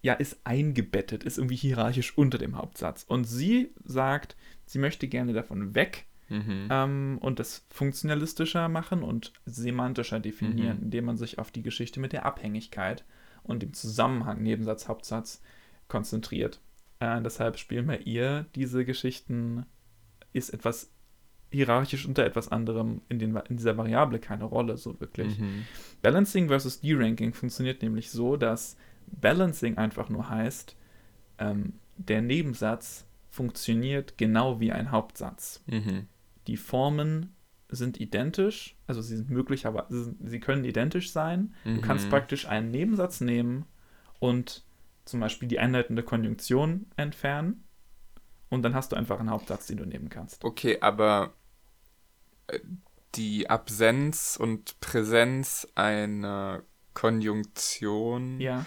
ja, 0.02 0.14
ist 0.14 0.40
eingebettet, 0.46 1.24
ist 1.24 1.38
irgendwie 1.38 1.56
hierarchisch 1.56 2.18
unter 2.18 2.38
dem 2.38 2.58
Hauptsatz. 2.58 3.04
Und 3.04 3.24
sie 3.26 3.74
sagt, 3.86 4.36
sie 4.66 4.80
möchte 4.80 5.08
gerne 5.08 5.34
davon 5.34 5.76
weg 5.76 6.06
Mhm. 6.34 6.68
ähm, 6.72 7.18
und 7.22 7.40
das 7.40 7.66
funktionalistischer 7.70 8.68
machen 8.70 9.04
und 9.04 9.32
semantischer 9.46 10.20
definieren, 10.20 10.78
Mhm. 10.78 10.84
indem 10.86 11.06
man 11.06 11.18
sich 11.18 11.40
auf 11.40 11.52
die 11.52 11.62
Geschichte 11.64 12.00
mit 12.00 12.12
der 12.12 12.26
Abhängigkeit 12.26 13.06
und 13.44 13.62
dem 13.62 13.74
Zusammenhang 13.74 14.42
Nebensatz, 14.42 14.88
Hauptsatz 14.88 15.42
konzentriert. 15.88 16.60
Äh, 17.00 17.22
deshalb 17.22 17.58
spielen 17.60 17.88
bei 17.88 17.98
ihr 18.00 18.46
diese 18.56 18.84
Geschichten, 18.86 19.66
ist 20.34 20.50
etwas 20.50 20.90
hierarchisch 21.52 22.08
unter 22.08 22.26
etwas 22.26 22.48
anderem 22.52 23.02
in, 23.10 23.20
den, 23.20 23.36
in 23.36 23.58
dieser 23.58 23.78
Variable 23.78 24.18
keine 24.20 24.46
Rolle, 24.46 24.76
so 24.78 25.00
wirklich. 25.00 25.38
Mhm. 25.38 25.66
Balancing 26.02 26.48
versus 26.48 26.82
Deranking 26.82 27.34
funktioniert 27.34 27.84
nämlich 27.84 28.10
so, 28.10 28.38
dass 28.38 28.76
Balancing 29.08 29.78
einfach 29.78 30.10
nur 30.10 30.30
heißt, 30.30 30.76
ähm, 31.38 31.74
der 31.98 32.24
Nebensatz 32.24 33.06
funktioniert 33.30 34.18
genau 34.18 34.60
wie 34.60 34.72
ein 34.72 34.90
Hauptsatz. 34.90 35.64
Mhm. 35.68 36.08
Die 36.48 36.58
Formen 36.58 37.36
sind 37.70 38.00
identisch, 38.00 38.76
also 38.88 39.02
sie 39.02 39.18
sind 39.18 39.30
möglicherweise, 39.30 40.16
sie 40.24 40.40
können 40.40 40.64
identisch 40.64 41.12
sein. 41.12 41.56
Du 41.64 41.82
kannst 41.82 42.06
Mhm. 42.06 42.10
praktisch 42.12 42.48
einen 42.48 42.70
Nebensatz 42.72 43.20
nehmen 43.22 43.66
und 44.20 44.64
zum 45.06 45.20
Beispiel 45.20 45.48
die 45.48 45.60
einleitende 45.60 46.04
Konjunktion 46.04 46.86
entfernen 46.98 47.64
und 48.50 48.62
dann 48.62 48.76
hast 48.76 48.92
du 48.92 48.96
einfach 48.96 49.20
einen 49.20 49.32
Hauptsatz, 49.32 49.68
den 49.68 49.78
du 49.78 49.86
nehmen 49.86 50.10
kannst. 50.10 50.44
Okay, 50.46 50.78
aber 50.82 51.34
äh, 52.48 52.60
die 53.16 53.50
Absenz 53.50 54.38
und 54.40 54.80
Präsenz 54.80 55.68
einer 55.76 56.64
Konjunktion 56.94 58.40
Ja, 58.40 58.66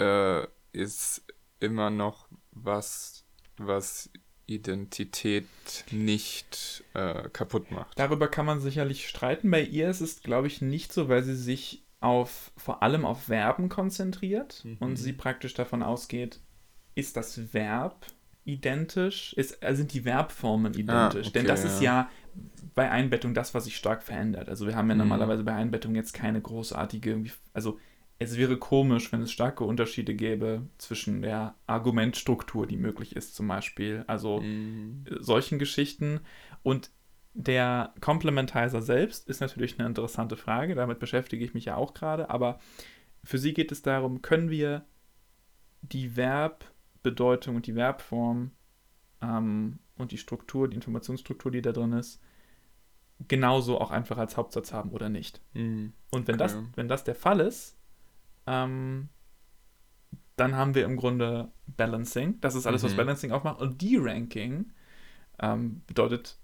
äh, 0.00 0.46
ist 0.72 1.24
immer 1.60 1.90
noch 1.90 2.28
was, 2.52 3.24
was 3.56 4.10
Identität 4.48 5.46
nicht 5.92 6.82
äh, 6.94 7.28
kaputt 7.30 7.70
macht. 7.70 7.98
darüber 7.98 8.28
kann 8.28 8.46
man 8.46 8.60
sicherlich 8.60 9.08
streiten. 9.08 9.50
Bei 9.50 9.62
ihr 9.62 9.88
ist 9.90 10.00
es, 10.00 10.22
glaube 10.22 10.46
ich, 10.48 10.60
nicht 10.62 10.92
so, 10.92 11.08
weil 11.08 11.22
sie 11.22 11.36
sich 11.36 11.84
auf 12.00 12.52
vor 12.56 12.82
allem 12.82 13.04
auf 13.04 13.24
Verben 13.24 13.68
konzentriert 13.68 14.64
Mhm. 14.64 14.76
und 14.80 14.96
sie 14.96 15.12
praktisch 15.12 15.54
davon 15.54 15.82
ausgeht, 15.82 16.40
ist 16.94 17.16
das 17.16 17.52
Verb 17.52 18.06
identisch? 18.44 19.32
Ist, 19.34 19.62
äh, 19.62 19.74
sind 19.76 19.92
die 19.92 20.00
Verbformen 20.02 20.74
identisch? 20.74 21.28
Ah, 21.28 21.30
Denn 21.30 21.44
okay, 21.44 21.48
das 21.48 21.64
ist 21.64 21.80
ja 21.80 22.08
bei 22.74 22.90
Einbettung 22.90 23.34
das, 23.34 23.52
was 23.54 23.64
sich 23.64 23.76
stark 23.76 24.02
verändert. 24.02 24.48
Also 24.48 24.66
wir 24.66 24.74
haben 24.76 24.88
ja 24.88 24.94
Mhm. 24.94 25.00
normalerweise 25.00 25.44
bei 25.44 25.54
Einbettung 25.54 25.94
jetzt 25.94 26.14
keine 26.14 26.40
großartige, 26.40 27.24
also 27.52 27.78
es 28.18 28.36
wäre 28.36 28.56
komisch, 28.58 29.12
wenn 29.12 29.22
es 29.22 29.32
starke 29.32 29.64
Unterschiede 29.64 30.14
gäbe 30.14 30.66
zwischen 30.78 31.22
der 31.22 31.54
Argumentstruktur, 31.66 32.66
die 32.66 32.76
möglich 32.76 33.14
ist 33.14 33.34
zum 33.36 33.46
Beispiel. 33.48 34.04
Also 34.06 34.40
Mhm. 34.40 35.04
solchen 35.20 35.58
Geschichten. 35.58 36.20
Und 36.62 36.90
der 37.34 37.94
Complementizer 38.00 38.82
selbst 38.82 39.28
ist 39.28 39.40
natürlich 39.40 39.78
eine 39.78 39.88
interessante 39.88 40.36
Frage, 40.36 40.74
damit 40.74 40.98
beschäftige 40.98 41.44
ich 41.44 41.54
mich 41.54 41.66
ja 41.66 41.76
auch 41.76 41.94
gerade, 41.94 42.30
aber 42.30 42.58
für 43.22 43.38
sie 43.38 43.54
geht 43.54 43.70
es 43.72 43.82
darum, 43.82 44.22
können 44.22 44.50
wir 44.50 44.84
die 45.82 46.10
Verbbedeutung 46.10 47.56
und 47.56 47.66
die 47.66 47.74
Verbform 47.74 48.50
ähm, 49.22 49.78
und 49.96 50.12
die 50.12 50.18
Struktur, 50.18 50.68
die 50.68 50.76
Informationsstruktur, 50.76 51.52
die 51.52 51.62
da 51.62 51.72
drin 51.72 51.92
ist, 51.92 52.20
genauso 53.26 53.80
auch 53.80 53.90
einfach 53.90 54.18
als 54.18 54.36
Hauptsatz 54.36 54.72
haben 54.72 54.90
oder 54.90 55.08
nicht. 55.08 55.40
Mhm. 55.54 55.92
Und 56.10 56.28
wenn, 56.28 56.38
das, 56.38 56.54
Okay. 56.56 56.66
wenn 56.76 56.88
das 56.88 57.04
der 57.04 57.14
Fall 57.14 57.40
ist, 57.40 57.77
ähm, 58.48 59.08
dann 60.36 60.54
haben 60.56 60.74
wir 60.74 60.84
im 60.84 60.96
Grunde 60.96 61.50
Balancing. 61.66 62.40
Das 62.40 62.54
ist 62.54 62.66
alles, 62.66 62.82
was 62.82 62.92
Mhm. 62.92 62.96
Balancing 62.96 63.32
aufmacht. 63.32 63.60
Und 63.60 63.82
Deranking 63.82 64.72
ähm, 65.40 65.82
bedeutet 65.86 66.38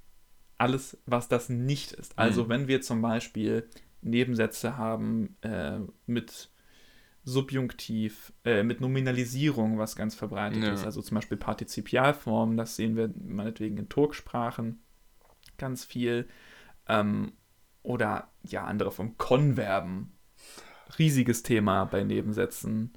alles, 0.58 0.98
was 1.06 1.28
das 1.28 1.48
nicht 1.48 1.92
ist. 1.92 2.18
Also 2.18 2.44
Mhm. 2.44 2.48
wenn 2.48 2.68
wir 2.68 2.80
zum 2.82 3.00
Beispiel 3.02 3.68
Nebensätze 4.02 4.76
haben 4.76 5.36
äh, 5.42 5.78
mit 6.06 6.50
Subjunktiv, 7.24 8.32
äh, 8.44 8.62
mit 8.62 8.80
Nominalisierung, 8.80 9.78
was 9.78 9.96
ganz 9.96 10.14
verbreitet 10.14 10.62
Ja. 10.62 10.72
ist. 10.74 10.84
Also 10.84 11.00
zum 11.00 11.14
Beispiel 11.14 11.38
Partizipialformen, 11.38 12.56
das 12.56 12.76
sehen 12.76 12.96
wir 12.96 13.10
meinetwegen 13.24 13.78
in 13.78 13.88
Turksprachen 13.88 14.82
ganz 15.56 15.84
viel. 15.84 16.28
Ähm, 16.86 17.32
oder 17.82 18.30
ja, 18.42 18.64
andere 18.64 18.90
vom 18.90 19.16
Konverben. 19.18 20.12
Riesiges 20.98 21.42
Thema 21.42 21.84
bei 21.84 22.02
Nebensätzen. 22.04 22.92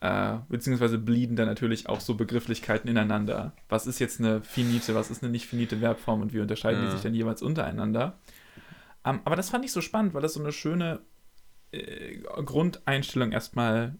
Äh, 0.00 0.38
beziehungsweise 0.48 0.98
blieben 0.98 1.36
da 1.36 1.44
natürlich 1.46 1.88
auch 1.88 2.00
so 2.00 2.14
Begrifflichkeiten 2.16 2.90
ineinander. 2.90 3.54
Was 3.68 3.86
ist 3.86 4.00
jetzt 4.00 4.18
eine 4.18 4.42
finite, 4.42 4.94
was 4.96 5.10
ist 5.10 5.22
eine 5.22 5.30
nicht 5.30 5.46
finite 5.46 5.78
Verbform 5.78 6.22
und 6.22 6.32
wie 6.32 6.40
unterscheiden 6.40 6.80
die 6.80 6.86
Ja. 6.86 6.92
sich 6.92 7.02
dann 7.02 7.14
jeweils 7.14 7.40
untereinander? 7.40 8.18
Ähm, 9.04 9.20
aber 9.24 9.36
das 9.36 9.50
fand 9.50 9.64
ich 9.64 9.70
so 9.72 9.80
spannend, 9.80 10.12
weil 10.14 10.22
das 10.22 10.34
so 10.34 10.40
eine 10.40 10.52
schöne 10.52 11.00
äh, 11.70 12.18
Grundeinstellung 12.44 13.30
erstmal 13.30 13.96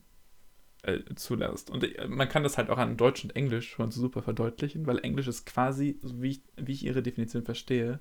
äh, 0.82 0.98
zulässt. 1.14 1.70
Und 1.70 1.84
äh, 1.84 2.08
man 2.08 2.28
kann 2.28 2.42
das 2.42 2.58
halt 2.58 2.68
auch 2.68 2.78
an 2.78 2.96
Deutsch 2.96 3.22
und 3.22 3.36
Englisch 3.36 3.70
schon 3.70 3.92
super 3.92 4.22
verdeutlichen, 4.22 4.86
weil 4.86 4.98
Englisch 4.98 5.28
ist 5.28 5.46
quasi, 5.46 6.00
so 6.02 6.20
wie 6.20 6.30
ich, 6.30 6.42
wie 6.56 6.72
ich 6.72 6.84
ihre 6.84 7.02
Definition 7.02 7.44
verstehe, 7.44 8.00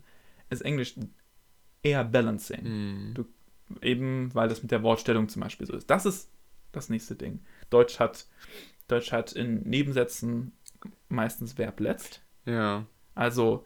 ist 0.49 0.61
Englisch 0.61 0.95
eher 1.83 2.03
Balancing. 2.03 2.63
Mhm. 2.63 3.13
Du- 3.13 3.25
Eben 3.81 4.33
weil 4.33 4.49
das 4.49 4.61
mit 4.61 4.71
der 4.71 4.83
Wortstellung 4.83 5.29
zum 5.29 5.41
Beispiel 5.41 5.67
so 5.67 5.73
ist. 5.73 5.89
Das 5.89 6.05
ist 6.05 6.31
das 6.71 6.89
nächste 6.89 7.15
Ding. 7.15 7.41
Deutsch 7.69 7.99
hat, 7.99 8.27
Deutsch 8.87 9.11
hat 9.11 9.31
in 9.33 9.61
Nebensätzen 9.63 10.53
meistens 11.09 11.57
Verb 11.57 11.79
letzt. 11.79 12.21
Ja. 12.45 12.85
Also, 13.15 13.65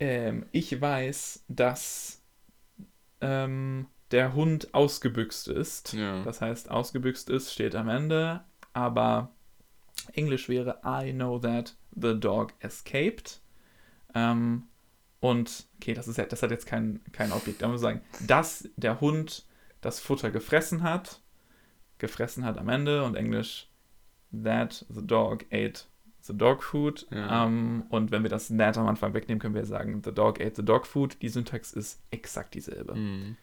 ähm, 0.00 0.46
ich 0.52 0.80
weiß, 0.80 1.44
dass 1.48 2.22
ähm, 3.20 3.86
der 4.10 4.34
Hund 4.34 4.74
ausgebüxt 4.74 5.48
ist. 5.48 5.92
Ja. 5.92 6.22
Das 6.24 6.40
heißt, 6.40 6.70
ausgebüxt 6.70 7.30
ist, 7.30 7.52
steht 7.52 7.74
am 7.74 7.88
Ende, 7.88 8.44
aber 8.72 9.30
Englisch 10.12 10.48
wäre 10.48 10.80
I 10.84 11.12
know 11.12 11.38
that 11.38 11.76
the 11.94 12.18
dog 12.18 12.54
escaped. 12.60 13.40
Ähm, 14.14 14.64
und, 15.20 15.66
okay, 15.76 15.94
das, 15.94 16.08
ist 16.08 16.16
ja, 16.16 16.24
das 16.24 16.42
hat 16.42 16.50
jetzt 16.50 16.66
kein, 16.66 17.00
kein 17.12 17.32
Objekt, 17.32 17.62
aber 17.62 17.74
wir 17.74 17.78
sagen, 17.78 18.00
dass 18.26 18.68
der 18.76 19.00
Hund 19.00 19.46
das 19.80 20.00
Futter 20.00 20.30
gefressen 20.30 20.82
hat, 20.82 21.20
gefressen 21.98 22.44
hat 22.44 22.58
am 22.58 22.68
Ende 22.68 23.04
und 23.04 23.16
Englisch 23.16 23.68
that 24.32 24.84
the 24.88 25.04
dog 25.04 25.44
ate 25.52 25.84
the 26.20 26.36
dog 26.36 26.62
food. 26.62 27.06
Ja. 27.10 27.46
Ähm, 27.46 27.84
und 27.88 28.10
wenn 28.10 28.22
wir 28.22 28.30
das 28.30 28.48
that 28.48 28.76
am 28.78 28.86
Anfang 28.86 29.14
wegnehmen, 29.14 29.40
können 29.40 29.54
wir 29.54 29.64
sagen, 29.64 30.02
the 30.04 30.12
dog 30.12 30.40
ate 30.40 30.54
the 30.56 30.64
dog 30.64 30.86
food. 30.86 31.20
Die 31.22 31.28
Syntax 31.28 31.72
ist 31.72 32.00
exakt 32.10 32.54
dieselbe. 32.54 32.94
Mhm. 32.94 33.36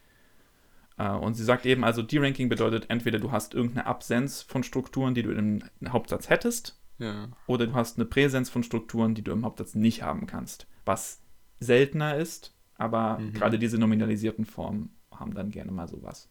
Äh, 0.98 1.10
und 1.10 1.34
sie 1.34 1.44
sagt 1.44 1.66
eben, 1.66 1.84
also 1.84 2.02
Deranking 2.02 2.48
bedeutet 2.48 2.86
entweder 2.88 3.18
du 3.18 3.32
hast 3.32 3.54
irgendeine 3.54 3.86
Absenz 3.86 4.42
von 4.42 4.62
Strukturen, 4.62 5.14
die 5.14 5.22
du 5.22 5.32
im 5.32 5.62
Hauptsatz 5.88 6.28
hättest, 6.30 6.80
Ja. 6.98 7.28
oder 7.46 7.66
du 7.66 7.74
hast 7.74 7.98
eine 7.98 8.06
Präsenz 8.06 8.48
von 8.48 8.62
Strukturen, 8.62 9.14
die 9.14 9.22
du 9.22 9.32
im 9.32 9.44
Hauptsatz 9.44 9.74
nicht 9.74 10.02
haben 10.02 10.26
kannst. 10.26 10.66
Was 10.84 11.20
seltener 11.60 12.16
ist, 12.16 12.54
aber 12.76 13.18
Mhm. 13.18 13.32
gerade 13.34 13.58
diese 13.58 13.78
nominalisierten 13.78 14.44
Formen 14.44 14.96
haben 15.10 15.34
dann 15.34 15.50
gerne 15.50 15.72
mal 15.72 15.88
sowas. 15.88 16.28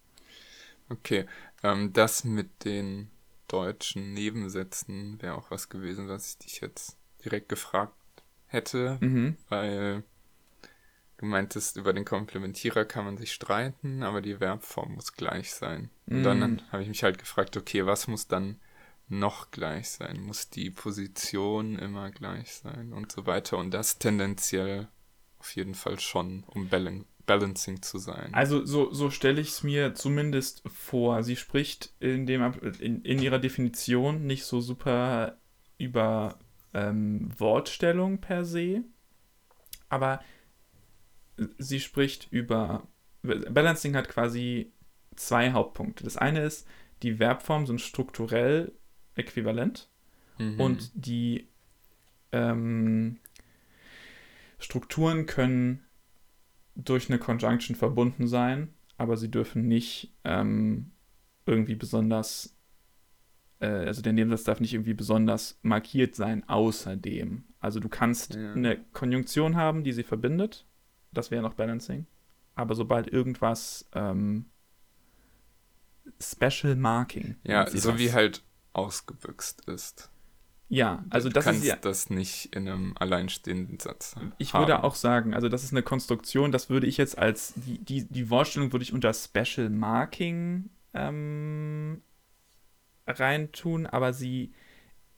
Okay. 0.89 1.25
Ähm, 1.63 1.93
das 1.93 2.23
mit 2.23 2.63
den 2.65 3.09
deutschen 3.47 4.13
Nebensätzen 4.13 5.21
wäre 5.21 5.35
auch 5.35 5.51
was 5.51 5.69
gewesen, 5.69 6.07
was 6.07 6.31
ich 6.31 6.37
dich 6.39 6.61
jetzt 6.61 6.97
direkt 7.23 7.49
gefragt 7.49 7.95
hätte, 8.47 9.01
Mhm. 9.01 9.37
weil 9.49 10.03
du 11.17 11.25
meintest, 11.25 11.77
über 11.77 11.93
den 11.93 12.05
Komplementierer 12.05 12.85
kann 12.85 13.05
man 13.05 13.17
sich 13.17 13.33
streiten, 13.33 14.03
aber 14.03 14.21
die 14.21 14.35
Verbform 14.37 14.95
muss 14.95 15.13
gleich 15.13 15.53
sein. 15.53 15.89
Und 16.09 16.23
Mhm. 16.23 16.23
dann 16.23 16.61
habe 16.71 16.83
ich 16.83 16.89
mich 16.89 17.03
halt 17.03 17.17
gefragt, 17.17 17.57
okay, 17.57 17.85
was 17.85 18.07
muss 18.07 18.27
dann 18.27 18.59
noch 19.07 19.51
gleich 19.51 19.89
sein? 19.89 20.21
Muss 20.21 20.49
die 20.49 20.71
Position 20.71 21.77
immer 21.79 22.09
gleich 22.11 22.53
sein 22.53 22.93
und 22.93 23.11
so 23.11 23.25
weiter? 23.25 23.57
Und 23.57 23.71
das 23.71 23.99
tendenziell 23.99 24.87
auf 25.45 25.55
jeden 25.55 25.75
Fall 25.75 25.99
schon, 25.99 26.43
um 26.47 26.69
Balancing 26.69 27.05
Balancing 27.25 27.81
zu 27.81 27.97
sein. 27.97 28.33
Also 28.33 28.65
so, 28.65 28.93
so 28.93 29.09
stelle 29.09 29.41
ich 29.41 29.49
es 29.49 29.63
mir 29.63 29.95
zumindest 29.95 30.61
vor. 30.67 31.23
Sie 31.23 31.35
spricht 31.35 31.93
in, 31.99 32.25
dem, 32.25 32.53
in, 32.79 33.01
in 33.01 33.19
ihrer 33.19 33.39
Definition 33.39 34.25
nicht 34.25 34.45
so 34.45 34.61
super 34.61 35.37
über 35.77 36.37
ähm, 36.73 37.31
Wortstellung 37.37 38.19
per 38.21 38.45
se, 38.45 38.83
aber 39.89 40.21
sie 41.57 41.79
spricht 41.79 42.31
über 42.31 42.87
Balancing 43.23 43.95
hat 43.95 44.07
quasi 44.07 44.71
zwei 45.15 45.51
Hauptpunkte. 45.51 46.03
Das 46.03 46.17
eine 46.17 46.43
ist, 46.43 46.67
die 47.01 47.15
Verbformen 47.15 47.65
sind 47.65 47.81
strukturell 47.81 48.71
äquivalent 49.15 49.89
mhm. 50.37 50.59
und 50.59 50.91
die 50.93 51.47
ähm, 52.31 53.19
Strukturen 54.59 55.25
können 55.25 55.83
durch 56.75 57.09
eine 57.09 57.19
Conjunction 57.19 57.75
verbunden 57.75 58.27
sein, 58.27 58.73
aber 58.97 59.17
sie 59.17 59.31
dürfen 59.31 59.67
nicht 59.67 60.13
ähm, 60.23 60.91
irgendwie 61.45 61.75
besonders, 61.75 62.55
äh, 63.59 63.67
also 63.67 64.01
der 64.01 64.13
Nebensatz 64.13 64.43
darf 64.43 64.59
nicht 64.59 64.73
irgendwie 64.73 64.93
besonders 64.93 65.59
markiert 65.61 66.15
sein 66.15 66.47
außerdem. 66.47 67.43
Also 67.59 67.79
du 67.79 67.89
kannst 67.89 68.35
ja. 68.35 68.53
eine 68.53 68.77
Konjunktion 68.93 69.55
haben, 69.55 69.83
die 69.83 69.93
sie 69.93 70.03
verbindet, 70.03 70.65
das 71.11 71.31
wäre 71.31 71.41
noch 71.41 71.53
Balancing, 71.53 72.05
aber 72.55 72.75
sobald 72.75 73.07
irgendwas 73.07 73.89
ähm, 73.93 74.45
Special 76.19 76.75
Marking. 76.75 77.35
Ja, 77.43 77.67
so 77.67 77.91
das. 77.91 77.99
wie 77.99 78.13
halt 78.13 78.43
ausgebüxt 78.73 79.67
ist. 79.67 80.11
Ja, 80.75 81.05
also 81.09 81.29
du 81.29 81.33
das 81.35 81.45
kannst 81.45 81.61
ist 81.61 81.69
ja. 81.69 81.77
das 81.77 82.09
nicht 82.09 82.53
in 82.53 82.67
einem 82.67 82.95
alleinstehenden 82.99 83.79
Satz. 83.79 84.13
Ich 84.37 84.53
haben. 84.53 84.63
würde 84.63 84.83
auch 84.83 84.95
sagen, 84.95 85.33
also 85.33 85.47
das 85.47 85.63
ist 85.63 85.71
eine 85.71 85.83
Konstruktion, 85.83 86.51
das 86.51 86.69
würde 86.69 86.85
ich 86.85 86.97
jetzt 86.97 87.17
als 87.17 87.53
die, 87.55 87.77
die, 87.77 88.05
die 88.05 88.29
Wortstellung 88.29 88.73
würde 88.73 88.83
ich 88.83 88.91
unter 88.91 89.13
Special 89.13 89.69
Marking 89.69 90.69
ähm, 90.93 92.01
reintun, 93.07 93.85
aber 93.85 94.11
sie 94.11 94.53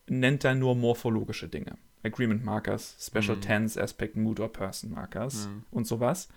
nennt 0.07 0.43
da 0.43 0.53
nur 0.53 0.75
morphologische 0.75 1.47
Dinge. 1.49 1.75
Agreement 2.03 2.45
Markers, 2.45 2.95
Special 2.99 3.37
mhm. 3.37 3.41
Tense, 3.41 3.81
Aspect, 3.81 4.15
Mood 4.15 4.39
or 4.39 4.53
Person 4.53 4.91
Markers 4.91 5.47
mhm. 5.47 5.65
und 5.71 5.87
sowas. 5.87 6.29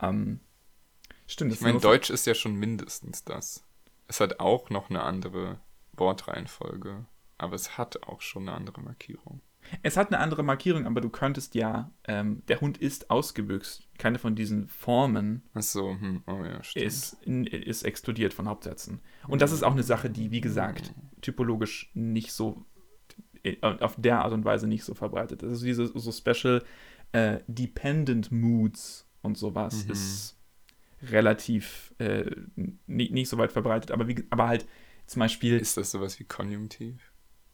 Ähm, 0.00 0.38
stimmt. 1.26 1.52
Ich 1.52 1.60
meine, 1.60 1.80
Deutsch 1.80 2.10
ist 2.10 2.24
ja 2.24 2.34
schon 2.34 2.54
mindestens 2.54 3.24
das. 3.24 3.64
Es 4.06 4.20
hat 4.20 4.38
auch 4.38 4.70
noch 4.70 4.90
eine 4.90 5.02
andere 5.02 5.58
Wortreihenfolge. 5.92 7.04
Aber 7.40 7.54
es 7.54 7.78
hat 7.78 8.02
auch 8.02 8.20
schon 8.20 8.48
eine 8.48 8.56
andere 8.56 8.82
Markierung. 8.82 9.40
Es 9.82 9.96
hat 9.96 10.08
eine 10.08 10.18
andere 10.18 10.42
Markierung, 10.42 10.86
aber 10.86 11.00
du 11.00 11.08
könntest 11.08 11.54
ja, 11.54 11.90
ähm, 12.04 12.42
der 12.48 12.60
Hund 12.60 12.78
ist 12.78 13.10
ausgebüxt. 13.10 13.88
Keine 13.98 14.18
von 14.18 14.34
diesen 14.34 14.68
Formen 14.68 15.42
Ach 15.54 15.62
so, 15.62 15.90
hm. 15.90 16.22
oh 16.26 16.44
ja, 16.44 16.62
stimmt. 16.62 16.84
Ist, 16.84 17.16
ist 17.24 17.82
exkludiert 17.82 18.34
von 18.34 18.48
Hauptsätzen. 18.48 19.00
Und 19.26 19.42
das 19.42 19.52
ist 19.52 19.62
auch 19.62 19.72
eine 19.72 19.82
Sache, 19.82 20.10
die, 20.10 20.30
wie 20.30 20.40
gesagt, 20.40 20.92
typologisch 21.20 21.90
nicht 21.94 22.32
so, 22.32 22.64
äh, 23.42 23.56
auf 23.62 23.94
der 23.96 24.22
Art 24.22 24.32
und 24.32 24.44
Weise 24.44 24.66
nicht 24.66 24.84
so 24.84 24.94
verbreitet 24.94 25.42
ist. 25.42 25.50
Also 25.50 25.64
diese 25.64 25.86
so 25.86 26.12
Special 26.12 26.62
äh, 27.12 27.38
Dependent 27.46 28.32
Moods 28.32 29.08
und 29.22 29.38
sowas 29.38 29.84
mhm. 29.84 29.92
ist 29.92 30.36
relativ 31.02 31.94
äh, 31.98 32.30
nicht, 32.86 33.12
nicht 33.12 33.28
so 33.28 33.38
weit 33.38 33.52
verbreitet, 33.52 33.90
aber, 33.92 34.08
wie, 34.08 34.26
aber 34.30 34.48
halt 34.48 34.66
zum 35.06 35.20
Beispiel. 35.20 35.58
Ist 35.58 35.76
das 35.76 35.90
sowas 35.90 36.18
wie 36.20 36.24
Konjunktiv? 36.24 37.09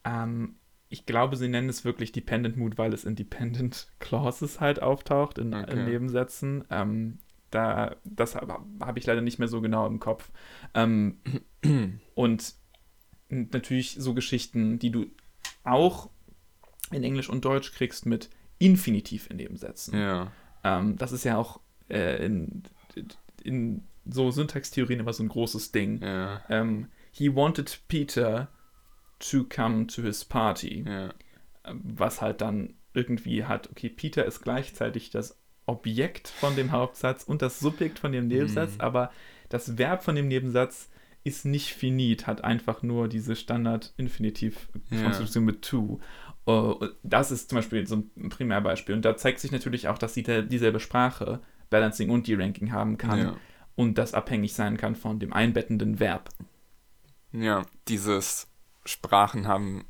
Ähm, 0.07 0.55
ich 0.89 1.05
glaube, 1.05 1.35
sie 1.35 1.49
nennen 1.49 1.69
es 1.69 1.83
wirklich 1.83 2.13
Dependent 2.13 2.55
Mood, 2.55 2.77
weil 2.77 2.93
es 2.93 3.03
in 3.03 3.15
Dependent 3.15 3.87
Clauses 3.99 4.59
halt 4.59 4.81
auftaucht, 4.81 5.37
in, 5.37 5.53
okay. 5.53 5.71
in 5.71 5.85
Nebensätzen. 5.85 6.63
Ähm, 6.69 7.19
da, 7.51 7.95
das 8.03 8.35
habe 8.35 8.59
hab 8.79 8.97
ich 8.97 9.05
leider 9.05 9.21
nicht 9.21 9.39
mehr 9.39 9.47
so 9.47 9.61
genau 9.61 9.85
im 9.87 9.99
Kopf. 9.99 10.31
Ähm, 10.73 11.19
und 12.15 12.53
natürlich 13.29 13.95
so 13.99 14.13
Geschichten, 14.13 14.79
die 14.79 14.91
du 14.91 15.05
auch 15.63 16.09
in 16.91 17.03
Englisch 17.03 17.29
und 17.29 17.43
Deutsch 17.43 17.73
kriegst 17.73 18.05
mit 18.05 18.29
Infinitiv 18.59 19.29
in 19.29 19.37
Nebensätzen. 19.37 19.97
Ja. 19.97 20.31
Ähm, 20.63 20.97
das 20.97 21.11
ist 21.11 21.25
ja 21.25 21.37
auch 21.37 21.59
äh, 21.89 22.25
in, 22.25 22.63
in 23.43 23.83
so 24.05 24.31
Syntaxtheorien 24.31 25.01
immer 25.01 25.13
so 25.13 25.23
ein 25.23 25.29
großes 25.29 25.71
Ding. 25.71 26.01
Ja. 26.01 26.41
Ähm, 26.49 26.87
he 27.11 27.33
wanted 27.35 27.81
Peter 27.87 28.49
to 29.19 29.43
come 29.43 29.87
to 29.87 30.01
his 30.01 30.25
party. 30.25 30.85
Ja. 30.87 31.13
Was 31.63 32.21
halt 32.21 32.41
dann 32.41 32.75
irgendwie 32.93 33.45
hat, 33.45 33.69
okay, 33.69 33.89
Peter 33.89 34.25
ist 34.25 34.41
gleichzeitig 34.41 35.11
das 35.11 35.39
Objekt 35.65 36.29
von 36.29 36.55
dem 36.55 36.71
Hauptsatz 36.71 37.23
und 37.23 37.41
das 37.41 37.59
Subjekt 37.59 37.99
von 37.99 38.11
dem 38.11 38.27
Nebensatz, 38.27 38.75
mhm. 38.75 38.81
aber 38.81 39.11
das 39.49 39.77
Verb 39.77 40.03
von 40.03 40.15
dem 40.15 40.27
Nebensatz 40.27 40.89
ist 41.23 41.45
nicht 41.45 41.73
finit, 41.73 42.25
hat 42.25 42.43
einfach 42.43 42.83
nur 42.83 43.09
diese 43.09 43.35
Standard-Infinitiv-Konstruktion 43.35 45.43
ja. 45.43 45.45
mit 45.45 45.61
to. 45.61 45.99
Uh, 46.47 46.87
das 47.03 47.31
ist 47.31 47.49
zum 47.49 47.57
Beispiel 47.57 47.85
so 47.85 48.03
ein 48.15 48.29
Primärbeispiel. 48.29 48.95
Und 48.95 49.03
da 49.03 49.17
zeigt 49.17 49.41
sich 49.41 49.51
natürlich 49.51 49.89
auch, 49.89 49.97
dass 49.97 50.13
sie 50.13 50.23
dieselbe 50.23 50.79
Sprache, 50.79 51.41
Balancing 51.69 52.09
und 52.09 52.27
De-Ranking 52.27 52.71
haben 52.71 52.97
kann 52.97 53.19
ja. 53.19 53.37
und 53.75 53.97
das 53.97 54.13
abhängig 54.13 54.53
sein 54.53 54.77
kann 54.77 54.95
von 54.95 55.19
dem 55.19 55.33
einbettenden 55.33 55.99
Verb. 55.99 56.29
Ja, 57.33 57.65
dieses 57.89 58.47
Sprachen 58.87 59.47
haben 59.47 59.85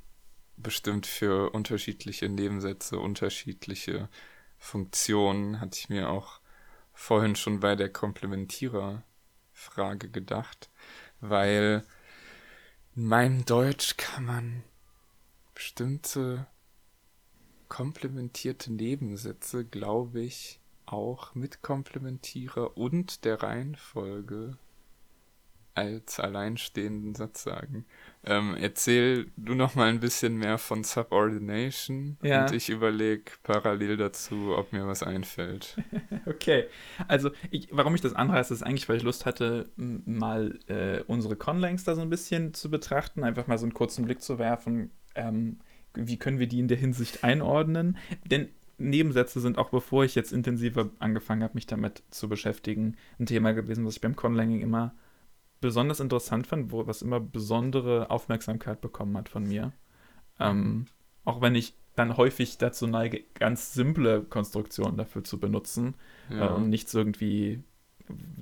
bestimmt 0.57 1.05
für 1.05 1.51
unterschiedliche 1.51 2.27
Nebensätze 2.29 2.99
unterschiedliche 2.99 4.09
Funktionen, 4.57 5.61
hatte 5.61 5.77
ich 5.77 5.89
mir 5.89 6.09
auch 6.09 6.41
vorhin 6.93 7.35
schon 7.35 7.59
bei 7.59 7.75
der 7.75 7.89
Komplementierer-Frage 7.89 10.09
gedacht, 10.09 10.71
weil 11.21 11.85
in 12.95 13.05
meinem 13.05 13.45
Deutsch 13.45 13.97
kann 13.97 14.25
man 14.25 14.63
bestimmte 15.53 16.47
komplementierte 17.69 18.73
Nebensätze, 18.73 19.63
glaube 19.63 20.21
ich, 20.21 20.59
auch 20.87 21.35
mit 21.35 21.61
Komplementierer 21.61 22.75
und 22.77 23.25
der 23.25 23.43
Reihenfolge 23.43 24.57
als 25.77 26.19
alleinstehenden 26.19 27.13
Satz 27.13 27.43
sagen. 27.43 27.85
Ähm, 28.25 28.57
erzähl 28.59 29.27
du 29.37 29.53
noch 29.53 29.75
mal 29.75 29.89
ein 29.89 29.99
bisschen 29.99 30.35
mehr 30.35 30.57
von 30.57 30.83
Subordination 30.83 32.17
ja. 32.23 32.41
und 32.41 32.53
ich 32.53 32.69
überlege 32.69 33.31
parallel 33.43 33.95
dazu, 33.95 34.55
ob 34.57 34.73
mir 34.73 34.87
was 34.87 35.03
einfällt. 35.03 35.77
okay, 36.25 36.65
also 37.07 37.29
ich, 37.51 37.69
warum 37.71 37.93
ich 37.93 38.01
das 38.01 38.13
anreiße, 38.13 38.53
ist 38.53 38.63
eigentlich, 38.63 38.89
weil 38.89 38.97
ich 38.97 39.03
Lust 39.03 39.25
hatte, 39.25 39.69
mal 39.75 40.57
äh, 40.67 41.03
unsere 41.05 41.35
Conlangs 41.35 41.83
da 41.83 41.95
so 41.95 42.01
ein 42.01 42.09
bisschen 42.09 42.55
zu 42.55 42.71
betrachten, 42.71 43.23
einfach 43.23 43.45
mal 43.45 43.59
so 43.59 43.65
einen 43.65 43.75
kurzen 43.75 44.05
Blick 44.05 44.21
zu 44.21 44.39
werfen, 44.39 44.89
ähm, 45.13 45.59
wie 45.93 46.17
können 46.17 46.39
wir 46.39 46.47
die 46.47 46.59
in 46.59 46.67
der 46.67 46.77
Hinsicht 46.77 47.23
einordnen, 47.23 47.97
denn 48.25 48.49
Nebensätze 48.79 49.39
sind 49.39 49.57
auch 49.57 49.69
bevor 49.69 50.05
ich 50.05 50.15
jetzt 50.15 50.33
intensiver 50.33 50.89
angefangen 50.99 51.43
habe, 51.43 51.55
mich 51.55 51.65
damit 51.65 52.03
zu 52.09 52.27
beschäftigen, 52.27 52.95
ein 53.19 53.25
Thema 53.25 53.53
gewesen, 53.53 53.85
was 53.85 53.95
ich 53.95 54.01
beim 54.01 54.15
Conlanging 54.15 54.61
immer 54.61 54.93
besonders 55.61 55.99
interessant 55.99 56.47
fand, 56.47 56.71
wo 56.71 56.85
was 56.87 57.01
immer 57.01 57.19
besondere 57.19 58.09
Aufmerksamkeit 58.09 58.81
bekommen 58.81 59.17
hat 59.17 59.29
von 59.29 59.43
mir. 59.43 59.73
Ähm, 60.39 60.87
auch 61.25 61.41
wenn 61.41 61.55
ich 61.55 61.73
dann 61.95 62.15
häufig 62.15 62.57
dazu 62.57 62.87
neige, 62.87 63.23
ganz 63.33 63.73
simple 63.73 64.21
Konstruktionen 64.21 64.97
dafür 64.97 65.23
zu 65.23 65.39
benutzen 65.39 65.95
ja. 66.29 66.47
äh, 66.47 66.53
und 66.53 66.69
nichts 66.69 66.93
irgendwie 66.93 67.63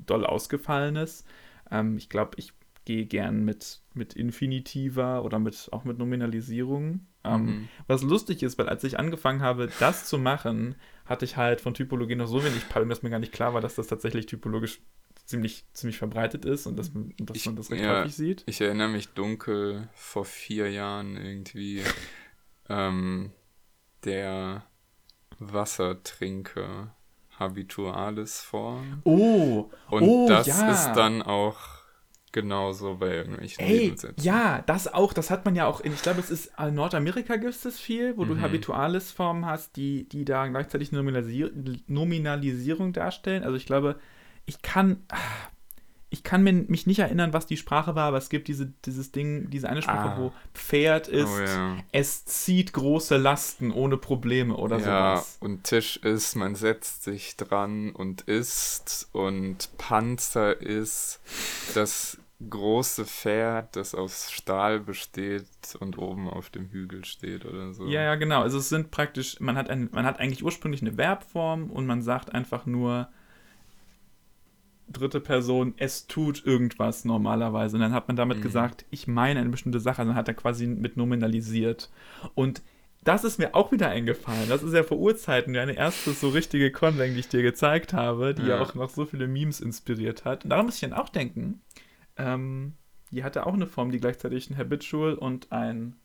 doll 0.05 0.26
ausgefallenes. 0.26 1.26
Ähm, 1.72 1.97
ich 1.97 2.09
glaube, 2.09 2.32
ich 2.38 2.53
gehe 2.84 3.05
gern 3.05 3.43
mit, 3.43 3.82
mit 3.93 4.13
Infinitiver 4.13 5.24
oder 5.24 5.39
mit, 5.39 5.70
auch 5.72 5.86
mit 5.86 5.97
Nominalisierung. 5.97 7.07
Ähm, 7.24 7.45
mhm. 7.45 7.70
Was 7.88 8.03
lustig 8.03 8.43
ist, 8.43 8.57
weil 8.59 8.70
als 8.70 8.84
ich 8.84 8.99
angefangen 8.99 9.41
habe, 9.41 9.70
das 9.80 10.05
zu 10.05 10.20
machen, 10.20 10.76
hatte 11.05 11.26
ich 11.26 11.38
halt 11.38 11.61
von 11.61 11.74
Typologie 11.74 12.16
noch 12.16 12.28
so 12.28 12.43
wenig 12.43 12.70
Palmen, 12.70 12.89
dass 12.89 13.01
mir 13.01 13.09
gar 13.09 13.20
nicht 13.20 13.34
klar 13.34 13.53
war, 13.53 13.61
dass 13.61 13.76
das 13.76 13.88
tatsächlich 13.88 14.28
typologisch 14.28 14.82
ziemlich, 15.26 15.65
ziemlich 15.73 15.97
verbreitet 15.97 16.45
ist 16.45 16.67
und 16.67 16.78
dass, 16.78 16.91
dass 16.93 17.38
ich, 17.38 17.45
man 17.45 17.55
das 17.55 17.71
recht 17.71 17.84
ja, 17.84 18.01
häufig 18.01 18.15
sieht. 18.15 18.43
Ich 18.45 18.61
erinnere 18.61 18.89
mich 18.89 19.09
dunkel 19.09 19.89
vor 19.93 20.26
vier 20.26 20.71
Jahren 20.71 21.17
irgendwie 21.17 21.84
ähm, 22.69 23.32
der 24.03 24.65
Wassertrinker 25.39 26.95
Habitualis 27.39 28.41
Form. 28.41 29.01
Oh, 29.03 29.69
und 29.89 30.03
oh, 30.03 30.28
das 30.28 30.47
ja. 30.47 30.71
ist 30.71 30.93
dann 30.93 31.21
auch 31.21 31.76
genauso 32.32 32.97
bei 32.97 33.15
irgendwelchen 33.15 33.63
Ey, 33.63 33.80
Nebensätzen. 33.80 34.23
Ja, 34.23 34.61
das 34.65 34.93
auch, 34.93 35.13
das 35.13 35.30
hat 35.30 35.45
man 35.45 35.55
ja 35.55 35.67
auch 35.67 35.80
in, 35.80 35.93
ich 35.93 36.01
glaube, 36.01 36.19
es 36.19 36.30
ist 36.30 36.51
in 36.57 36.65
äh, 36.65 36.71
Nordamerika 36.71 37.38
gibt 37.38 37.65
es 37.65 37.80
viel, 37.80 38.17
wo 38.17 38.26
mhm. 38.26 38.30
du 38.30 38.41
Habitualis-Formen 38.41 39.45
hast, 39.45 39.76
die, 39.78 40.07
die 40.07 40.26
da 40.26 40.45
gleichzeitig 40.47 40.91
Nominalisier 40.91 41.51
Nominalisierung 41.88 42.93
darstellen. 42.93 43.43
Also 43.43 43.55
ich 43.55 43.65
glaube, 43.65 43.97
ich 44.45 44.61
kann. 44.61 45.03
ich 46.11 46.23
kann 46.23 46.43
mir, 46.43 46.53
mich 46.53 46.87
nicht 46.87 46.99
erinnern, 46.99 47.33
was 47.33 47.45
die 47.45 47.57
Sprache 47.57 47.93
war, 47.95 48.05
aber 48.05 48.17
es 48.17 48.29
gibt 48.29 48.47
diese, 48.47 48.67
dieses 48.85 49.11
Ding, 49.11 49.49
diese 49.49 49.67
eine 49.67 49.81
Sprache, 49.81 50.11
Ah. 50.11 50.17
wo 50.17 50.31
Pferd 50.53 51.09
ist, 51.09 51.27
Oh 51.29 51.41
ja. 51.41 51.77
es 51.91 52.23
zieht 52.23 52.71
große 52.71 53.17
Lasten 53.17 53.69
ohne 53.71 53.97
Probleme 53.97 54.55
oder 54.55 54.77
Ja, 54.77 55.15
sowas. 55.17 55.37
und 55.41 55.65
Tisch 55.65 55.97
ist, 55.97 56.35
man 56.35 56.55
setzt 56.55 57.03
sich 57.03 57.35
dran 57.35 57.91
und 57.91 58.21
isst 58.21 59.09
und 59.11 59.69
Panzer 59.77 60.61
ist 60.61 61.19
das 61.73 62.17
große 62.49 63.03
Pferd, 63.05 63.75
das 63.75 63.93
aus 63.93 64.31
Stahl 64.31 64.79
besteht 64.79 65.47
und 65.79 65.97
oben 65.97 66.29
auf 66.29 66.49
dem 66.49 66.69
Hügel 66.69 67.03
steht 67.03 67.43
oder 67.45 67.73
so. 67.73 67.87
Ja, 67.87 68.03
ja, 68.03 68.15
genau. 68.15 68.41
Also 68.41 68.59
es 68.59 68.69
sind 68.69 68.89
praktisch, 68.91 69.39
man 69.41 69.57
hat, 69.57 69.69
ein, 69.69 69.89
man 69.91 70.05
hat 70.05 70.19
eigentlich 70.21 70.45
ursprünglich 70.45 70.81
eine 70.81 70.93
Verbform 70.93 71.69
und 71.71 71.85
man 71.85 72.01
sagt 72.01 72.33
einfach 72.33 72.65
nur 72.65 73.09
dritte 74.88 75.19
Person, 75.19 75.73
es 75.77 76.07
tut 76.07 76.45
irgendwas 76.45 77.05
normalerweise. 77.05 77.75
Und 77.77 77.81
dann 77.81 77.93
hat 77.93 78.07
man 78.07 78.15
damit 78.17 78.38
Mhm. 78.38 78.41
gesagt, 78.43 78.86
ich 78.91 79.07
meine 79.07 79.39
eine 79.39 79.49
bestimmte 79.49 79.79
Sache. 79.79 79.99
Also 79.99 80.09
dann 80.11 80.17
hat 80.17 80.27
er 80.27 80.33
quasi 80.33 80.67
mit 80.67 80.95
nominalisiert. 80.97 81.89
Und 82.36 82.61
das 83.03 83.23
ist 83.23 83.38
mir 83.38 83.53
auch 83.53 83.71
wieder 83.71 83.89
eingefallen. 83.89 84.49
Das 84.49 84.63
ist 84.63 84.73
ja 84.73 84.83
vor 84.83 84.97
Urzeiten 84.97 85.53
deine 85.53 85.73
erste 85.73 86.11
so 86.13 86.29
richtige 86.29 86.71
Conlang, 86.71 87.13
die 87.13 87.19
ich 87.19 87.27
dir 87.27 87.41
gezeigt 87.43 87.93
habe, 87.93 88.33
die 88.33 88.43
ja 88.43 88.55
Ja. 88.57 88.61
auch 88.61 88.73
noch 88.73 88.89
so 88.89 89.05
viele 89.05 89.27
Memes 89.27 89.59
inspiriert 89.61 90.25
hat. 90.25 90.43
Und 90.43 90.49
daran 90.49 90.65
muss 90.65 90.75
ich 90.75 90.81
dann 90.81 90.93
auch 90.93 91.09
denken, 91.09 91.61
ähm, 92.17 92.73
die 93.11 93.23
hatte 93.23 93.45
auch 93.45 93.53
eine 93.53 93.67
Form, 93.67 93.91
die 93.91 93.99
gleichzeitig 93.99 94.49
ein 94.49 94.57
Habitual 94.57 95.13
und 95.15 95.51
ein, 95.51 95.95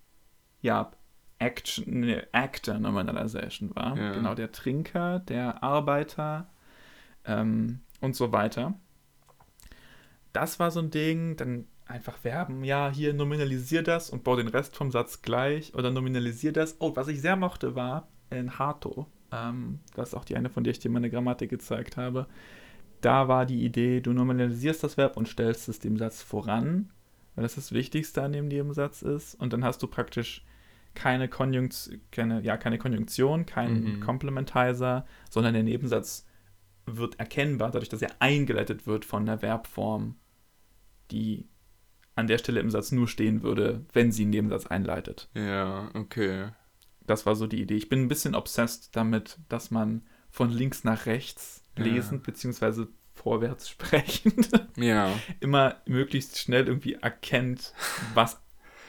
ja, 0.61 0.91
Action, 1.39 2.01
nee, 2.01 2.21
Actor 2.33 2.79
Nominalization 2.79 3.75
war. 3.75 3.97
Ja. 3.97 4.13
Genau, 4.13 4.35
der 4.35 4.53
Trinker, 4.53 5.21
der 5.21 5.63
Arbeiter 5.63 6.51
ähm, 7.25 7.81
und 8.01 8.17
so 8.17 8.33
weiter. 8.33 8.75
Das 10.33 10.59
war 10.59 10.71
so 10.71 10.81
ein 10.81 10.91
Ding, 10.91 11.37
dann 11.37 11.67
einfach 11.87 12.23
werben, 12.23 12.63
ja, 12.63 12.91
hier 12.91 13.13
nominalisier 13.13 13.83
das 13.83 14.11
und 14.11 14.23
bau 14.23 14.37
den 14.37 14.49
Rest 14.49 14.77
vom 14.77 14.93
Satz 14.93 15.23
gleich 15.23 15.75
oder 15.75 15.91
nominalisier 15.91 16.53
das. 16.53 16.77
Oh, 16.79 16.95
was 16.95 17.09
ich 17.09 17.21
sehr 17.21 17.37
mochte 17.37 17.75
war 17.75 18.09
in 18.31 18.59
Hato, 18.59 19.07
ähm, 19.33 19.81
das 19.95 20.11
ist 20.11 20.15
auch 20.15 20.25
die 20.25 20.37
eine, 20.37 20.51
von 20.51 20.63
der 20.65 20.71
ich 20.73 20.79
dir 20.79 20.91
meine 20.91 21.11
Grammatik 21.11 21.51
gezeigt 21.51 21.97
habe. 21.97 22.27
Da 23.01 23.29
war 23.29 23.47
die 23.47 23.65
Idee, 23.65 24.01
du 24.01 24.13
nominalisierst 24.13 24.85
das 24.85 24.97
Verb 24.97 25.17
und 25.17 25.27
stellst 25.29 25.69
es 25.69 25.79
dem 25.79 25.97
Satz 25.97 26.23
voran, 26.23 26.91
weil 27.35 27.43
das 27.43 27.55
das 27.55 27.73
Wichtigste 27.73 28.23
an 28.23 28.33
dem 28.33 28.49
Nebensatz 28.49 29.03
ist. 29.03 29.35
Und 29.35 29.53
dann 29.53 29.65
hast 29.65 29.83
du 29.83 29.87
praktisch 29.87 30.45
keine, 30.95 31.29
Konjunktion, 31.29 32.01
keine, 32.11 32.43
ja, 32.43 32.57
keine 32.57 32.79
Konjunktion, 32.79 33.47
keinen 33.47 33.99
Mhm. 33.99 34.01
Complementizer, 34.01 35.07
sondern 35.31 35.55
der 35.55 35.63
Nebensatz 35.63 36.27
wird 36.87 37.19
erkennbar, 37.19 37.71
dadurch, 37.71 37.89
dass 37.89 38.03
er 38.03 38.21
eingeleitet 38.21 38.87
wird 38.87 39.05
von 39.05 39.27
der 39.27 39.39
Verbform, 39.39 40.17
die 41.11 41.49
an 42.17 42.27
der 42.27 42.39
Stelle 42.39 42.61
im 42.61 42.71
Satz 42.71 42.93
nur 42.93 43.09
stehen 43.09 43.43
würde, 43.43 43.85
wenn 43.93 44.13
sie 44.13 44.23
einen 44.23 44.31
Nebensatz 44.33 44.67
einleitet. 44.67 45.29
Ja, 45.35 45.91
okay. 45.95 46.51
Das 47.07 47.27
war 47.27 47.35
so 47.35 47.47
die 47.47 47.63
Idee. 47.63 47.77
Ich 47.77 47.89
bin 47.89 48.03
ein 48.03 48.09
bisschen 48.09 48.35
obsessed 48.35 48.95
damit, 48.95 49.39
dass 49.49 49.71
man 49.71 50.03
von 50.31 50.51
links 50.51 50.85
nach 50.85 51.07
rechts 51.07 51.63
Ja. 51.79 51.85
lesend 51.85 52.23
beziehungsweise 52.23 52.89
vorwärts 53.15 53.69
sprechend 53.69 54.51
Ja, 54.77 55.13
immer 55.41 55.77
möglichst 55.87 56.39
schnell 56.39 56.67
irgendwie 56.67 56.95
erkennt, 56.95 57.75
was 58.15 58.41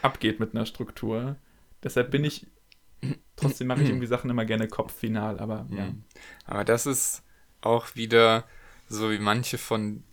abgeht 0.02 0.40
mit 0.40 0.54
einer 0.56 0.66
Struktur. 0.66 1.36
Deshalb 1.84 2.12
bin 2.12 2.24
ich, 2.24 2.48
trotzdem 3.36 3.68
mache 3.68 3.82
ich 3.84 3.90
irgendwie 3.90 4.08
Sachen 4.08 4.30
immer 4.30 4.46
gerne 4.46 4.68
kopffinal, 4.68 5.40
aber 5.40 5.68
ja. 5.72 5.92
Aber 6.46 6.64
das 6.64 6.86
ist 6.86 7.24
auch 7.62 7.96
wieder 7.96 8.44
so 8.90 9.12
wie 9.12 9.20
manche 9.20 9.58
von 9.58 10.04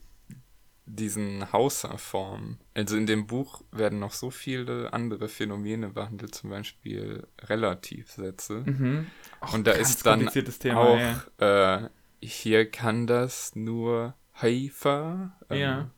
diesen 0.86 1.52
Hauser-Formen. 1.52 2.58
Also 2.74 2.96
in 2.96 3.06
dem 3.06 3.26
Buch 3.26 3.62
werden 3.72 3.98
noch 3.98 4.12
so 4.12 4.30
viele 4.30 4.92
andere 4.92 5.28
Phänomene 5.28 5.90
behandelt, 5.90 6.34
zum 6.34 6.50
Beispiel 6.50 7.26
Relativsätze. 7.42 8.64
Mhm. 8.64 9.06
Auch 9.40 9.52
Und 9.52 9.66
da 9.66 9.72
ist 9.72 10.06
dann 10.06 10.26
Thema, 10.28 10.80
auch, 10.80 10.98
ja. 11.40 11.84
äh, 11.84 11.90
hier 12.20 12.70
kann 12.70 13.06
das 13.06 13.54
nur 13.54 14.14
Haifa, 14.40 15.36
ähm, 15.50 15.58
Ja. 15.58 15.90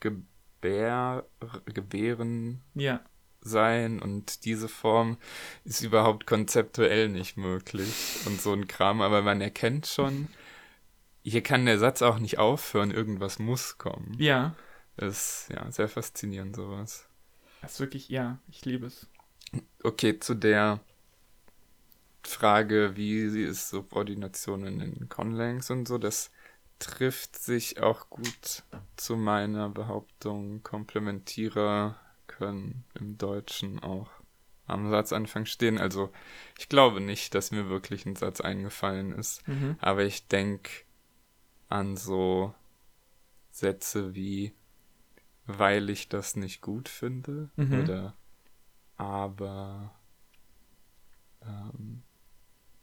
Gebär, 0.00 1.26
Gebären 1.66 2.62
Ja, 2.74 3.00
sein 3.40 4.00
und 4.00 4.44
diese 4.44 4.68
Form 4.68 5.18
ist 5.64 5.82
überhaupt 5.82 6.26
konzeptuell 6.26 7.08
nicht 7.08 7.36
möglich 7.36 8.20
und 8.26 8.40
so 8.40 8.52
ein 8.52 8.68
Kram, 8.68 9.00
aber 9.00 9.22
man 9.22 9.40
erkennt 9.40 9.86
schon, 9.86 10.28
hier 11.22 11.42
kann 11.42 11.66
der 11.66 11.78
Satz 11.78 12.02
auch 12.02 12.18
nicht 12.18 12.38
aufhören, 12.38 12.90
irgendwas 12.90 13.38
muss 13.38 13.78
kommen. 13.78 14.14
ja. 14.18 14.54
Das 14.96 15.46
ist 15.48 15.50
ja 15.56 15.70
sehr 15.72 15.88
faszinierend 15.88 16.54
sowas. 16.54 17.08
Das 17.62 17.72
ist 17.74 17.80
wirklich, 17.80 18.10
ja, 18.10 18.38
ich 18.48 18.64
liebe 18.66 18.86
es. 18.86 19.06
Okay, 19.82 20.18
zu 20.20 20.34
der 20.34 20.80
Frage, 22.24 22.92
wie 22.94 23.28
sie 23.28 23.42
ist 23.42 23.70
Subordination 23.70 24.66
in 24.66 24.78
den 24.78 25.08
Conlangs 25.08 25.70
und 25.70 25.88
so, 25.88 25.98
das 25.98 26.30
trifft 26.78 27.36
sich 27.38 27.80
auch 27.80 28.10
gut 28.10 28.64
zu 28.96 29.16
meiner 29.16 29.68
Behauptung, 29.68 30.62
Komplementierer 30.62 31.98
können 32.26 32.84
im 32.94 33.18
Deutschen 33.18 33.78
auch 33.82 34.10
am 34.66 34.90
Satzanfang 34.90 35.46
stehen. 35.46 35.78
Also 35.78 36.12
ich 36.58 36.68
glaube 36.68 37.00
nicht, 37.00 37.34
dass 37.34 37.50
mir 37.50 37.68
wirklich 37.68 38.06
ein 38.06 38.16
Satz 38.16 38.40
eingefallen 38.40 39.12
ist, 39.12 39.46
Mhm. 39.48 39.76
aber 39.80 40.04
ich 40.04 40.28
denke 40.28 40.70
an 41.72 41.96
so 41.96 42.54
Sätze 43.50 44.14
wie 44.14 44.54
weil 45.46 45.90
ich 45.90 46.08
das 46.08 46.36
nicht 46.36 46.60
gut 46.60 46.88
finde 46.88 47.50
Mhm. 47.56 47.80
oder 47.80 48.14
aber 48.96 49.92
ähm, 51.44 52.02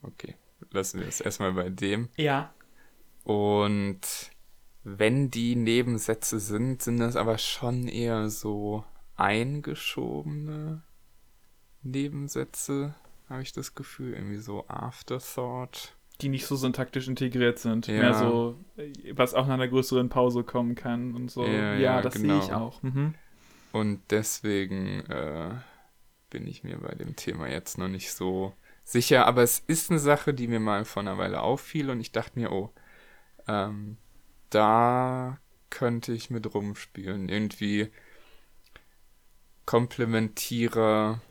okay, 0.01 0.35
lassen 0.71 0.99
wir 0.99 1.07
es 1.07 1.21
erstmal 1.21 1.53
bei 1.53 1.69
dem. 1.69 2.09
Ja, 2.17 2.53
Und 3.23 4.01
wenn 4.83 5.29
die 5.31 5.55
Nebensätze 5.55 6.39
sind, 6.39 6.81
sind 6.81 6.97
das 6.99 7.15
aber 7.15 7.37
schon 7.37 7.87
eher 7.87 8.29
so 8.29 8.83
eingeschobene 9.15 10.83
Nebensätze, 11.81 12.95
habe 13.29 13.41
ich 13.43 13.53
das 13.53 13.75
Gefühl. 13.75 14.13
Irgendwie 14.13 14.37
so 14.37 14.67
Afterthought. 14.67 15.95
Die 16.21 16.29
nicht 16.29 16.45
so 16.45 16.55
syntaktisch 16.55 17.07
integriert 17.07 17.59
sind. 17.59 17.87
Ja. 17.87 17.93
Mehr 17.93 18.13
so, 18.13 18.57
was 19.13 19.33
auch 19.33 19.47
nach 19.47 19.53
einer 19.53 19.67
größeren 19.67 20.09
Pause 20.09 20.43
kommen 20.43 20.75
kann 20.75 21.15
und 21.15 21.31
so. 21.31 21.45
Ja, 21.45 21.75
Ja, 21.75 21.75
ja, 21.75 22.01
das 22.01 22.15
genau. 22.15 22.39
sehe 22.39 22.43
ich 22.45 22.53
auch. 22.53 22.81
Mhm. 22.83 23.15
Und 23.71 24.01
deswegen 24.09 25.05
äh, 25.09 25.51
bin 26.29 26.47
ich 26.47 26.63
mir 26.63 26.77
bei 26.77 26.93
dem 26.95 27.15
Thema 27.15 27.47
jetzt 27.49 27.77
noch 27.77 27.87
nicht 27.87 28.11
so 28.11 28.53
sicher. 28.83 29.27
Aber 29.27 29.43
es 29.43 29.59
ist 29.59 29.91
eine 29.91 29.99
Sache, 29.99 30.33
die 30.33 30.47
mir 30.47 30.59
mal 30.59 30.85
vor 30.85 31.01
einer 31.01 31.17
Weile 31.17 31.41
auffiel 31.41 31.89
und 31.89 31.99
ich 31.99 32.11
dachte 32.11 32.39
mir, 32.39 32.51
oh, 32.51 32.73
ähm, 33.47 33.97
da 34.49 35.37
könnte 35.69 36.13
ich 36.13 36.29
mit 36.29 36.53
rumspielen. 36.53 37.29
Irgendwie 37.29 37.89
Komplementierer 39.65 41.21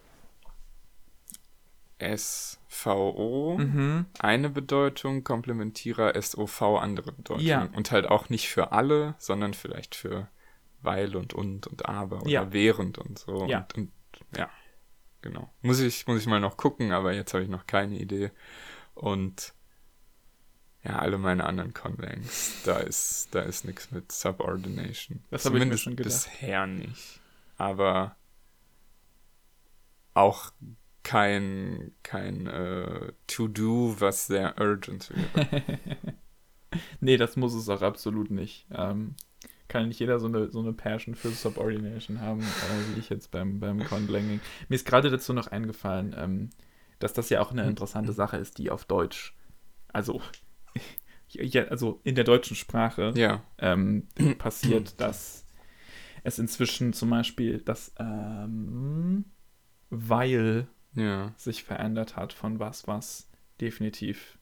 SVO 2.00 3.56
Mhm. 3.58 4.06
eine 4.18 4.48
Bedeutung, 4.50 5.24
Komplementierer 5.24 6.20
SOV 6.20 6.62
andere 6.80 7.12
Bedeutung. 7.12 7.44
Ja. 7.44 7.68
Und 7.74 7.90
halt 7.90 8.06
auch 8.06 8.28
nicht 8.28 8.48
für 8.48 8.72
alle, 8.72 9.14
sondern 9.18 9.54
vielleicht 9.54 9.94
für 9.94 10.28
weil 10.80 11.16
und 11.16 11.34
und 11.34 11.66
und 11.66 11.86
aber 11.86 12.22
oder 12.22 12.30
Ja. 12.30 12.52
während 12.52 12.98
und 12.98 13.18
so. 13.18 13.46
Ja. 13.46 13.66
Und, 13.74 13.74
und 13.76 13.92
ja, 14.36 14.48
genau. 15.22 15.52
Muss 15.62 15.80
ich, 15.80 16.06
muss 16.06 16.20
ich 16.20 16.26
mal 16.26 16.40
noch 16.40 16.56
gucken, 16.56 16.92
aber 16.92 17.12
jetzt 17.12 17.34
habe 17.34 17.42
ich 17.42 17.50
noch 17.50 17.66
keine 17.66 17.98
Idee. 17.98 18.30
Und 18.94 19.54
ja, 20.84 20.98
alle 21.00 21.18
meine 21.18 21.44
anderen 21.44 21.74
Conlangs, 21.74 22.62
da 22.64 22.78
ist, 22.78 23.28
da 23.32 23.40
ist 23.40 23.64
nichts 23.64 23.90
mit 23.90 24.12
Subordination. 24.12 25.24
Das 25.30 25.44
habe 25.44 25.56
ich 25.56 25.64
mir 25.64 25.76
Zumindest 25.76 25.82
schon 25.82 25.96
gedacht. 25.96 26.12
bisher 26.12 26.66
nicht. 26.68 27.20
Aber 27.56 28.14
auch 30.14 30.52
kein, 31.08 31.92
kein 32.02 32.46
äh, 32.46 33.12
To-Do, 33.28 33.96
was 33.98 34.26
sehr 34.26 34.60
urgent 34.60 35.10
wäre. 35.10 35.62
Nee, 37.00 37.16
das 37.16 37.34
muss 37.36 37.54
es 37.54 37.70
auch 37.70 37.80
absolut 37.80 38.30
nicht. 38.30 38.66
Ähm, 38.70 39.14
kann 39.68 39.88
nicht 39.88 40.00
jeder 40.00 40.18
so 40.18 40.26
eine, 40.26 40.50
so 40.50 40.60
eine 40.60 40.74
Passion 40.74 41.14
für 41.14 41.30
Subordination 41.30 42.20
haben, 42.20 42.42
äh, 42.42 42.94
wie 42.94 43.00
ich 43.00 43.08
jetzt 43.08 43.30
beim, 43.30 43.58
beim 43.58 43.82
Conlanging. 43.84 44.40
Mir 44.68 44.74
ist 44.76 44.84
gerade 44.84 45.08
dazu 45.08 45.32
noch 45.32 45.46
eingefallen, 45.46 46.14
ähm, 46.18 46.50
dass 46.98 47.14
das 47.14 47.30
ja 47.30 47.40
auch 47.40 47.52
eine 47.52 47.66
interessante 47.66 48.12
Sache 48.12 48.36
ist, 48.36 48.58
die 48.58 48.70
auf 48.70 48.84
Deutsch, 48.84 49.34
also, 49.90 50.20
ja, 51.30 51.64
also 51.68 52.02
in 52.04 52.16
der 52.16 52.24
deutschen 52.24 52.54
Sprache 52.54 53.14
ja, 53.16 53.42
ähm, 53.56 54.08
passiert, 54.38 55.00
dass 55.00 55.46
es 56.22 56.38
inzwischen 56.38 56.92
zum 56.92 57.08
Beispiel 57.08 57.62
das 57.62 57.94
ähm, 57.98 59.24
weil 59.88 60.68
ja, 60.98 61.32
sich 61.36 61.64
verändert 61.64 62.16
hat 62.16 62.32
von 62.32 62.58
was, 62.58 62.86
was 62.86 63.30
definitiv 63.60 64.38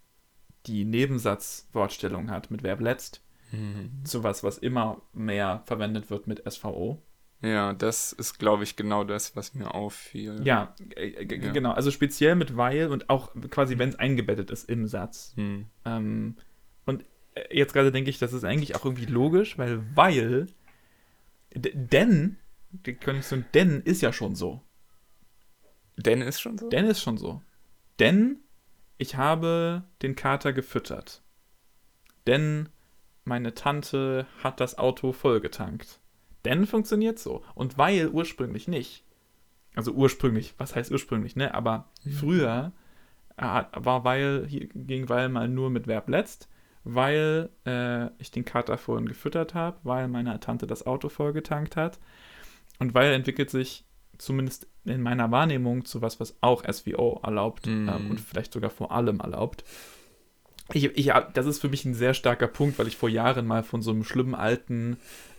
die 0.67 0.85
Nebensatzwortstellung 0.85 2.31
hat 2.31 2.51
mit 2.51 2.63
Verb 2.63 2.81
letzt, 2.81 3.23
Mhm. 3.53 4.05
zu 4.05 4.25
was, 4.25 4.43
was 4.43 4.59
immer 4.59 5.03
mehr 5.13 5.63
verwendet 5.67 6.11
wird 6.11 6.27
mit 6.27 6.43
SVO. 6.51 7.01
Ja, 7.43 7.75
das 7.75 8.13
ist, 8.13 8.39
glaube 8.39 8.65
ich, 8.65 8.75
genau 8.77 9.05
das, 9.05 9.37
was 9.37 9.55
mir 9.55 9.75
auffiel. 9.75 10.41
Ja, 10.43 10.75
äh, 10.97 11.25
g- 11.27 11.37
Ja. 11.45 11.53
genau. 11.53 11.73
Also 11.73 11.91
speziell 11.91 12.35
mit 12.35 12.57
weil 12.57 12.89
und 12.89 13.09
auch 13.11 13.33
quasi, 13.51 13.79
wenn 13.79 13.91
es 13.91 13.97
eingebettet 13.97 14.51
ist 14.51 14.69
im 14.69 14.87
Satz. 14.87 15.33
Hm. 15.37 15.67
Ähm, 15.85 16.37
und 16.87 17.05
äh, 17.35 17.57
jetzt 17.57 17.73
gerade 17.75 17.93
denke 17.93 18.11
ich, 18.11 18.19
das 18.19 18.33
ist 18.33 18.45
eigentlich 18.45 18.75
auch 18.75 18.85
irgendwie 18.85 19.05
logisch, 19.07 19.59
weil 19.59 19.85
weil, 19.95 20.47
denn, 21.55 22.37
die 22.71 22.95
Konjunktion 22.95 23.45
denn 23.55 23.81
ist 23.83 24.03
ja 24.03 24.13
schon 24.13 24.35
so. 24.35 24.63
Denn 25.97 26.21
ist 26.21 26.41
schon 26.41 26.59
so? 26.59 26.69
Denn 26.69 26.87
ist 26.87 27.01
schon 27.01 27.17
so. 27.17 27.43
Denn 27.99 28.41
ich 28.99 29.17
habe 29.17 29.85
den 30.03 30.15
Kater 30.15 30.53
gefüttert. 30.53 31.23
Denn 32.27 32.69
meine 33.25 33.55
Tante 33.55 34.27
hat 34.43 34.61
das 34.61 34.79
Auto 34.79 35.13
vollgetankt. 35.13 36.01
Denn 36.45 36.67
funktioniert 36.67 37.19
so. 37.19 37.45
Und 37.55 37.79
weil 37.79 38.09
ursprünglich 38.09 38.69
nicht. 38.69 39.05
Also 39.75 39.93
ursprünglich, 39.93 40.55
was 40.59 40.75
heißt 40.75 40.91
ursprünglich, 40.91 41.37
ne? 41.37 41.53
Aber 41.55 41.91
früher 42.19 42.73
äh, 43.37 43.65
war 43.73 44.05
weil, 44.05 44.47
hier 44.49 44.69
ging 44.69 45.09
weil 45.09 45.29
mal 45.29 45.49
nur 45.49 45.71
mit 45.71 45.87
Verb 45.87 46.09
letzt, 46.09 46.49
weil 46.85 47.51
äh, 47.67 48.07
ich 48.19 48.31
den 48.31 48.45
Kater 48.45 48.79
vorhin 48.79 49.07
gefüttert 49.07 49.55
habe, 49.55 49.79
weil 49.83 50.09
meine 50.09 50.39
Tante 50.41 50.67
das 50.67 50.87
Auto 50.87 51.09
vollgetankt 51.09 51.77
hat. 51.77 51.99
Und 52.79 52.95
weil 52.95 53.13
entwickelt 53.13 53.51
sich 53.51 53.85
zumindest 54.19 54.69
in 54.87 55.03
meiner 55.03 55.31
Wahrnehmung 55.31 55.85
zu 55.85 56.03
was, 56.03 56.21
was 56.21 56.37
auch 56.41 56.65
SVO 56.71 57.21
erlaubt 57.23 57.67
Mhm. 57.67 57.89
ähm, 57.89 58.11
und 58.11 58.21
vielleicht 58.21 58.53
sogar 58.53 58.71
vor 58.71 58.93
allem 58.93 59.21
erlaubt. 59.21 59.65
Ich, 60.73 60.85
ich, 60.85 61.13
das 61.35 61.47
ist 61.47 61.61
für 61.61 61.69
mich 61.69 61.85
ein 61.85 61.95
sehr 61.95 62.13
starker 62.15 62.49
Punkt, 62.49 62.79
weil 62.79 62.89
ich 62.89 62.97
vor 62.97 63.09
Jahren 63.09 63.47
mal 63.47 63.63
von 63.63 63.83
so 63.83 63.93
einem 63.93 64.03
schlimmen 64.03 64.35
alten, 64.35 64.97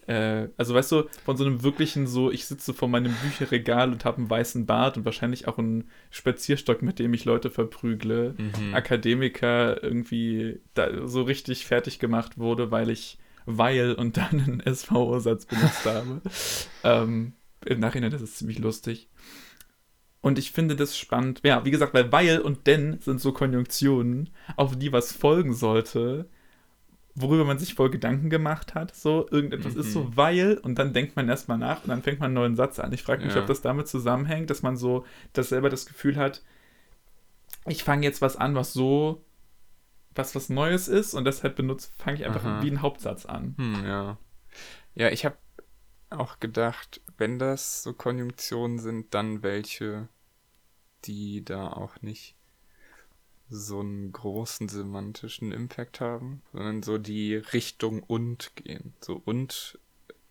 äh, 0.07 0.47
also 0.55 0.73
weißt 0.73 0.91
du, 0.93 1.03
von 1.25 1.35
so 1.35 1.43
einem 1.43 1.63
wirklichen 1.63 2.07
so, 2.07 2.31
ich 2.31 2.45
sitze 2.45 2.73
vor 2.73 2.87
meinem 2.87 3.13
Bücherregal 3.21 3.91
und 3.91 4.05
habe 4.05 4.17
einen 4.19 4.29
weißen 4.29 4.65
Bart 4.65 4.95
und 4.95 5.03
wahrscheinlich 5.03 5.49
auch 5.49 5.57
einen 5.57 5.89
Spazierstock, 6.11 6.81
mit 6.81 6.97
dem 6.99 7.13
ich 7.13 7.25
Leute 7.25 7.49
verprügle, 7.49 8.35
Mhm. 8.37 8.73
Akademiker 8.73 9.83
irgendwie 9.83 10.61
da 10.75 11.05
so 11.07 11.23
richtig 11.23 11.65
fertig 11.65 11.99
gemacht 11.99 12.37
wurde, 12.37 12.71
weil 12.71 12.89
ich 12.89 13.17
weil 13.49 13.93
und 13.93 14.17
dann 14.17 14.61
einen 14.65 14.75
SVO-Satz 14.75 15.45
benutzt 15.45 15.85
habe. 15.85 16.21
ähm, 16.83 17.33
Im 17.65 17.79
Nachhinein 17.79 18.11
das 18.11 18.21
ist 18.21 18.37
ziemlich 18.37 18.59
lustig. 18.59 19.09
Und 20.21 20.39
ich 20.39 20.51
finde 20.51 20.75
das 20.75 20.97
spannend. 20.97 21.41
Ja, 21.43 21.63
wie 21.65 21.71
gesagt, 21.71 21.93
weil 21.93 22.11
weil 22.11 22.39
und 22.41 22.67
denn 22.67 22.99
sind 23.01 23.21
so 23.21 23.31
Konjunktionen, 23.31 24.29
auf 24.55 24.77
die 24.77 24.91
was 24.91 25.11
folgen 25.13 25.53
sollte, 25.53 26.29
worüber 27.15 27.45
man 27.45 27.57
sich 27.59 27.73
voll 27.75 27.89
Gedanken 27.89 28.29
gemacht 28.29 28.75
hat. 28.75 28.95
So, 28.95 29.27
irgendetwas 29.31 29.73
Mhm. 29.75 29.79
ist 29.79 29.93
so 29.93 30.15
weil 30.15 30.57
und 30.57 30.77
dann 30.79 30.93
denkt 30.93 31.15
man 31.15 31.29
erstmal 31.29 31.57
nach 31.57 31.83
und 31.83 31.89
dann 31.89 32.03
fängt 32.03 32.19
man 32.19 32.27
einen 32.27 32.35
neuen 32.35 32.55
Satz 32.55 32.79
an. 32.79 32.93
Ich 32.93 33.03
frage 33.03 33.25
mich, 33.25 33.35
Ja. 33.35 33.41
ob 33.41 33.47
das 33.47 33.61
damit 33.61 33.87
zusammenhängt, 33.87 34.49
dass 34.49 34.61
man 34.63 34.75
so, 34.77 35.05
dass 35.33 35.49
selber 35.49 35.69
das 35.69 35.85
Gefühl 35.85 36.15
hat, 36.17 36.43
ich 37.65 37.83
fange 37.83 38.03
jetzt 38.05 38.21
was 38.21 38.35
an, 38.35 38.55
was 38.55 38.73
so, 38.73 39.23
was 40.15 40.35
was 40.35 40.49
Neues 40.49 40.87
ist 40.87 41.13
und 41.13 41.25
deshalb 41.25 41.55
benutze, 41.55 41.89
fange 41.97 42.17
ich 42.17 42.25
einfach 42.25 42.43
Aha. 42.43 42.61
wie 42.61 42.67
einen 42.67 42.81
Hauptsatz 42.81 43.25
an. 43.25 43.55
Hm, 43.57 43.85
ja. 43.85 44.17
Ja, 44.95 45.09
ich 45.09 45.25
habe 45.25 45.37
auch 46.09 46.39
gedacht, 46.39 47.01
wenn 47.17 47.39
das 47.39 47.83
so 47.83 47.93
Konjunktionen 47.93 48.79
sind, 48.79 49.13
dann 49.13 49.43
welche, 49.43 50.07
die 51.05 51.43
da 51.43 51.67
auch 51.67 52.01
nicht 52.01 52.35
so 53.49 53.79
einen 53.79 54.11
großen 54.11 54.67
semantischen 54.67 55.51
Impact 55.51 56.01
haben, 56.01 56.41
sondern 56.51 56.83
so 56.83 56.97
die 56.97 57.35
Richtung 57.35 58.03
und 58.03 58.51
gehen. 58.55 58.93
So 58.99 59.21
und 59.23 59.79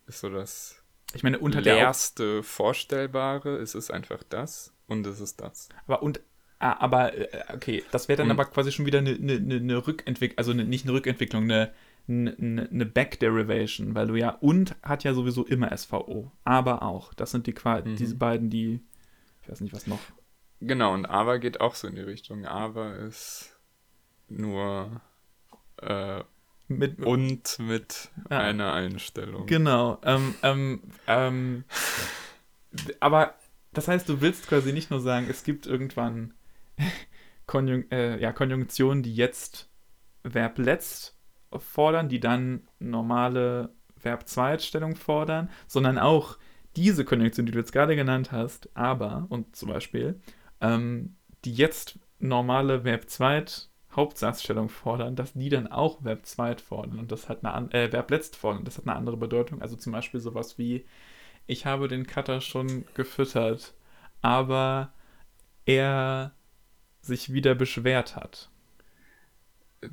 ist 0.07 0.21
so 0.21 0.29
das 0.29 0.83
Ich 1.15 1.23
meine, 1.23 1.39
unter 1.39 1.63
der 1.63 1.77
leerste 1.77 2.43
Vorstellbare, 2.43 3.57
es 3.57 3.75
ist 3.75 3.91
einfach 3.91 4.23
das 4.29 4.73
und 4.87 5.07
es 5.07 5.21
ist 5.21 5.41
das. 5.41 5.69
aber 5.87 6.03
und 6.03 6.21
ah, 6.59 6.77
aber 6.79 7.15
äh, 7.15 7.43
okay, 7.55 7.85
das 7.91 8.09
wäre 8.09 8.19
dann 8.19 8.27
Und- 8.31 8.39
aber 8.39 8.45
quasi 8.51 8.71
schon 8.71 8.85
wieder 8.87 8.99
eine, 8.99 9.15
eine, 9.15 9.33
eine, 9.37 9.55
eine 9.57 9.87
Rückentwicklung, 9.87 10.37
also 10.39 10.51
eine, 10.51 10.65
nicht 10.65 10.85
eine 10.85 10.93
Rückentwicklung, 10.93 11.45
eine, 11.45 11.73
eine, 12.09 12.87
Backderivation, 12.87 13.95
weil 13.95 14.07
du 14.07 14.15
ja 14.17 14.31
und 14.31 14.77
hat 14.83 15.05
ja 15.05 15.13
sowieso 15.15 15.45
immer 15.45 15.77
SVO, 15.77 16.31
aber 16.45 16.83
auch. 16.83 17.13
Das 17.15 17.31
sind 17.33 17.47
die 17.47 17.53
qua 17.53 17.81
Mhm. 17.81 17.97
diese 17.97 18.15
beiden, 18.17 18.51
die 18.51 18.81
ich 19.43 19.49
weiß 19.49 19.61
nicht 19.61 19.75
was 19.75 19.87
noch. 19.87 20.01
Genau, 20.61 20.95
und 20.95 21.07
aber 21.07 21.39
geht 21.39 21.61
auch 21.61 21.75
so 21.75 21.87
in 21.89 21.95
die 21.97 22.01
Richtung. 22.01 22.47
Aber 22.47 22.97
ist 22.97 23.57
nur 24.29 25.01
äh, 25.83 26.23
Mit, 26.69 26.99
und 27.01 27.59
mit 27.61 28.11
Ja. 28.31 28.39
einer 28.41 28.73
Einstellung. 28.73 29.47
Genau. 29.47 30.01
Ähm, 30.03 30.35
ähm, 30.43 30.81
ähm, 31.07 31.65
aber 33.01 33.35
das 33.73 33.89
heißt, 33.89 34.09
du 34.09 34.21
willst 34.21 34.49
quasi 34.49 34.73
nicht 34.73 34.91
nur 34.91 35.01
sagen, 35.01 35.27
es 35.31 35.45
gibt 35.45 35.67
irgendwann 35.67 36.35
Konjun 37.47 37.91
äh, 37.91 38.19
ja, 38.21 38.33
Konjunktionen, 38.33 39.03
die 39.03 39.15
jetzt 39.15 39.69
Verb 40.23 40.59
letzt 40.59 41.16
fordern, 41.57 42.09
die 42.09 42.21
dann 42.21 42.69
normale 42.79 43.71
Verb 44.01 44.29
Zweitstellung 44.29 44.97
fordern, 44.97 45.51
sondern 45.67 45.99
auch 45.99 46.39
diese 46.77 47.05
Konjunktion, 47.05 47.47
die 47.47 47.53
du 47.53 47.59
jetzt 47.59 47.73
gerade 47.73 47.97
genannt 47.97 48.33
hast, 48.33 48.69
aber 48.75 49.27
und 49.31 49.57
zum 49.57 49.71
Beispiel, 49.71 50.21
ähm, 50.61 51.17
die 51.45 51.55
jetzt 51.55 51.99
normale 52.19 52.85
Verb 52.85 53.09
Zweit 53.09 53.71
Hauptsatzstellung 53.95 54.69
fordern, 54.69 55.17
dass 55.17 55.33
die 55.33 55.49
dann 55.49 55.69
auch 55.69 56.05
Verb 56.05 56.27
Zweit 56.27 56.61
fordern 56.61 56.99
und 56.99 57.11
das 57.11 57.29
hat 57.31 57.45
eine 57.45 57.73
äh, 57.73 57.91
Verb 57.91 58.11
letzt 58.11 58.37
fordern, 58.37 58.65
das 58.65 58.77
hat 58.77 58.87
eine 58.87 58.95
andere 58.95 59.17
Bedeutung. 59.17 59.63
Also 59.63 59.77
zum 59.77 59.93
Beispiel 59.93 60.21
sowas 60.21 60.59
wie 60.59 60.85
ich 61.47 61.65
habe 61.65 61.89
den 61.89 62.07
Cutter 62.07 62.41
schon 62.41 62.85
gefüttert, 62.95 63.75
aber 64.21 64.93
er 65.65 66.33
sich 67.01 67.33
wieder 67.33 67.55
beschwert 67.55 68.17
hat. 68.17 68.51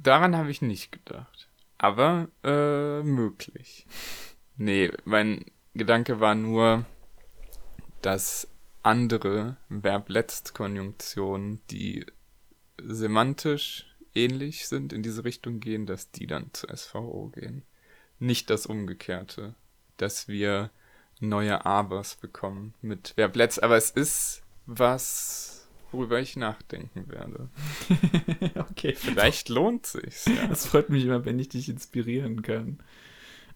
Daran 0.01 0.35
habe 0.35 0.51
ich 0.51 0.61
nicht 0.61 0.91
gedacht. 0.91 1.49
Aber 1.77 2.29
äh, 2.43 3.03
möglich. 3.03 3.85
Nee, 4.55 4.91
mein 5.05 5.45
Gedanke 5.73 6.19
war 6.19 6.35
nur, 6.35 6.85
dass 8.01 8.47
andere 8.83 9.57
Verb-Letzt-Konjunktionen, 9.69 11.61
die 11.71 12.05
semantisch 12.81 13.87
ähnlich 14.13 14.67
sind, 14.67 14.93
in 14.93 15.03
diese 15.03 15.23
Richtung 15.23 15.59
gehen, 15.59 15.85
dass 15.85 16.11
die 16.11 16.27
dann 16.27 16.53
zu 16.53 16.67
SVO 16.67 17.29
gehen. 17.29 17.63
Nicht 18.19 18.49
das 18.49 18.65
Umgekehrte, 18.65 19.55
dass 19.97 20.27
wir 20.27 20.69
neue 21.19 21.65
Abers 21.65 22.15
bekommen 22.15 22.73
mit 22.81 23.13
Verb-Letzt. 23.15 23.63
Aber 23.63 23.77
es 23.77 23.89
ist 23.89 24.43
was, 24.65 25.62
worüber 25.93 26.19
ich 26.19 26.35
nachdenken 26.35 27.07
werde. 27.09 27.49
okay. 28.69 28.93
Vielleicht 28.95 29.49
lohnt 29.49 29.85
sich's. 29.85 30.25
Ja. 30.25 30.47
Das 30.47 30.65
freut 30.65 30.89
mich 30.89 31.05
immer, 31.05 31.25
wenn 31.25 31.39
ich 31.39 31.49
dich 31.49 31.69
inspirieren 31.69 32.41
kann. 32.41 32.79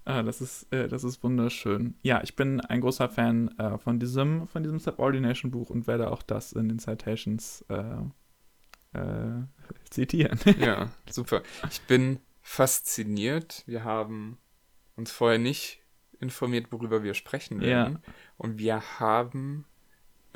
Ah, 0.06 0.24
das 0.24 0.40
ist, 0.40 0.72
äh, 0.72 0.88
das 0.88 1.04
ist 1.04 1.22
wunderschön. 1.22 1.96
Ja, 2.02 2.22
ich 2.24 2.38
bin 2.38 2.62
ein 2.62 2.80
großer 2.80 3.10
Fan 3.10 3.50
äh, 3.58 3.78
von 3.78 4.00
diesem, 4.00 4.48
von 4.48 4.64
diesem 4.64 4.80
Subordination-Buch 4.80 5.70
und 5.70 5.86
werde 5.86 6.12
auch 6.12 6.24
das 6.24 6.54
in 6.54 6.70
den 6.70 6.80
Citations 6.80 7.66
äh, 7.68 8.98
äh, 8.98 9.44
zitieren. 9.90 10.40
Ja, 10.60 10.90
super. 11.10 11.44
Ich 11.70 11.82
bin 11.82 12.20
fasziniert. 12.42 13.64
Wir 13.66 13.84
haben 13.84 14.38
uns 14.96 15.12
vorher 15.12 15.40
nicht 15.40 15.82
informiert, 16.22 16.72
worüber 16.72 17.04
wir 17.04 17.14
sprechen 17.14 17.60
werden. 17.60 18.00
Und 18.38 18.60
wir 18.60 19.00
haben 19.00 19.66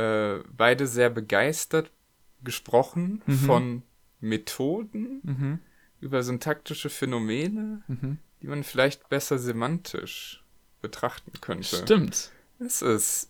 äh, 0.01 0.43
beide 0.55 0.87
sehr 0.87 1.09
begeistert 1.09 1.91
gesprochen 2.43 3.21
Mhm. 3.25 3.33
von 3.33 3.83
Methoden 4.19 5.21
mhm, 5.23 5.59
über 5.99 6.23
syntaktische 6.23 6.89
Phänomene, 6.89 7.83
mhm. 7.87 8.17
die 8.41 8.47
man 8.47 8.63
vielleicht 8.63 9.09
besser 9.09 9.37
semantisch 9.37 10.43
betrachten 10.81 11.33
könnte. 11.41 11.77
Stimmt. 11.77 12.31
Es 12.59 12.81
ist 12.81 13.29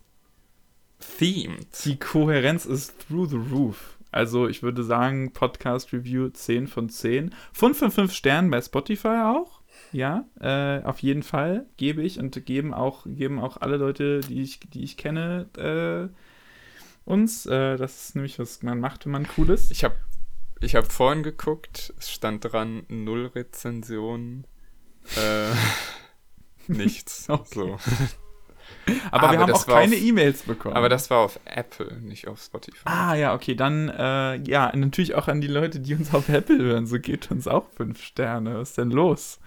themed. 1.17 1.67
Die 1.85 1.97
Kohärenz 1.97 2.65
ist 2.65 3.07
through 3.07 3.29
the 3.29 3.37
roof. 3.37 3.97
Also 4.11 4.47
ich 4.47 4.61
würde 4.61 4.83
sagen, 4.83 5.31
Podcast 5.31 5.93
Review 5.93 6.29
10 6.29 6.67
von 6.67 6.89
10. 6.89 7.33
Von 7.53 7.73
5, 7.73 7.93
5 7.93 8.13
Sternen 8.13 8.51
bei 8.51 8.61
Spotify 8.61 9.23
auch. 9.25 9.61
Ja, 9.93 10.25
äh, 10.39 10.83
auf 10.83 10.99
jeden 10.99 11.23
Fall 11.23 11.65
gebe 11.77 12.01
ich 12.01 12.19
und 12.19 12.45
geben 12.45 12.73
auch, 12.73 13.05
geben 13.05 13.39
auch 13.39 13.57
alle 13.57 13.77
Leute, 13.77 14.21
die 14.21 14.41
ich, 14.41 14.59
die 14.59 14.83
ich 14.83 14.97
kenne, 14.97 15.47
äh, 15.57 16.13
uns. 17.05 17.45
Äh, 17.45 17.77
das 17.77 18.05
ist 18.05 18.15
nämlich, 18.15 18.39
was 18.39 18.63
man 18.63 18.79
macht, 18.79 19.05
wenn 19.05 19.11
man 19.11 19.27
cool 19.37 19.49
ist. 19.49 19.71
Ich 19.71 19.83
habe 19.83 19.95
ich 20.59 20.75
hab 20.75 20.91
vorhin 20.91 21.23
geguckt, 21.23 21.93
es 21.97 22.11
stand 22.11 22.51
dran, 22.51 22.83
null 22.87 23.27
Rezensionen. 23.27 24.45
Äh, 25.15 25.51
nichts. 26.67 27.25
Okay. 27.29 27.45
So. 27.53 27.79
Aber, 29.11 29.11
aber 29.11 29.31
wir 29.31 29.39
haben 29.39 29.53
auch 29.53 29.65
keine 29.65 29.95
E-Mails 29.95 30.43
bekommen. 30.43 30.75
Aber 30.75 30.89
das 30.89 31.09
war 31.09 31.19
auf 31.19 31.39
Apple, 31.45 31.99
nicht 32.01 32.27
auf 32.27 32.41
Spotify. 32.41 32.81
Ah, 32.85 33.15
ja, 33.15 33.33
okay, 33.33 33.55
dann, 33.55 33.89
äh, 33.89 34.35
ja, 34.37 34.71
natürlich 34.75 35.15
auch 35.15 35.27
an 35.27 35.41
die 35.41 35.47
Leute, 35.47 35.79
die 35.79 35.95
uns 35.95 36.13
auf 36.13 36.29
Apple 36.29 36.59
hören. 36.59 36.87
So 36.87 36.99
geht 36.99 37.31
uns 37.31 37.47
auch 37.47 37.67
fünf 37.75 38.01
Sterne. 38.01 38.59
Was 38.59 38.69
ist 38.69 38.77
denn 38.77 38.91
los? 38.91 39.39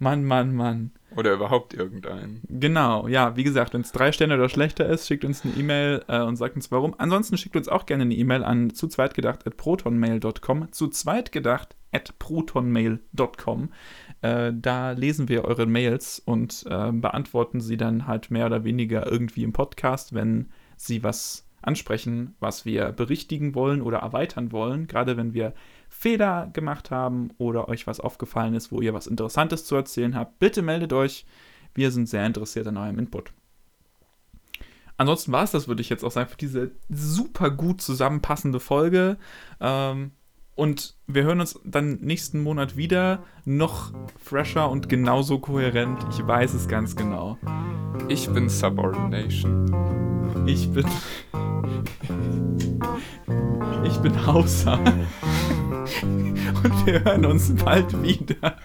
Mann, 0.00 0.24
Mann, 0.24 0.52
Mann. 0.54 0.90
Oder 1.14 1.34
überhaupt 1.34 1.74
irgendeinen. 1.74 2.40
Genau, 2.48 3.06
ja, 3.06 3.36
wie 3.36 3.44
gesagt, 3.44 3.74
wenn 3.74 3.82
es 3.82 3.92
drei 3.92 4.12
Sterne 4.12 4.36
oder 4.36 4.48
schlechter 4.48 4.86
ist, 4.86 5.06
schickt 5.06 5.26
uns 5.26 5.44
eine 5.44 5.52
E-Mail 5.54 6.02
äh, 6.08 6.22
und 6.22 6.36
sagt 6.36 6.56
uns 6.56 6.72
warum. 6.72 6.94
Ansonsten 6.98 7.36
schickt 7.36 7.56
uns 7.56 7.68
auch 7.68 7.84
gerne 7.84 8.04
eine 8.04 8.14
E-Mail 8.14 8.44
an 8.44 8.70
zu 8.70 8.88
zweitgedacht.protonmail.com, 8.88 10.72
zu 10.72 10.88
zweitgedacht.protonmail.com. 10.88 13.72
Äh, 14.22 14.52
da 14.54 14.92
lesen 14.92 15.28
wir 15.28 15.44
eure 15.44 15.66
Mails 15.66 16.18
und 16.18 16.64
äh, 16.66 16.92
beantworten 16.92 17.60
sie 17.60 17.76
dann 17.76 18.06
halt 18.06 18.30
mehr 18.30 18.46
oder 18.46 18.64
weniger 18.64 19.06
irgendwie 19.10 19.42
im 19.42 19.52
Podcast, 19.52 20.14
wenn 20.14 20.48
sie 20.76 21.02
was 21.02 21.44
ansprechen, 21.60 22.36
was 22.40 22.64
wir 22.64 22.92
berichtigen 22.92 23.54
wollen 23.54 23.82
oder 23.82 23.98
erweitern 23.98 24.50
wollen. 24.52 24.86
Gerade 24.86 25.16
wenn 25.16 25.34
wir 25.34 25.52
Fehler 26.00 26.48
gemacht 26.54 26.90
haben 26.90 27.28
oder 27.36 27.68
euch 27.68 27.86
was 27.86 28.00
aufgefallen 28.00 28.54
ist, 28.54 28.72
wo 28.72 28.80
ihr 28.80 28.94
was 28.94 29.06
Interessantes 29.06 29.66
zu 29.66 29.76
erzählen 29.76 30.16
habt, 30.16 30.38
bitte 30.38 30.62
meldet 30.62 30.94
euch. 30.94 31.26
Wir 31.74 31.90
sind 31.90 32.08
sehr 32.08 32.24
interessiert 32.24 32.66
an 32.66 32.78
eurem 32.78 32.98
Input. 32.98 33.34
Ansonsten 34.96 35.30
war 35.30 35.44
es 35.44 35.50
das, 35.50 35.68
würde 35.68 35.82
ich 35.82 35.90
jetzt 35.90 36.02
auch 36.02 36.10
sagen, 36.10 36.30
für 36.30 36.38
diese 36.38 36.70
super 36.88 37.50
gut 37.50 37.82
zusammenpassende 37.82 38.60
Folge. 38.60 39.18
Ähm, 39.60 40.12
und 40.54 40.96
wir 41.06 41.24
hören 41.24 41.40
uns 41.40 41.60
dann 41.66 41.98
nächsten 42.00 42.42
Monat 42.42 42.78
wieder. 42.78 43.22
Noch 43.44 43.92
fresher 44.16 44.70
und 44.70 44.88
genauso 44.88 45.38
kohärent. 45.38 46.02
Ich 46.12 46.26
weiß 46.26 46.54
es 46.54 46.66
ganz 46.66 46.96
genau. 46.96 47.36
Ich 48.08 48.26
bin 48.30 48.48
Subordination. 48.48 50.46
Ich 50.46 50.72
bin. 50.72 50.86
ich 53.84 53.98
bin 53.98 54.26
Hauser. 54.26 54.80
Und 56.02 56.86
wir 56.86 57.04
hören 57.04 57.26
uns 57.26 57.54
bald 57.54 58.02
wieder. 58.02 58.56